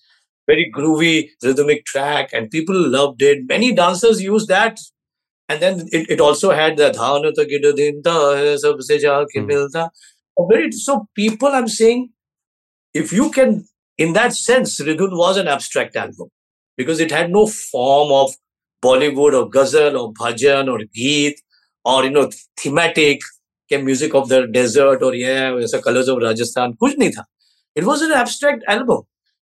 very 0.48 0.72
groovy 0.74 1.30
rhythmic 1.44 1.86
track, 1.86 2.30
and 2.32 2.50
people 2.50 2.76
loved 2.76 3.22
it. 3.22 3.40
Many 3.48 3.74
dancers 3.74 4.22
used 4.22 4.48
that. 4.48 4.80
And 5.50 5.62
then 5.62 5.88
it, 5.92 6.12
it 6.12 6.22
also 6.22 6.52
had 6.52 6.78
that 6.78 6.96
mm. 6.96 7.00
very 10.50 10.72
so 10.72 11.08
people 11.16 11.50
I'm 11.50 11.68
saying 11.68 12.10
if 12.94 13.12
you 13.12 13.32
can 13.32 13.66
in 13.98 14.14
that 14.14 14.34
sense 14.34 14.80
Rhydhun 14.80 15.18
was 15.18 15.38
an 15.38 15.48
abstract 15.48 15.96
album 15.96 16.30
because 16.78 17.00
it 17.00 17.12
had 17.12 17.32
no 17.32 17.48
form 17.48 18.12
of 18.12 18.36
Bollywood 18.84 19.36
और 19.36 19.50
गज़ल 19.50 19.96
और 19.98 20.08
भजन 20.22 20.70
और 20.70 20.84
गीत 20.84 21.36
और 21.86 22.06
you 22.06 22.12
know 22.12 22.26
thematic 22.66 23.24
के 23.72 23.78
music 23.78 24.16
of 24.16 24.28
the 24.30 24.42
desert 24.52 25.04
और 25.04 25.16
ये 25.16 25.34
ऐसा 25.64 25.78
colours 25.86 26.10
of 26.10 26.20
Rajasthan 26.24 26.74
कुछ 26.74 26.98
नहीं 27.00 27.12
था 27.12 27.26
it 27.76 27.84
was 27.84 28.04
an 28.04 28.20
abstract 28.20 28.64
album 28.72 29.02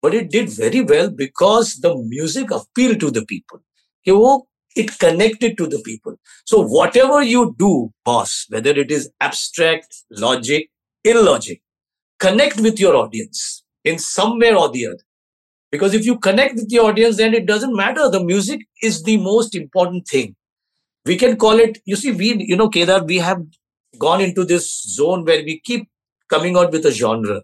but 0.03 0.15
it 0.15 0.31
did 0.33 0.51
very 0.51 0.81
well 0.93 1.09
because 1.17 1.75
the 1.81 1.95
music 2.07 2.53
appeal 2.53 2.95
to 3.01 3.11
the 3.11 3.25
people 3.29 3.59
कि 4.07 4.11
वो 4.11 4.47
it 4.77 4.91
connected 5.01 5.57
to 5.57 5.67
the 5.67 5.81
people 5.85 6.17
so 6.47 6.63
whatever 6.97 7.23
you 7.23 7.45
do 7.59 7.73
boss 8.07 8.47
whether 8.53 8.79
it 8.79 8.93
is 8.93 9.09
abstract 9.25 10.05
logic 10.21 10.69
in 11.05 11.17
logic 11.25 11.61
connect 12.21 12.61
with 12.61 12.81
your 12.81 12.95
audience 12.97 13.43
in 13.85 13.97
somewhere 13.99 14.55
of 14.57 14.77
because 15.71 15.95
if 15.95 16.05
you 16.05 16.19
connect 16.19 16.57
with 16.57 16.69
the 16.69 16.79
audience, 16.79 17.17
then 17.17 17.35
it 17.35 17.47
doesn't 17.47 17.75
matter. 17.75 18.09
The 18.11 18.23
music 18.23 18.61
is 18.83 19.03
the 19.03 19.17
most 19.17 19.55
important 19.55 20.07
thing. 20.07 20.35
We 21.07 21.17
can 21.17 21.37
call 21.37 21.59
it, 21.59 21.79
you 21.85 21.97
see, 21.97 22.13
we, 22.13 22.45
you 22.45 22.57
know, 22.57 22.69
Kedar, 22.69 23.05
we 23.05 23.19
have 23.19 23.43
gone 23.99 24.21
into 24.21 24.45
this 24.45 24.83
zone 24.83 25.25
where 25.25 25.43
we 25.43 25.61
keep 25.61 25.89
coming 26.29 26.57
out 26.57 26.73
with 26.73 26.85
a 26.87 26.91
genre. 26.91 27.43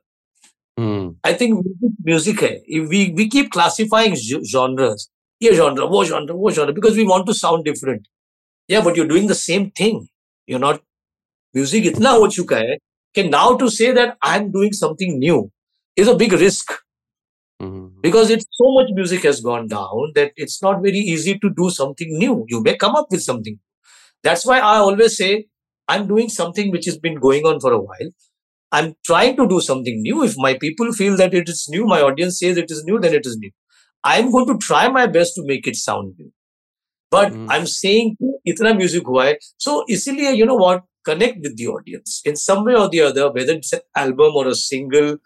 Mm. 0.78 1.16
I 1.24 1.32
think 1.32 1.64
music, 2.04 2.40
hai. 2.40 2.60
we, 2.68 3.12
we 3.16 3.28
keep 3.28 3.50
classifying 3.50 4.14
genres. 4.16 5.08
Yeah, 5.40 5.52
genre, 5.52 5.86
wo 5.86 6.04
genre, 6.04 6.34
wo 6.34 6.50
genre, 6.50 6.72
because 6.72 6.96
we 6.96 7.04
want 7.04 7.26
to 7.26 7.34
sound 7.34 7.64
different. 7.64 8.08
Yeah, 8.68 8.82
but 8.82 8.96
you're 8.96 9.08
doing 9.08 9.26
the 9.26 9.34
same 9.34 9.70
thing. 9.70 10.08
You're 10.46 10.58
not, 10.58 10.82
music 11.54 11.84
itna 11.84 12.10
ho 12.10 12.26
chuka 12.26 12.56
hai, 12.56 12.78
now 13.22 13.56
to 13.56 13.70
say 13.70 13.92
that 13.92 14.16
I'm 14.22 14.50
doing 14.50 14.72
something 14.72 15.18
new 15.18 15.50
is 15.94 16.08
a 16.08 16.14
big 16.14 16.32
risk. 16.32 16.72
Because 18.06 18.30
it's 18.30 18.46
so 18.52 18.72
much 18.74 18.90
music 18.98 19.22
has 19.24 19.40
gone 19.40 19.66
down 19.66 20.12
that 20.14 20.32
it's 20.36 20.62
not 20.62 20.82
very 20.82 20.98
easy 21.12 21.38
to 21.40 21.50
do 21.60 21.70
something 21.70 22.16
new. 22.18 22.44
You 22.48 22.62
may 22.62 22.76
come 22.76 22.94
up 22.94 23.06
with 23.10 23.22
something. 23.22 23.58
That's 24.22 24.46
why 24.46 24.58
I 24.58 24.76
always 24.76 25.16
say 25.16 25.46
I'm 25.88 26.06
doing 26.06 26.28
something 26.28 26.70
which 26.70 26.86
has 26.86 26.98
been 26.98 27.16
going 27.26 27.44
on 27.46 27.60
for 27.60 27.72
a 27.72 27.80
while. 27.80 28.10
I'm 28.72 28.94
trying 29.04 29.36
to 29.36 29.48
do 29.48 29.60
something 29.60 30.00
new. 30.02 30.22
If 30.22 30.36
my 30.36 30.54
people 30.54 30.92
feel 30.92 31.16
that 31.16 31.34
it 31.34 31.48
is 31.48 31.66
new, 31.68 31.84
my 31.86 32.00
audience 32.00 32.38
says 32.38 32.56
it 32.56 32.70
is 32.70 32.84
new, 32.84 33.00
then 33.00 33.14
it 33.14 33.26
is 33.26 33.36
new. 33.38 33.50
I'm 34.04 34.30
going 34.30 34.46
to 34.46 34.58
try 34.58 34.88
my 34.88 35.06
best 35.06 35.34
to 35.36 35.44
make 35.44 35.66
it 35.66 35.76
sound 35.76 36.14
new. 36.18 36.32
But 37.10 37.32
mm. 37.32 37.46
I'm 37.50 37.66
saying 37.66 38.16
itna 38.46 38.76
music 38.76 39.06
hua 39.06 39.24
hai. 39.24 39.38
So 39.58 39.84
isliye, 39.90 40.36
you 40.36 40.46
know 40.46 40.56
what? 40.56 40.84
Connect 41.04 41.38
with 41.42 41.56
the 41.56 41.68
audience 41.68 42.20
in 42.24 42.36
some 42.36 42.64
way 42.64 42.74
or 42.74 42.88
the 42.88 43.00
other, 43.00 43.30
whether 43.32 43.52
it's 43.52 43.72
an 43.72 43.80
album 43.94 44.34
or 44.34 44.48
a 44.48 44.54
single 44.54 45.16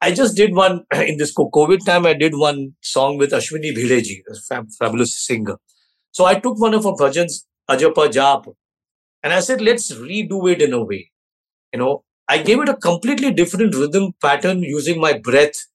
I 0.00 0.12
just 0.12 0.36
did 0.36 0.54
one 0.54 0.80
in 0.94 1.18
this 1.18 1.34
COVID 1.34 1.84
time. 1.84 2.06
I 2.06 2.14
did 2.14 2.34
one 2.34 2.74
song 2.80 3.18
with 3.18 3.32
Ashwini 3.32 3.76
Bhide 3.76 4.02
ji, 4.02 4.22
a 4.28 4.34
fab- 4.34 4.72
fabulous 4.78 5.14
singer. 5.26 5.58
So 6.12 6.24
I 6.24 6.34
took 6.34 6.58
one 6.58 6.74
of 6.74 6.84
her 6.84 6.92
bhajans, 6.92 7.44
Ajapa 7.70 8.08
Jap, 8.08 8.54
and 9.22 9.32
I 9.32 9.40
said, 9.40 9.60
let's 9.60 9.92
redo 9.92 10.50
it 10.50 10.62
in 10.62 10.72
a 10.72 10.84
way. 10.84 11.10
You 11.72 11.78
know, 11.78 12.04
I 12.28 12.38
gave 12.38 12.60
it 12.60 12.68
a 12.68 12.76
completely 12.76 13.32
different 13.32 13.74
rhythm 13.74 14.12
pattern 14.22 14.62
using 14.62 15.00
my 15.00 15.18
breath 15.18 15.66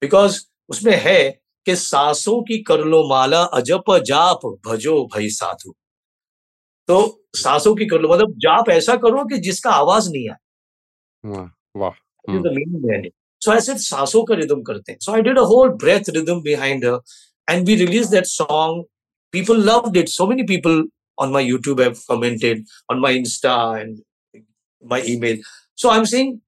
because 0.00 0.48
उसमें 0.70 0.96
है 1.02 1.42
कि 1.66 1.76
सांसों 1.76 2.42
की 2.42 2.58
कर 2.62 2.84
लो 2.84 3.08
माला 3.08 3.42
अजप 3.58 3.90
जाप 4.06 4.40
भजो 4.66 4.94
भई 5.14 5.28
साधु 5.30 5.74
तो 6.88 7.24
सांसों 7.36 7.74
की 7.76 7.86
कर 7.86 8.00
लो 8.00 8.08
मतलब 8.08 8.34
जाप 8.44 8.70
ऐसा 8.70 8.96
करो 9.04 9.24
कि 9.28 9.38
जिसका 9.48 9.70
आवाज 9.70 10.08
नहीं 10.12 10.28
आए 10.30 10.36
वाह 11.24 11.48
वाह 11.80 11.92
सो 13.42 13.50
आई 13.50 13.60
सिर्फ़ 13.60 13.80
सांसों 13.80 14.22
का 14.24 14.34
रिदम 14.34 14.62
करते 14.62 14.92
हैं 14.92 14.98
so 15.02 15.12
I 15.12 15.22
did 15.22 15.38
a 15.38 15.42
whole 15.52 15.68
breath 15.82 16.10
rhythm 16.16 16.40
behind 16.42 16.84
and 17.48 17.66
we 17.68 17.74
release 17.76 18.10
that 18.10 18.26
song 18.26 18.84
people 19.34 19.62
love 19.64 19.92
it 19.96 20.08
so 20.08 20.26
many 20.26 20.42
people 20.48 20.84
on 21.18 21.30
my 21.32 21.44
YouTube 21.44 21.80
have 21.80 21.94
commented 22.08 22.64
on 22.92 23.00
my 23.00 23.16
insta 23.16 23.54
and 23.78 23.98
my 24.84 25.02
email 25.20 25.40
so 25.78 25.88
I 25.88 25.98
am 25.98 26.04
seeing 26.12 26.38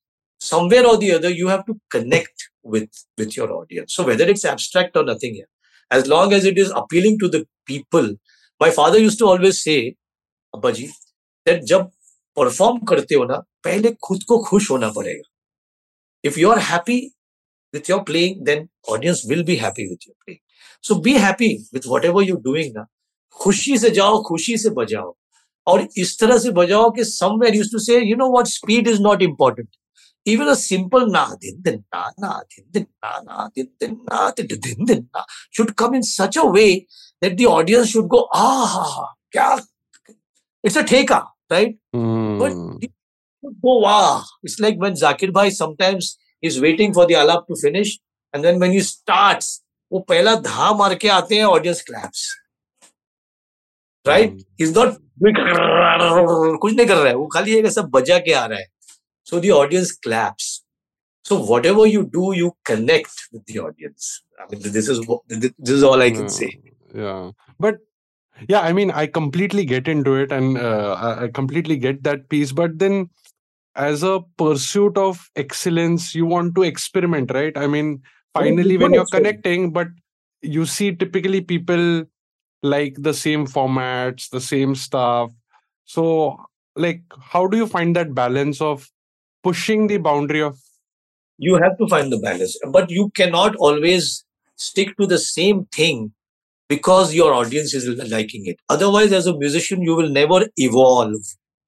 somewhere 0.40 0.84
or 0.84 0.96
other 1.18 1.30
you 1.30 1.48
have 1.48 1.62
to 1.66 1.74
connect 1.90 2.48
with 2.68 3.04
with 3.20 3.38
your 3.38 3.50
audience 3.52 3.96
so 3.96 4.04
whether 4.04 4.30
it's 4.30 4.44
abstract 4.46 4.96
or 4.96 5.10
nothing 5.10 5.42
as 5.90 6.08
long 6.08 6.32
as 6.32 6.46
it 6.46 6.58
is 6.58 6.72
appealing 6.76 7.20
to 7.20 7.28
the 7.28 7.44
people 7.66 8.16
my 8.60 8.70
father 8.72 8.98
use 8.98 9.18
to 9.18 9.26
always 9.26 9.54
से 9.54 9.78
अबाजी 10.54 10.88
जब 11.46 11.90
perform 12.36 12.78
करते 12.86 13.14
हो 13.14 13.24
ना 13.24 13.44
पहले 13.64 13.94
खुद 14.02 14.22
को 14.28 14.38
खुश 14.44 14.70
होना 14.70 14.88
पड़ेगा 14.92 15.33
if 16.23 16.37
you 16.37 16.51
are 16.51 16.59
happy 16.59 16.99
with 17.73 17.89
your 17.89 18.03
playing 18.03 18.43
then 18.43 18.67
audience 18.93 19.25
will 19.31 19.43
be 19.49 19.55
happy 19.65 19.87
with 19.89 20.05
your 20.07 20.15
playing 20.25 20.41
so 20.81 20.99
be 21.07 21.13
happy 21.13 21.51
with 21.73 21.85
whatever 21.95 22.21
you're 22.29 22.45
doing 22.51 22.71
ना 22.77 22.85
खुशी 23.41 23.77
से 23.77 23.89
जाओ 23.97 24.21
खुशी 24.27 24.57
से 24.57 24.69
बजाओ 24.77 25.15
और 25.67 25.87
इस 25.97 26.19
तरह 26.19 26.37
से 26.45 26.51
बजाओ 26.61 26.89
कि 26.97 27.03
somewhere 27.09 27.53
used 27.57 27.71
to 27.75 27.79
say 27.87 27.99
you 28.11 28.15
know 28.21 28.29
what 28.37 28.47
speed 28.47 28.87
is 28.93 28.99
not 29.07 29.21
important 29.21 29.69
even 30.25 30.47
a 30.53 30.55
simple 30.55 31.05
na 31.15 31.25
din 31.41 31.61
din 31.67 31.77
na 31.93 32.01
na 32.23 32.31
din 32.53 32.65
din 32.77 32.87
na 33.03 33.11
na 33.27 33.47
din 33.55 33.69
din 33.81 33.93
na 34.09 34.31
din 34.39 34.47
din 34.65 34.85
din 34.91 35.03
na 35.13 35.23
should 35.57 35.75
come 35.75 35.95
in 35.99 36.03
such 36.03 36.37
a 36.37 36.45
way 36.57 36.85
that 37.21 37.37
the 37.37 37.45
audience 37.45 37.89
should 37.93 38.09
go 38.15 38.27
ah 38.33 39.05
kya 39.37 39.47
it's 40.63 40.75
a 40.75 40.83
theka 40.93 41.21
right 41.55 41.77
but 41.93 42.51
Hmm. 42.53 42.77
it 42.81 42.91
should 42.91 43.02
go 43.65 43.73
wow 43.85 44.21
it's 44.47 44.59
like 44.65 44.79
when 44.85 44.95
zakir 45.01 45.31
bhai 45.39 45.47
sometimes 45.57 46.07
is 46.49 46.59
waiting 46.65 46.93
for 46.99 47.05
the 47.11 47.15
alap 47.23 47.45
to 47.51 47.57
finish 47.63 47.91
and 48.33 48.47
then 48.47 48.59
when 48.63 48.77
he 48.77 48.85
starts 48.91 49.49
वो 49.91 49.99
पहला 50.09 50.33
धा 50.45 50.71
मार 50.79 50.93
के 51.03 51.07
आते 51.09 51.35
हैं 51.35 51.43
audience 51.43 51.81
claps 51.87 52.27
right 54.05 54.31
Hmm. 54.31 54.43
Is 54.61 54.77
not 54.77 54.97
कुछ 56.61 56.73
नहीं 56.73 56.85
कर 56.87 56.95
रहा 56.95 57.07
है 57.07 57.15
वो 57.15 57.25
खाली 57.33 57.53
एक 57.55 57.65
ऐसा 57.65 57.81
बजा 57.95 58.17
के 58.27 58.33
आ 58.33 58.45
रहा 58.45 58.59
है 58.59 58.65
so 59.29 59.39
the 59.39 59.49
audience 59.55 59.91
claps 60.03 60.45
so 61.25 61.37
what 61.53 61.65
ever 61.65 61.87
you 61.87 62.01
do 62.15 62.31
you 62.33 62.49
connect 62.65 63.27
with 63.33 63.41
the 63.51 63.57
audience 63.63 64.11
I 64.41 64.45
mean 64.55 64.71
this 64.71 64.89
is 64.89 64.99
this 65.45 65.75
is 65.77 65.83
all 65.91 66.01
I 66.01 66.11
can 66.19 66.27
से 66.39 66.49
Yeah, 66.97 67.01
yeah. 67.07 67.25
But 67.63 67.75
yeah, 68.51 68.61
I 68.67 68.69
mean, 68.75 68.91
I 68.99 69.01
completely 69.15 69.63
get 69.71 69.89
into 69.93 70.13
it 70.21 70.31
and 70.37 70.57
uh, 70.67 70.93
I, 71.07 71.09
I 71.25 71.27
completely 71.39 71.75
get 71.83 71.99
that 72.07 72.23
piece. 72.33 72.53
But 72.59 72.77
then, 72.83 72.95
as 73.76 74.02
a 74.02 74.20
pursuit 74.36 74.96
of 74.96 75.30
excellence, 75.36 76.14
you 76.14 76.26
want 76.26 76.54
to 76.54 76.62
experiment, 76.62 77.30
right? 77.32 77.56
I 77.56 77.66
mean, 77.66 78.02
finally, 78.34 78.76
when 78.76 78.94
you're 78.94 79.06
connecting, 79.06 79.72
but 79.72 79.88
you 80.42 80.66
see 80.66 80.94
typically 80.94 81.40
people 81.40 82.04
like 82.62 82.96
the 82.98 83.14
same 83.14 83.46
formats, 83.46 84.30
the 84.30 84.40
same 84.40 84.74
stuff. 84.74 85.30
So, 85.84 86.38
like, 86.76 87.02
how 87.20 87.46
do 87.46 87.56
you 87.56 87.66
find 87.66 87.94
that 87.96 88.14
balance 88.14 88.60
of 88.60 88.90
pushing 89.42 89.86
the 89.86 89.98
boundary 89.98 90.42
of 90.42 90.58
you 91.38 91.56
have 91.56 91.76
to 91.78 91.86
find 91.88 92.12
the 92.12 92.18
balance 92.18 92.56
but 92.70 92.90
you 92.90 93.10
cannot 93.10 93.54
always 93.56 94.24
stick 94.56 94.96
to 94.96 95.06
the 95.06 95.18
same 95.18 95.66
thing 95.66 96.12
because 96.68 97.14
your 97.14 97.32
audience 97.34 97.74
is 97.74 97.86
liking 98.10 98.46
it 98.46 98.56
otherwise 98.68 99.12
as 99.12 99.26
a 99.26 99.36
musician 99.36 99.82
you 99.82 99.94
will 99.94 100.08
never 100.08 100.46
evolve 100.56 101.14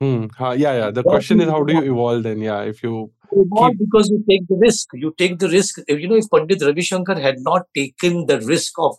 Hmm, 0.00 0.26
huh, 0.36 0.50
yeah, 0.58 0.76
yeah. 0.76 0.90
The 0.90 1.02
question 1.02 1.40
is, 1.40 1.48
how 1.48 1.62
do 1.64 1.72
you 1.74 1.92
evolve 1.92 2.22
then? 2.22 2.40
Yeah, 2.40 2.62
if 2.62 2.82
you 2.82 3.10
Not 3.32 3.72
because 3.78 4.10
you 4.10 4.22
take 4.28 4.46
the 4.46 4.56
risk. 4.56 4.88
You 4.92 5.14
take 5.16 5.38
the 5.38 5.48
risk. 5.48 5.78
You 5.88 6.08
know, 6.08 6.16
if 6.16 6.30
Pandit 6.30 6.62
Ravi 6.62 6.82
Shankar 6.82 7.18
had 7.18 7.36
not 7.40 7.62
taken 7.74 8.26
the 8.26 8.40
risk 8.40 8.72
of 8.78 8.96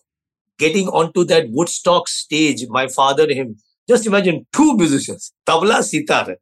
getting 0.57 0.87
onto 0.87 1.23
that 1.25 1.45
Woodstock 1.49 2.07
stage, 2.07 2.65
my 2.69 2.87
father, 2.87 3.31
him, 3.31 3.57
just 3.87 4.07
imagine 4.07 4.47
two 4.51 4.75
musicians, 4.75 5.33
tabla, 5.45 5.83
sitar. 5.83 6.35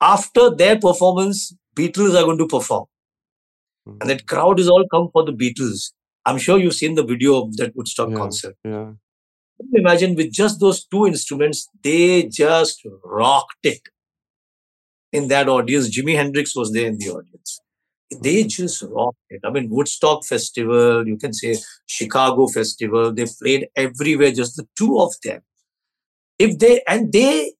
After 0.00 0.50
their 0.50 0.78
performance, 0.78 1.54
Beatles 1.76 2.14
are 2.20 2.24
going 2.24 2.38
to 2.38 2.48
perform. 2.48 2.86
And 4.00 4.10
that 4.10 4.26
crowd 4.26 4.58
is 4.60 4.68
all 4.68 4.84
come 4.90 5.08
for 5.12 5.24
the 5.24 5.32
Beatles. 5.32 5.92
I'm 6.26 6.38
sure 6.38 6.58
you've 6.58 6.74
seen 6.74 6.94
the 6.94 7.04
video 7.04 7.42
of 7.42 7.56
that 7.58 7.76
Woodstock 7.76 8.10
Yeah. 8.10 8.16
concert. 8.16 8.56
yeah. 8.64 8.92
Can 9.58 9.68
you 9.72 9.80
Imagine 9.80 10.14
with 10.14 10.32
just 10.32 10.60
those 10.60 10.84
two 10.84 11.06
instruments, 11.06 11.68
they 11.82 12.24
just 12.24 12.80
rocked 13.04 13.64
it 13.64 13.80
in 15.12 15.28
that 15.28 15.48
audience. 15.48 15.96
Jimi 15.96 16.16
Hendrix 16.16 16.56
was 16.56 16.72
there 16.72 16.86
in 16.86 16.98
the 16.98 17.10
audience. 17.10 17.60
They 18.22 18.40
mm-hmm. 18.40 18.48
just 18.48 18.82
rocked 18.82 19.18
it. 19.30 19.40
I 19.44 19.50
mean, 19.50 19.68
Woodstock 19.70 20.24
Festival, 20.24 21.06
you 21.06 21.16
can 21.16 21.32
say 21.32 21.56
Chicago 21.86 22.46
Festival, 22.46 23.12
they 23.12 23.26
played 23.40 23.68
everywhere, 23.76 24.32
just 24.32 24.56
the 24.56 24.66
two 24.76 24.98
of 24.98 25.12
them. 25.22 25.40
If 26.38 26.58
they 26.58 26.82
and 26.88 27.12
they 27.12 27.52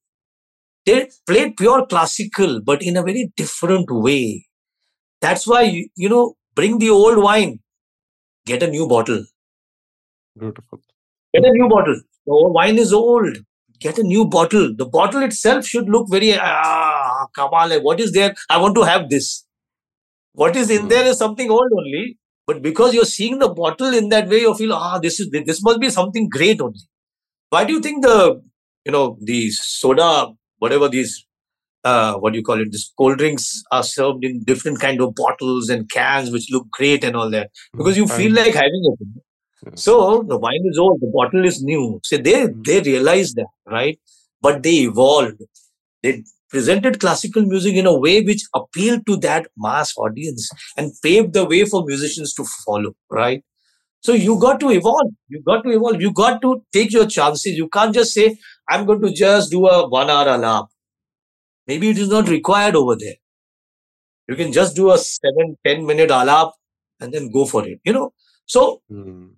they 0.84 1.08
played 1.26 1.56
pure 1.56 1.86
classical, 1.86 2.60
but 2.60 2.82
in 2.82 2.96
a 2.96 3.02
very 3.02 3.32
different 3.36 3.90
way. 3.90 4.46
That's 5.20 5.46
why 5.46 5.62
you, 5.62 5.88
you 5.96 6.08
know, 6.08 6.36
bring 6.54 6.78
the 6.78 6.90
old 6.90 7.18
wine, 7.18 7.60
get 8.44 8.62
a 8.62 8.66
new 8.66 8.86
bottle. 8.86 9.24
Beautiful. 10.38 10.80
Get 11.34 11.44
a 11.44 11.50
new 11.52 11.68
bottle. 11.68 12.00
The 12.26 12.48
wine 12.58 12.78
is 12.78 12.92
old. 12.92 13.38
Get 13.80 13.98
a 13.98 14.02
new 14.02 14.24
bottle. 14.26 14.74
The 14.76 14.86
bottle 14.86 15.22
itself 15.22 15.66
should 15.66 15.88
look 15.88 16.08
very 16.10 16.34
ah, 16.38 17.26
kamal. 17.36 17.80
What 17.82 18.00
is 18.00 18.12
there? 18.12 18.34
I 18.48 18.58
want 18.58 18.74
to 18.76 18.82
have 18.82 19.08
this. 19.10 19.46
What 20.32 20.56
is 20.56 20.70
in 20.70 20.82
Hmm. 20.82 20.88
there 20.88 21.06
is 21.06 21.18
something 21.18 21.50
old 21.50 21.72
only. 21.80 22.18
But 22.46 22.62
because 22.62 22.94
you're 22.94 23.06
seeing 23.06 23.38
the 23.38 23.48
bottle 23.48 23.94
in 23.94 24.10
that 24.10 24.28
way, 24.28 24.40
you 24.40 24.54
feel 24.54 24.72
ah, 24.74 24.98
this 24.98 25.20
is 25.20 25.30
this 25.30 25.62
must 25.62 25.80
be 25.80 25.90
something 25.90 26.28
great 26.28 26.60
only. 26.60 26.80
Why 27.50 27.64
do 27.64 27.72
you 27.72 27.80
think 27.80 28.02
the 28.04 28.42
you 28.84 28.92
know 28.92 29.18
the 29.22 29.50
soda, 29.50 30.28
whatever 30.58 30.88
these 30.88 31.26
uh, 31.84 32.14
what 32.16 32.32
do 32.32 32.38
you 32.38 32.44
call 32.44 32.60
it? 32.60 32.72
These 32.72 32.92
cold 32.98 33.18
drinks 33.18 33.62
are 33.72 33.82
served 33.82 34.24
in 34.24 34.42
different 34.44 34.80
kind 34.80 35.00
of 35.00 35.14
bottles 35.14 35.68
and 35.70 35.90
cans, 35.90 36.30
which 36.30 36.50
look 36.50 36.70
great 36.70 37.04
and 37.04 37.16
all 37.16 37.30
that 37.30 37.50
because 37.76 37.96
you 37.96 38.06
feel 38.08 38.32
like 38.32 38.54
having 38.54 38.84
it. 38.92 39.23
So 39.74 40.22
the 40.22 40.38
wine 40.38 40.62
is 40.64 40.78
old, 40.78 41.00
the 41.00 41.10
bottle 41.12 41.44
is 41.44 41.62
new. 41.62 42.00
So 42.04 42.16
they 42.16 42.48
they 42.64 42.80
realized 42.80 43.36
that, 43.36 43.46
right? 43.66 43.98
But 44.40 44.62
they 44.62 44.76
evolved. 44.90 45.42
They 46.02 46.24
presented 46.50 47.00
classical 47.00 47.42
music 47.42 47.74
in 47.74 47.86
a 47.86 47.98
way 47.98 48.22
which 48.22 48.42
appealed 48.54 49.06
to 49.06 49.16
that 49.18 49.46
mass 49.56 49.92
audience 49.96 50.50
and 50.76 50.92
paved 51.02 51.32
the 51.32 51.44
way 51.44 51.64
for 51.64 51.84
musicians 51.84 52.34
to 52.34 52.44
follow, 52.64 52.94
right? 53.10 53.42
So 54.00 54.12
you 54.12 54.38
got 54.40 54.60
to 54.60 54.70
evolve. 54.70 55.10
You 55.28 55.42
got 55.42 55.62
to 55.64 55.70
evolve. 55.70 56.00
You 56.00 56.12
got 56.12 56.42
to 56.42 56.62
take 56.72 56.92
your 56.92 57.06
chances. 57.06 57.56
You 57.56 57.68
can't 57.68 57.94
just 57.94 58.14
say, 58.14 58.36
I'm 58.68 58.86
going 58.86 59.02
to 59.02 59.12
just 59.12 59.50
do 59.50 59.66
a 59.66 59.88
one 59.88 60.10
hour 60.10 60.26
alap. 60.26 60.68
Maybe 61.66 61.90
it 61.90 61.98
is 61.98 62.08
not 62.08 62.28
required 62.28 62.76
over 62.76 62.96
there. 62.96 63.16
You 64.28 64.36
can 64.36 64.52
just 64.52 64.74
do 64.76 64.90
a 64.92 64.98
seven, 64.98 65.56
10 65.66 65.84
minute 65.86 66.10
alap 66.10 66.52
and 67.00 67.12
then 67.12 67.30
go 67.30 67.44
for 67.44 67.66
it. 67.66 67.80
You 67.84 67.92
know, 67.92 68.12
so 68.46 68.82
Hmm. 68.88 69.28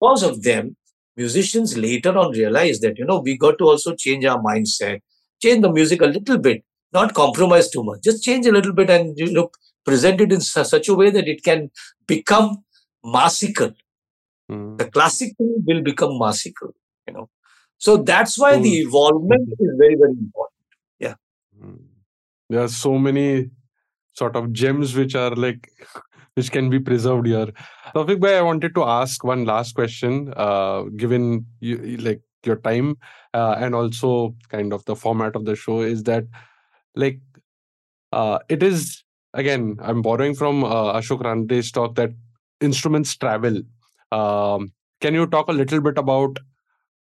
Because 0.00 0.22
of 0.22 0.42
them, 0.42 0.76
musicians 1.16 1.76
later 1.76 2.16
on 2.18 2.32
realized 2.32 2.82
that, 2.82 2.98
you 2.98 3.04
know, 3.04 3.20
we 3.20 3.36
got 3.36 3.58
to 3.58 3.64
also 3.64 3.94
change 3.94 4.24
our 4.24 4.42
mindset, 4.42 5.00
change 5.42 5.62
the 5.62 5.70
music 5.70 6.00
a 6.02 6.06
little 6.06 6.38
bit, 6.38 6.64
not 6.92 7.14
compromise 7.14 7.70
too 7.70 7.82
much, 7.84 8.02
just 8.02 8.22
change 8.22 8.46
a 8.46 8.52
little 8.52 8.72
bit 8.72 8.90
and, 8.90 9.18
you 9.18 9.30
know, 9.32 9.50
present 9.84 10.20
it 10.20 10.32
in 10.32 10.40
su- 10.40 10.64
such 10.64 10.88
a 10.88 10.94
way 10.94 11.10
that 11.10 11.28
it 11.28 11.42
can 11.42 11.70
become 12.06 12.64
massical. 13.04 13.74
Hmm. 14.48 14.76
The 14.76 14.86
classical 14.90 15.54
will 15.66 15.82
become 15.82 16.10
massical, 16.10 16.72
you 17.06 17.14
know. 17.14 17.28
So 17.78 17.96
that's 17.98 18.38
why 18.38 18.58
the 18.58 18.82
So- 18.82 18.88
evolvement 18.88 19.48
is 19.58 19.70
very, 19.78 19.94
very 19.96 20.12
important. 20.12 20.52
Hmm. 21.58 21.76
There 22.50 22.60
are 22.60 22.68
so 22.68 22.98
many 22.98 23.50
sort 24.12 24.36
of 24.36 24.52
gems 24.52 24.94
which 24.94 25.14
are 25.14 25.34
like 25.34 25.70
which 26.36 26.52
can 26.52 26.68
be 26.68 26.78
preserved 26.78 27.26
here. 27.26 27.48
Taufiq 27.94 28.20
bhai, 28.20 28.38
I 28.38 28.42
wanted 28.42 28.74
to 28.74 28.84
ask 28.84 29.24
one 29.24 29.44
last 29.46 29.74
question, 29.74 30.32
uh, 30.36 30.82
given 30.96 31.46
you 31.60 31.96
like 31.96 32.20
your 32.44 32.56
time 32.56 32.96
uh, 33.34 33.56
and 33.58 33.74
also 33.74 34.34
kind 34.50 34.72
of 34.72 34.84
the 34.84 34.94
format 34.94 35.34
of 35.34 35.44
the 35.44 35.56
show 35.56 35.80
is 35.80 36.04
that 36.04 36.24
like 36.94 37.20
uh, 38.12 38.38
it 38.48 38.62
is 38.62 39.02
again 39.34 39.76
I'm 39.80 40.02
borrowing 40.02 40.34
from 40.34 40.62
uh, 40.62 40.92
Ashok 40.92 41.22
Ranade's 41.22 41.72
talk 41.72 41.96
that 41.96 42.10
instruments 42.60 43.16
travel. 43.16 43.62
Um, 44.12 44.72
can 45.00 45.14
you 45.14 45.26
talk 45.26 45.48
a 45.48 45.52
little 45.52 45.80
bit 45.80 45.98
about 45.98 46.38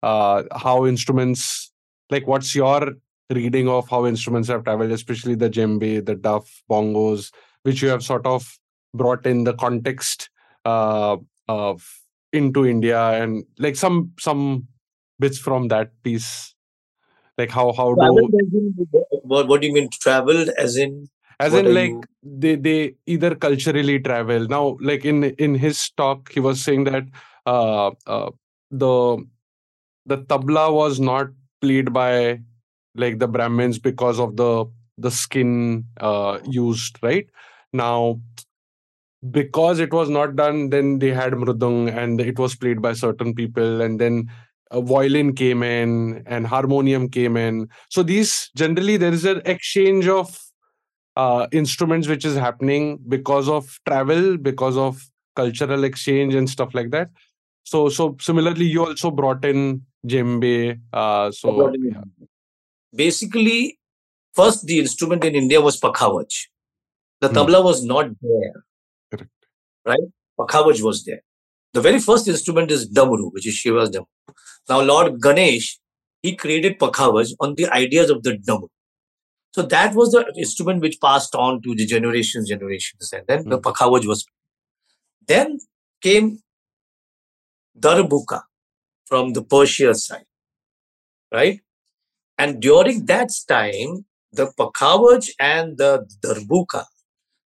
uh, 0.02 0.44
how 0.56 0.86
instruments 0.86 1.72
like 2.10 2.28
what's 2.28 2.56
your 2.56 2.94
reading 3.30 3.68
of 3.68 3.90
how 3.90 4.06
instruments 4.06 4.50
have 4.50 4.64
traveled, 4.64 4.92
especially 4.92 5.36
the 5.36 5.50
djembe, 5.50 6.06
the 6.06 6.16
duff, 6.16 6.64
bongos, 6.70 7.32
which 7.64 7.82
you 7.82 7.90
have 7.90 8.04
sort 8.04 8.26
of 8.26 8.58
brought 8.98 9.26
in 9.26 9.44
the 9.44 9.54
context 9.54 10.30
uh, 10.66 11.18
of 11.48 11.84
into 12.34 12.66
India 12.66 13.00
and 13.22 13.46
like 13.60 13.76
some 13.76 14.12
some 14.20 14.68
bits 15.20 15.38
from 15.38 15.68
that 15.70 15.92
piece, 16.04 16.56
like 17.38 17.50
how 17.52 17.74
how 17.74 17.96
do 17.96 18.30
Traveled 18.30 18.34
what, 19.24 19.48
what 19.48 19.62
do 19.62 19.68
you 19.68 19.74
mean 19.74 19.90
traveled 20.02 20.50
as 20.58 20.78
in? 20.78 21.10
as 21.40 21.56
what 21.56 21.68
in 21.68 21.78
like 21.78 21.80
you- 21.82 22.08
they 22.24 22.56
they 22.56 22.96
either 23.06 23.36
culturally 23.36 24.00
travel 24.00 24.48
now 24.48 24.78
like 24.82 25.06
in 25.06 25.24
in 25.46 25.56
his 25.56 25.90
talk 25.92 26.32
he 26.32 26.40
was 26.40 26.62
saying 26.62 26.84
that 26.86 27.04
uh, 27.46 27.92
uh 28.08 28.30
the 28.72 29.18
the 30.06 30.18
tabla 30.20 30.74
was 30.74 31.00
not 31.00 31.28
played 31.62 31.94
by 31.94 32.40
like 32.96 33.20
the 33.20 33.28
brahmins 33.28 33.80
because 33.80 34.20
of 34.20 34.36
the 34.38 34.66
the 34.98 35.12
skin 35.12 35.86
uh 36.00 36.40
used 36.50 36.98
right 37.04 37.28
now 37.74 38.20
because 39.32 39.80
it 39.80 39.94
was 39.94 40.10
not 40.10 40.36
done 40.36 40.70
then 40.70 41.00
they 41.00 41.12
had 41.12 41.34
mrudung 41.34 41.96
and 41.96 42.22
it 42.22 42.38
was 42.38 42.56
played 42.56 42.82
by 42.82 42.94
certain 42.94 43.34
people 43.34 43.82
and 43.82 44.00
then 44.00 44.30
a 44.72 44.82
violin 44.82 45.34
came 45.34 45.64
in 45.64 46.24
and 46.26 46.48
harmonium 46.48 47.08
came 47.10 47.38
in 47.38 47.68
so 47.90 48.04
these 48.04 48.50
generally 48.56 48.98
there 48.98 49.14
is 49.14 49.26
an 49.26 49.42
exchange 49.46 50.08
of 50.08 50.46
uh, 51.16 51.48
instruments 51.52 52.08
which 52.08 52.26
is 52.26 52.36
happening 52.36 53.00
because 53.08 53.48
of 53.48 53.80
travel, 53.88 54.38
because 54.38 54.78
of 54.78 55.02
cultural 55.36 55.84
exchange 55.84 56.36
and 56.36 56.50
stuff 56.50 56.74
like 56.74 56.92
that. 56.92 57.10
So, 57.64 57.90
so 57.90 58.18
similarly, 58.20 58.66
you 58.66 58.86
also 58.86 59.12
brought 59.12 59.44
in 59.44 59.86
djembe. 60.06 60.80
Uh, 60.94 61.32
so, 61.32 61.74
yeah. 61.74 62.02
basically, 62.94 63.80
first 64.34 64.66
the 64.66 64.80
instrument 64.80 65.24
in 65.24 65.36
India 65.36 65.62
was 65.62 65.80
pakhavaj. 65.80 66.48
The 67.22 67.30
Hmm. 67.30 67.36
tabla 67.36 67.64
was 67.64 67.84
not 67.84 68.10
there. 68.22 68.66
Right? 69.86 70.08
Pakhavaj 70.40 70.82
was 70.82 71.06
there. 71.06 71.22
The 71.74 71.82
very 71.82 72.00
first 72.00 72.28
instrument 72.28 72.72
is 72.72 72.90
damru, 72.90 73.32
which 73.34 73.48
is 73.48 73.54
Shiva's 73.56 73.90
damru. 73.90 74.08
Now, 74.70 74.82
Lord 74.82 75.22
Ganesh, 75.22 75.80
he 76.22 76.36
created 76.36 76.80
pakhavaj 76.80 77.34
on 77.40 77.56
the 77.56 77.68
ideas 77.68 78.10
of 78.10 78.24
the 78.24 78.38
damru. 78.38 78.70
So 79.54 79.62
that 79.64 79.96
was 79.96 80.12
the 80.12 80.34
instrument 80.38 80.82
which 80.82 81.00
passed 81.02 81.36
on 81.36 81.62
to 81.62 81.76
the 81.76 81.86
generations, 81.86 82.50
generations, 82.50 83.14
and 83.14 83.26
then 83.28 83.44
the 83.50 83.58
Hmm. 83.58 83.62
pakhavaj 83.70 84.08
was. 84.08 84.26
Then 85.28 85.60
came 86.02 86.40
darbuka 87.80 88.44
from 89.06 89.34
the 89.34 89.44
Persia 89.44 89.94
side, 89.96 90.26
right? 91.32 91.62
And 92.38 92.62
during 92.62 93.06
that 93.06 93.32
time, 93.48 94.06
the 94.32 94.48
pakhavaj 94.60 95.30
and 95.40 95.78
the 95.78 96.06
darbuka, 96.24 96.86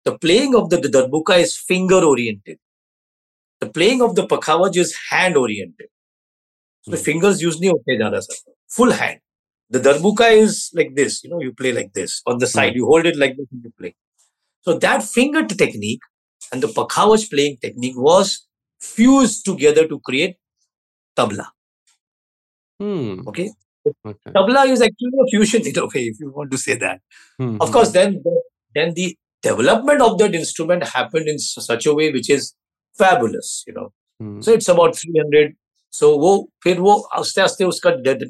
the 0.04 0.18
playing 0.18 0.54
of 0.54 0.70
the, 0.70 0.76
darbuka 0.78 1.38
is 1.40 1.56
finger 1.56 1.96
oriented. 2.04 2.58
The 3.60 3.68
playing 3.68 4.02
of 4.02 4.14
the 4.14 4.26
pakhavaj 4.26 4.76
is 4.76 4.94
hand 5.10 5.36
oriented. 5.36 5.88
So 6.82 6.90
the 6.90 6.96
Hmm. 6.96 7.04
fingers 7.04 7.42
use 7.42 7.60
nahi 7.60 7.70
hote 7.70 8.22
sir. 8.24 8.34
Full 8.68 8.92
hand. 8.92 9.20
The 9.70 9.80
darbuka 9.80 10.32
is 10.32 10.70
like 10.74 10.94
this, 10.94 11.22
you 11.24 11.30
know, 11.30 11.40
you 11.40 11.52
play 11.52 11.72
like 11.72 11.92
this 11.92 12.22
on 12.26 12.38
the 12.38 12.46
side, 12.46 12.74
you 12.74 12.86
hold 12.86 13.06
it 13.06 13.16
like 13.16 13.36
this 13.36 13.46
and 13.52 13.64
you 13.64 13.72
play. 13.78 13.94
So 14.62 14.78
that 14.78 15.02
finger 15.02 15.44
technique 15.46 16.00
and 16.52 16.62
the 16.62 16.68
pakhavaj 16.68 17.30
playing 17.30 17.58
technique 17.62 17.96
was 17.96 18.46
fused 18.80 19.44
together 19.44 19.86
to 19.88 20.00
create 20.00 20.36
tabla. 21.16 21.46
Hmm. 22.80 23.20
Okay. 23.28 23.50
Okay. 24.04 24.32
Tabla 24.36 24.66
is 24.68 24.80
actually 24.82 25.18
a 25.20 25.26
fusion 25.30 25.66
in 25.66 25.78
a 25.78 25.84
way, 25.86 26.02
if 26.12 26.20
you 26.20 26.30
want 26.30 26.50
to 26.50 26.58
say 26.58 26.74
that. 26.76 27.00
Hmm, 27.38 27.56
Of 27.60 27.70
hmm, 27.70 27.72
course, 27.72 27.90
then 27.92 28.22
then 28.74 28.94
the 28.94 29.16
development 29.41 30.01
of 30.01 30.17
that 30.19 30.33
instrument 30.35 30.83
happened 30.83 31.27
in 31.27 31.39
su- 31.39 31.61
such 31.61 31.85
a 31.85 31.93
way 31.93 32.11
which 32.11 32.29
is 32.29 32.53
fabulous, 32.97 33.63
you 33.67 33.73
know. 33.73 33.91
hmm. 34.19 34.41
So 34.41 34.51
it's 34.53 34.67
about 34.69 34.95
300. 34.95 35.55
So 35.91 36.17
वो 36.19 36.31
फिर 36.63 36.79
वो 36.85 36.93
आस्ते 37.19 37.41
आस्ते 37.41 37.65
उसका 37.65 37.91
de- 38.03 38.29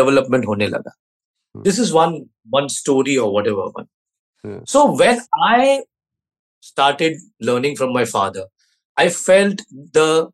development 0.00 0.46
होने 0.46 0.68
लगा. 0.68 0.92
Hmm. 1.54 1.62
This 1.62 1.78
is 1.78 1.92
one 1.92 2.16
one 2.58 2.68
story 2.68 3.16
or 3.18 3.32
whatever 3.32 3.66
one. 3.80 3.88
Yeah. 4.44 4.60
So 4.66 4.84
when 5.02 5.20
I 5.48 5.82
started 6.60 7.18
learning 7.40 7.76
from 7.76 7.92
my 7.92 8.04
father, 8.04 8.46
I 8.96 9.08
felt 9.10 9.62
the 9.98 10.30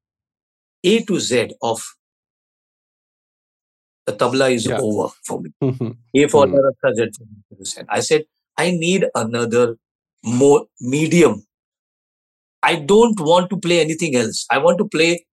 A 0.84 1.04
to 1.10 1.18
Z 1.20 1.50
of 1.62 1.82
the 4.06 4.12
tabla 4.22 4.50
is 4.54 4.66
Yeah. 4.66 4.78
over 4.80 5.08
for 5.28 5.40
me. 5.42 5.50
Hmm, 5.60 5.70
hmm. 5.80 5.90
A 6.22 6.26
for 6.28 6.46
Hmm. 6.46 6.54
the 6.54 6.62
Rasta 6.68 6.94
Z 6.98 7.10
for 7.18 7.56
the 7.58 7.64
Z. 7.64 7.82
I 7.88 8.00
said, 8.00 8.24
I 8.56 8.70
need 8.70 9.06
another 9.14 9.76
more 10.24 10.66
medium. 10.80 11.44
I 12.62 12.76
don't 12.76 13.20
want 13.20 13.50
to 13.50 13.58
play 13.58 13.80
anything 13.80 14.16
else. 14.16 14.46
I 14.50 14.58
want 14.58 14.78
to 14.78 14.86
play 14.88 15.26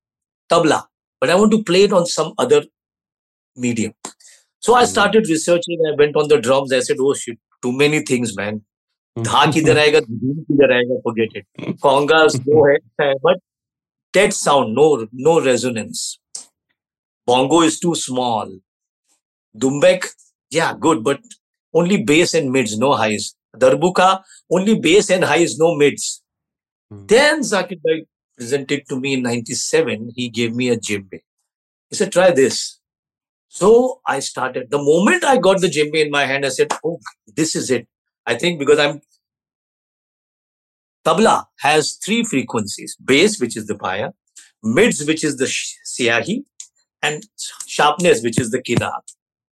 tabla, 0.51 0.85
but 1.21 1.29
I 1.29 1.35
want 1.35 1.51
to 1.51 1.63
play 1.63 1.83
it 1.85 1.93
on 1.93 2.05
some 2.05 2.33
other 2.37 2.63
medium. 3.55 3.93
So 4.59 4.75
I 4.75 4.85
Hmm. 4.85 4.91
started 4.93 5.27
researching. 5.29 5.79
I 5.91 5.95
went 5.97 6.15
on 6.15 6.27
the 6.29 6.39
drums. 6.39 6.73
I 6.73 6.79
said, 6.81 6.97
oh 6.99 7.13
shit, 7.13 7.39
too 7.61 7.71
many 7.71 8.01
things, 8.11 8.35
man. 8.37 8.61
Hmm. 9.17 9.23
धा 9.25 9.45
किधर 9.53 9.77
आएगा 9.79 9.99
धूम 9.99 10.41
किधर 10.49 10.71
आएगा 10.73 10.95
forget 11.05 11.35
it 11.39 11.45
congas 11.85 12.35
वो 12.47 12.65
है 12.69 12.75
है, 13.01 13.13
but 13.27 13.39
dead 14.17 14.33
sound 14.33 14.75
no 14.79 14.85
no 15.27 15.33
resonance 15.45 16.03
bongo 17.27 17.61
is 17.69 17.79
too 17.85 17.95
small 18.01 18.51
dumbek 19.55 20.07
yeah 20.57 20.73
good 20.85 21.03
but 21.07 21.19
only 21.81 21.97
bass 22.11 22.33
and 22.41 22.51
mids 22.57 22.77
no 22.85 22.91
highs 23.01 23.27
darbuka 23.56 24.22
only 24.50 24.78
bass 24.78 25.10
and 25.10 25.24
highs 25.24 25.58
no 25.58 25.74
mids. 25.76 26.22
Hmm. 26.90 27.06
then 27.06 27.40
zakir 27.40 27.80
bhai 27.84 28.04
presented 28.36 28.86
to 28.88 28.98
me 29.00 29.14
in 29.14 29.22
97 29.22 30.10
he 30.16 30.28
gave 30.28 30.54
me 30.54 30.68
a 30.70 30.76
djembe 30.76 31.18
he 31.90 31.96
said 31.96 32.12
try 32.12 32.30
this. 32.30 32.78
So 33.48 34.00
i 34.06 34.20
started. 34.20 34.70
The 34.70 34.78
moment 34.78 35.24
i 35.24 35.36
got 35.36 35.60
the 35.60 35.68
djembe 35.68 35.96
in 36.04 36.10
my 36.10 36.24
hand 36.26 36.46
i 36.46 36.48
said 36.48 36.72
oh 36.84 36.98
this 37.36 37.54
is 37.54 37.70
it. 37.70 37.86
I 38.26 38.34
think 38.34 38.58
because 38.58 38.78
i'm 38.78 39.00
tabla 41.06 41.44
has 41.60 41.92
three 42.04 42.22
frequencies 42.24 42.96
bass 43.04 43.40
which 43.40 43.56
is 43.56 43.66
the 43.66 43.74
paya 43.74 44.12
mids 44.62 45.04
which 45.06 45.24
is 45.24 45.36
the 45.36 45.46
siyahi 45.92 46.44
and 47.02 47.24
sharpness 47.66 48.22
which 48.22 48.40
is 48.40 48.50
the 48.50 48.62
kinar 48.62 49.00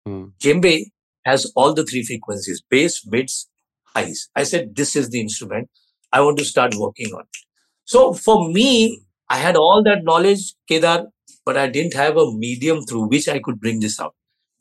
Hmm. 0.07 0.27
djembe 0.43 0.87
has 1.27 1.53
all 1.55 1.75
the 1.75 1.85
three 1.85 2.03
frequencies 2.03 2.63
bass 2.71 3.05
mids 3.07 3.50
highs 3.95 4.29
i 4.37 4.43
said 4.43 4.75
this 4.77 4.95
is 4.97 5.11
the 5.11 5.21
instrument 5.21 5.69
i 6.13 6.21
want 6.21 6.39
to 6.39 6.45
start 6.45 6.75
working 6.77 7.13
on. 7.15 7.23
It 7.23 7.41
so 7.85 8.13
for 8.13 8.49
me 8.49 9.03
i 9.29 9.37
had 9.37 9.57
all 9.57 9.83
that 9.83 10.05
knowledge 10.05 10.55
kedar 10.69 11.07
but 11.45 11.57
i 11.57 11.67
didn't 11.67 11.95
have 11.95 12.17
a 12.17 12.33
medium 12.33 12.83
through 12.83 13.09
which 13.09 13.29
i 13.29 13.39
could 13.39 13.61
bring 13.61 13.81
this 13.81 14.01
out. 14.01 14.15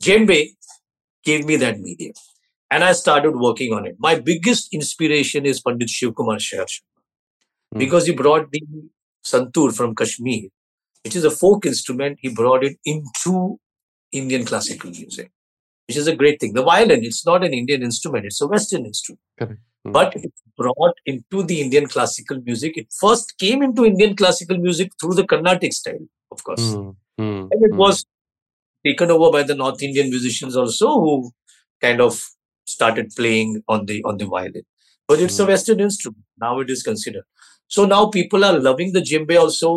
Djembe 0.03 0.49
gave 1.23 1.45
me 1.45 1.55
that 1.57 1.79
medium 1.79 2.13
and 2.71 2.83
i 2.83 2.91
started 2.93 3.35
working 3.35 3.73
on 3.73 3.85
it. 3.85 3.95
My 3.99 4.15
biggest 4.19 4.73
inspiration 4.73 5.45
is 5.45 5.61
pandit 5.61 5.89
shiv 5.89 6.15
kumar 6.15 6.39
Shah 6.39 6.65
Hmm. 7.73 7.79
because 7.79 8.07
he 8.07 8.13
brought 8.13 8.51
the 8.51 8.61
santur 9.23 9.75
from 9.75 9.95
kashmir 9.95 10.49
which 11.03 11.15
is 11.15 11.23
a 11.23 11.31
folk 11.31 11.65
instrument. 11.65 12.17
He 12.21 12.29
brought 12.29 12.63
it 12.63 12.77
into 12.85 13.59
indian 14.11 14.45
classical 14.45 14.89
music 14.89 15.31
which 15.89 15.97
is 16.03 16.07
a 16.07 16.15
great 16.15 16.39
thing 16.41 16.53
the 16.53 16.63
violin 16.71 17.03
it's 17.09 17.25
not 17.31 17.43
an 17.47 17.53
indian 17.61 17.83
instrument 17.89 18.25
it's 18.29 18.41
a 18.41 18.47
western 18.47 18.85
instrument 18.85 19.21
Correct. 19.39 19.61
Hmm. 19.85 19.91
but 19.97 20.15
it 20.15 20.33
brought 20.61 20.97
into 21.05 21.43
the 21.51 21.61
indian 21.65 21.87
classical 21.87 22.39
music 22.49 22.77
it 22.83 22.87
first 23.03 23.37
came 23.43 23.61
into 23.67 23.85
indian 23.91 24.15
classical 24.15 24.57
music 24.67 24.91
through 25.01 25.15
the 25.21 25.25
carnatic 25.33 25.73
style 25.73 26.05
of 26.31 26.43
course. 26.43 26.67
Hmm. 26.75 26.89
and 27.53 27.67
it 27.69 27.73
Hmm. 27.73 27.77
was 27.85 28.05
taken 28.87 29.11
over 29.11 29.31
by 29.37 29.43
the 29.43 29.55
north 29.55 29.81
indian 29.89 30.09
musicians 30.15 30.55
also 30.63 30.89
who 31.05 31.13
kind 31.81 32.01
of 32.01 32.19
started 32.75 33.07
playing 33.19 33.63
on 33.67 33.85
the 33.89 33.97
on 34.11 34.17
the 34.17 34.27
violin 34.35 34.65
but 35.07 35.19
it's 35.25 35.39
a 35.39 35.45
western 35.51 35.79
instrument 35.87 36.23
now 36.45 36.59
it 36.63 36.69
is 36.75 36.83
considered 36.83 37.25
so 37.67 37.85
now 37.85 38.01
people 38.17 38.45
are 38.49 38.59
loving 38.67 38.93
the 38.97 39.01
djembe 39.09 39.35
also 39.43 39.71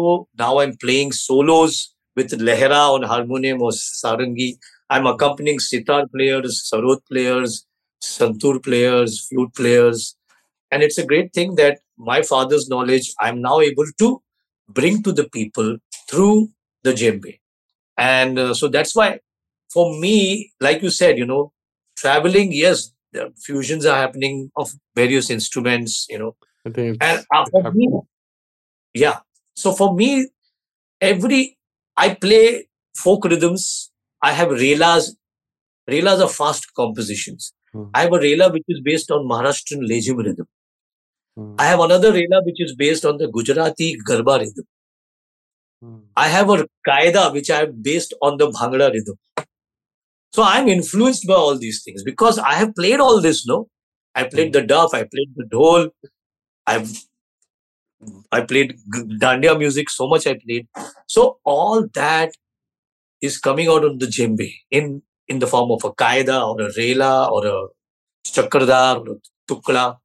now 0.45 0.59
i'm 0.63 0.75
playing 0.85 1.11
solos 1.21 1.95
with 2.17 2.33
lehra 2.49 2.83
on 2.97 3.03
harmonium 3.13 3.63
or 3.69 3.73
sarangi 3.81 4.49
i'm 4.95 5.07
accompanying 5.13 5.61
sitar 5.69 6.01
players 6.15 6.63
sarod 6.71 7.05
players 7.11 7.61
santur 8.03 8.63
players 8.63 9.27
flute 9.29 9.55
players. 9.55 10.17
And 10.71 10.83
it's 10.83 10.99
a 10.99 11.07
great 11.07 11.33
thing 11.35 11.55
that 11.57 11.81
my 11.99 12.23
father's 12.23 12.69
knowledge 12.69 13.13
i'm 13.21 13.41
now 13.41 13.61
able 13.61 13.87
to 13.99 14.23
bring 14.69 15.03
to 15.03 15.13
the 15.13 15.29
people 15.29 15.77
through 16.09 16.49
the 16.83 16.93
djembe. 16.93 17.39
And 17.97 18.39
uh, 18.39 18.55
so 18.55 18.69
that's 18.69 18.95
why 18.97 19.21
for 19.73 19.99
me 19.99 20.53
like 20.61 20.83
you 20.83 20.91
said 20.91 21.19
you 21.19 21.27
know 21.27 21.53
traveling 21.97 22.53
yes 22.53 22.91
the 23.13 23.31
fusions 23.45 23.85
are 23.85 23.97
happening 23.97 24.51
of 24.57 24.73
various 24.97 25.31
instruments 25.31 26.07
you 26.09 26.19
know. 26.19 26.35
I 26.67 26.71
think 26.71 26.97
it's, 26.97 27.07
and 27.07 27.27
uh, 27.35 27.45
for 27.51 27.73
me 27.73 27.89
yeah. 28.95 29.21
So 29.55 29.73
for 29.73 29.95
me 29.95 30.29
every 31.01 31.59
i 31.97 32.15
play 32.15 32.69
folk 32.97 33.25
rhythms 33.27 33.92
i 34.29 34.33
have 34.41 34.51
relas 34.65 35.09
relas 35.95 36.21
are 36.27 36.33
fast 36.41 36.73
compositions 36.83 37.53
Hmm. 37.75 37.85
i 37.99 38.01
have 38.05 38.15
a 38.17 38.19
rela 38.23 38.47
which 38.55 38.69
is 38.75 38.81
based 38.87 39.11
on 39.17 39.23
maharashtrian 39.29 39.83
lejim 39.93 40.19
rhythm 40.27 40.47
Hmm. 41.37 41.55
i 41.65 41.67
have 41.71 41.81
another 41.85 42.11
rela 42.17 42.41
which 42.49 42.61
is 42.65 42.75
based 42.83 43.07
on 43.11 43.21
the 43.23 43.29
gujarati 43.39 43.89
garba 44.11 44.35
rhythm 44.45 44.67
Hmm. 45.85 45.95
I 46.23 46.29
have 46.29 46.51
a 46.55 46.57
qaida 46.89 47.23
which 47.37 47.49
I 47.51 47.57
have 47.61 47.71
based 47.87 48.13
on 48.27 48.37
the 48.41 48.47
Bhangra 48.57 48.87
rhythm. 48.97 49.17
So 50.37 50.45
I'm 50.49 50.69
influenced 50.75 51.27
by 51.31 51.35
all 51.35 51.59
these 51.63 51.83
things 51.87 52.05
because 52.09 52.39
I 52.51 52.53
have 52.59 52.75
played 52.77 53.01
all 53.01 53.21
this, 53.25 53.41
no? 53.53 53.57
I 54.15 54.23
played 54.35 54.53
the 54.53 54.63
duff, 54.63 54.95
I 54.99 55.01
played 55.15 55.33
the 55.41 55.47
dhol, 55.55 55.89
I've 56.75 56.93
I 58.31 58.41
played 58.43 58.77
dandiya 59.25 59.59
music, 59.59 59.91
so 59.91 60.09
much 60.13 60.27
I 60.27 60.35
played. 60.45 60.69
So 61.17 61.39
all 61.45 61.89
that 61.95 62.33
is 63.23 63.39
coming 63.39 63.69
out 63.69 63.85
on 63.85 63.99
the 63.99 64.07
djembe 64.07 64.49
in 64.71 65.03
in 65.29 65.39
the 65.39 65.47
form 65.47 65.71
of 65.71 65.85
a 65.85 65.93
kaida 66.03 66.39
or 66.49 66.61
a 66.61 66.71
rela 66.79 67.31
or 67.31 67.47
a 67.47 67.59
chakradar 68.27 69.01
or 69.01 69.13
a 69.15 69.17
tukda. 69.53 69.97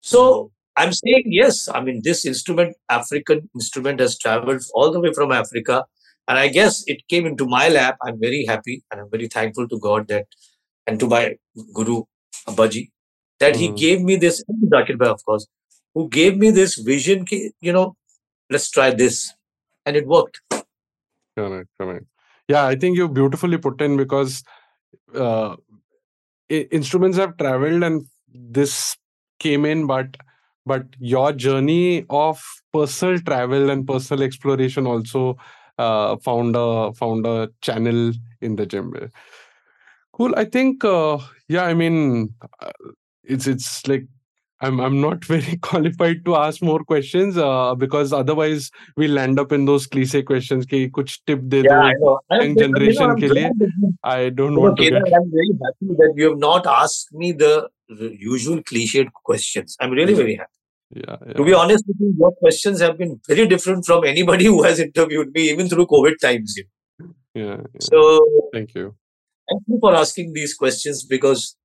So 0.00 0.52
I'm 0.76 0.92
saying 0.92 1.24
yes. 1.26 1.68
I 1.68 1.80
mean, 1.80 2.00
this 2.04 2.24
instrument, 2.26 2.76
African 2.88 3.48
instrument, 3.54 4.00
has 4.00 4.18
traveled 4.18 4.62
all 4.74 4.90
the 4.92 5.00
way 5.00 5.12
from 5.12 5.32
Africa, 5.32 5.84
and 6.28 6.38
I 6.38 6.48
guess 6.48 6.84
it 6.86 7.06
came 7.08 7.26
into 7.26 7.46
my 7.46 7.68
lap. 7.68 7.96
I'm 8.06 8.20
very 8.20 8.44
happy, 8.44 8.82
and 8.90 9.00
I'm 9.00 9.10
very 9.10 9.28
thankful 9.28 9.68
to 9.68 9.78
God 9.78 10.08
that, 10.08 10.26
and 10.86 11.00
to 11.00 11.06
my 11.06 11.36
guru 11.74 12.02
Abbaji, 12.48 12.90
that 13.40 13.56
he 13.56 13.68
Hmm. 13.68 13.74
gave 13.74 14.00
me 14.02 14.16
this, 14.16 14.42
Zakir 14.74 15.00
of 15.08 15.24
course, 15.24 15.46
who 15.94 16.08
gave 16.08 16.36
me 16.36 16.50
this 16.50 16.76
vision, 16.76 17.24
ki, 17.24 17.52
you 17.60 17.72
know, 17.72 17.96
let's 18.50 18.70
try 18.70 18.90
this. 18.90 19.32
And 19.84 19.96
it 19.96 20.06
worked. 20.06 20.40
Correct, 21.36 21.68
correct. 21.80 22.06
Yeah, 22.52 22.66
I 22.66 22.74
think 22.76 22.96
you 22.96 23.08
beautifully 23.08 23.58
put 23.58 23.80
in 23.80 23.96
because 23.96 24.42
uh, 25.14 25.56
instruments 26.50 27.18
have 27.18 27.36
traveled 27.36 27.82
and 27.82 28.06
this 28.32 28.96
came 29.38 29.64
in, 29.64 29.86
but 29.86 30.16
but 30.66 30.84
your 30.98 31.32
journey 31.32 32.04
of 32.10 32.42
personal 32.72 33.18
travel 33.20 33.70
and 33.70 33.86
personal 33.86 34.22
exploration 34.22 34.86
also 34.86 35.36
uh, 35.78 36.16
found 36.18 36.54
a 36.56 36.92
found 36.94 37.26
a 37.26 37.50
channel 37.60 38.12
in 38.40 38.56
the 38.56 38.66
djembe. 38.66 39.10
Cool. 40.12 40.34
I 40.36 40.44
think 40.44 40.84
uh, 40.84 41.18
yeah. 41.48 41.64
I 41.64 41.74
mean, 41.74 42.34
uh, 42.60 42.72
it's 43.24 43.46
it's 43.46 43.86
like 43.88 44.06
I'm 44.62 44.80
I'm 44.80 45.00
not 45.00 45.24
very 45.32 45.56
qualified 45.56 46.24
to 46.24 46.36
ask 46.36 46.62
more 46.62 46.82
questions 46.84 47.36
uh, 47.36 47.74
because 47.74 48.12
otherwise 48.12 48.70
we'll 48.96 49.18
end 49.18 49.40
up 49.40 49.52
in 49.52 49.64
those 49.64 49.86
cliche 49.86 50.22
questions. 50.22 50.64
Ki 50.66 50.88
kuch 50.88 51.18
tip 51.26 51.42
de 51.48 51.62
yeah, 51.68 51.90
do 52.00 52.54
generation 52.54 53.18
you 53.18 53.28
know, 53.28 53.28
ke 53.28 53.30
liye. 53.38 53.50
I 54.04 54.30
don't 54.30 54.52
you 54.52 54.60
want 54.60 54.78
know, 54.78 54.84
to. 54.84 54.90
Get... 54.90 55.14
I'm 55.20 55.30
very 55.36 55.54
happy 55.66 55.92
that 56.00 56.14
you 56.16 56.30
have 56.30 56.38
not 56.38 56.66
asked 56.66 57.12
me 57.12 57.32
the 57.32 57.68
usual 57.88 58.62
cliched 58.62 59.12
questions. 59.24 59.76
I'm 59.80 59.90
really 59.90 60.14
very 60.14 60.36
happy. 60.36 60.58
Yeah, 60.94 61.16
yeah. 61.26 61.32
To 61.34 61.44
be 61.44 61.54
honest 61.54 61.84
with 61.88 61.96
you, 62.00 62.14
your 62.18 62.32
questions 62.32 62.80
have 62.80 62.98
been 62.98 63.20
very 63.26 63.46
different 63.46 63.86
from 63.86 64.04
anybody 64.04 64.44
who 64.44 64.62
has 64.62 64.78
interviewed 64.78 65.32
me, 65.34 65.50
even 65.50 65.68
through 65.68 65.86
COVID 65.86 66.18
times. 66.20 66.54
Yeah, 66.58 67.04
yeah. 67.34 67.60
So 67.80 68.02
thank 68.52 68.74
you. 68.74 68.94
Thank 69.50 69.62
you 69.66 69.78
for 69.80 69.94
asking 69.94 70.34
these 70.34 70.54
questions 70.54 71.04
because 71.04 71.56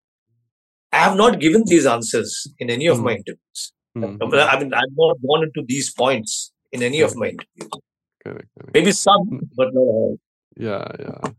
I 0.92 0.98
have 0.98 1.18
not 1.18 1.40
given 1.40 1.64
these 1.66 1.86
answers 1.86 2.48
in 2.60 2.70
any 2.70 2.88
of 2.88 2.98
mm. 2.98 3.04
my 3.04 3.14
hmm. 3.14 3.18
interviews. 3.18 3.74
Mm. 3.98 4.18
I 4.22 4.60
mean, 4.60 4.74
I've 4.74 4.96
not 4.96 5.18
gone 5.28 5.44
into 5.44 5.64
these 5.68 5.94
points 5.94 6.52
in 6.72 6.84
any 6.84 7.02
of 7.02 7.16
my 7.16 7.28
interviews. 7.28 7.70
Correct. 8.24 8.48
Correct. 8.58 8.74
Maybe 8.74 8.92
some, 8.92 9.28
hmm. 9.28 9.38
but 9.56 9.74
not 9.74 9.82
all. 9.82 10.20
Yeah, 10.56 10.88
yeah. 11.00 11.32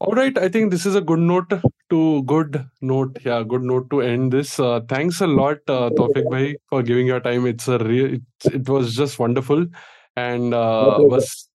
All 0.00 0.12
right, 0.12 0.36
I 0.38 0.48
think 0.48 0.70
this 0.70 0.86
is 0.86 0.94
a 0.94 1.00
good 1.00 1.18
note 1.18 1.52
to 1.90 2.22
good 2.22 2.68
note. 2.80 3.18
Yeah, 3.24 3.42
good 3.46 3.62
note 3.62 3.90
to 3.90 4.00
end 4.00 4.32
this. 4.32 4.58
Uh, 4.60 4.80
thanks 4.88 5.20
a 5.20 5.26
lot, 5.26 5.58
uh, 5.68 5.90
Taufiq 5.90 6.30
bhai, 6.30 6.56
for 6.68 6.82
giving 6.82 7.06
your 7.06 7.20
time. 7.20 7.46
It's 7.46 7.68
a 7.68 7.78
real. 7.78 8.14
It, 8.14 8.22
it 8.52 8.68
was 8.68 8.94
just 8.94 9.18
wonderful, 9.18 9.66
and 10.16 10.54
uh, 10.54 10.98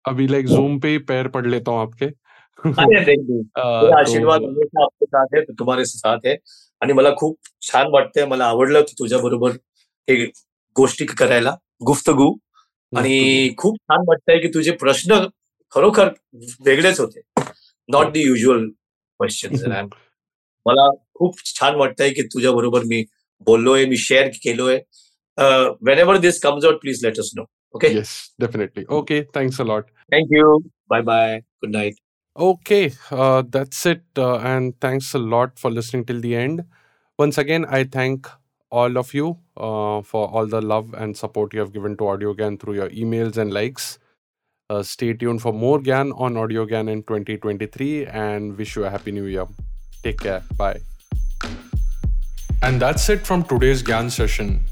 I'll 0.05 0.14
be 0.14 0.29
like 0.29 0.47
पे 0.47 1.07
pair 1.07 1.29
pad 1.29 1.47
leta 1.47 1.71
hu 1.71 1.77
हूँ 1.77 1.83
आपके 1.83 2.12
अ, 3.57 3.61
आशीर्वाद 3.99 4.43
आपके 4.43 5.07
साथ 5.07 5.27
आहे 5.35 5.43
तुम्हाला 5.53 5.85
साथ 5.85 6.27
आहे 6.27 6.37
आणि 6.81 6.93
मला 6.93 7.11
खूप 7.17 7.39
छान 7.63 7.87
वाटतंय 7.91 8.25
मला 8.25 8.45
आवडलं 8.45 8.83
तुझ्या 8.99 9.19
बरोबर 9.19 9.51
हे 10.09 10.25
गोष्टी 10.77 11.05
करायला 11.07 11.55
गुफ्तगू. 11.87 12.35
आणि 12.93 13.49
खूप 13.59 13.77
छान 13.77 14.05
वाटतंय 14.09 14.39
की 14.39 14.49
तुझे 14.49 14.73
प्रश्न 14.73 15.19
खरोखर 15.73 16.09
वेगळेच 16.65 17.01
होते. 17.01 17.21
नॉट 17.89 18.13
दी 18.13 18.23
युजल 18.23 18.69
क्वेश्चन 18.69 19.87
मला 20.67 20.89
खूप 21.15 21.39
छान 21.45 21.75
वाटतंय 21.75 22.11
की 22.11 22.23
तुझ्या 22.23 22.53
बरोबर 22.53 22.83
मी 22.85 23.05
बोललोय 23.47 23.85
मी 23.87 23.97
शेअर 23.97 24.29
केलोय. 24.45 24.79
Whenever 25.99 26.17
this 26.17 26.41
comes 26.41 26.65
out 26.65 26.81
please 26.81 27.05
let 27.05 27.19
us 27.19 27.31
know 27.37 27.45
okay 27.75 27.89
definitely. 28.43 28.85
Okay, 28.89 29.19
thanks 29.37 29.59
a 29.59 29.65
lot. 29.65 29.83
Thank you 30.13 30.59
bye 30.91 31.03
bye 31.03 31.39
good 31.39 31.71
night 31.71 31.95
Okay, 32.39 32.93
uh, 33.11 33.43
that's 33.49 33.84
it. 33.84 34.03
Uh, 34.16 34.39
and 34.39 34.80
thanks 34.80 35.12
a 35.12 35.18
lot 35.18 35.59
for 35.59 35.72
listening 35.72 36.05
till 36.05 36.20
the 36.20 36.36
end. 36.36 36.64
Once 37.18 37.36
again, 37.36 37.64
I 37.68 37.82
thank 37.82 38.28
all 38.70 38.97
of 38.97 39.12
you 39.12 39.39
uh, 39.57 40.03
for 40.03 40.28
all 40.28 40.47
the 40.47 40.61
love 40.61 40.95
and 40.95 41.16
support 41.16 41.53
you 41.53 41.59
have 41.59 41.72
given 41.72 41.97
to 41.97 42.05
Audiogyan 42.05 42.61
through 42.61 42.74
your 42.74 42.91
emails 42.91 43.39
and 43.39 43.53
likes. 43.53 43.99
Uh, 44.70 44.84
stay 44.84 45.14
tuned 45.14 45.43
for 45.43 45.53
more 45.53 45.80
gyan 45.80 46.12
on 46.20 46.34
Audiogyan 46.34 46.89
in 46.89 47.03
2023 47.03 48.07
and 48.07 48.57
wish 48.57 48.76
you 48.76 48.84
a 48.84 48.91
happy 48.91 49.11
new 49.11 49.24
year. 49.24 49.47
Take 50.05 50.20
care. 50.20 50.43
Bye. 50.57 50.80
And 52.62 52.80
that's 52.80 53.09
it 53.09 53.26
from 53.26 53.43
today's 53.43 53.82
gyan 53.82 54.12
session. 54.12 54.62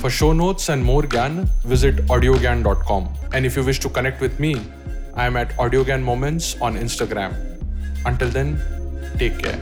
For 0.00 0.10
show 0.10 0.32
notes 0.32 0.68
and 0.68 0.84
more 0.84 1.02
gyan, 1.02 1.48
visit 1.64 1.96
audiogyan.com. 2.06 3.08
And 3.32 3.44
if 3.44 3.56
you 3.56 3.64
wish 3.64 3.80
to 3.80 3.88
connect 3.88 4.20
with 4.20 4.38
me, 4.38 4.54
I 5.18 5.26
am 5.26 5.36
at 5.36 5.50
Audiogyan 5.56 6.00
Moments 6.00 6.54
on 6.60 6.76
Instagram. 6.76 7.34
Until 8.06 8.28
then, 8.30 8.62
take 9.18 9.36
care. 9.36 9.58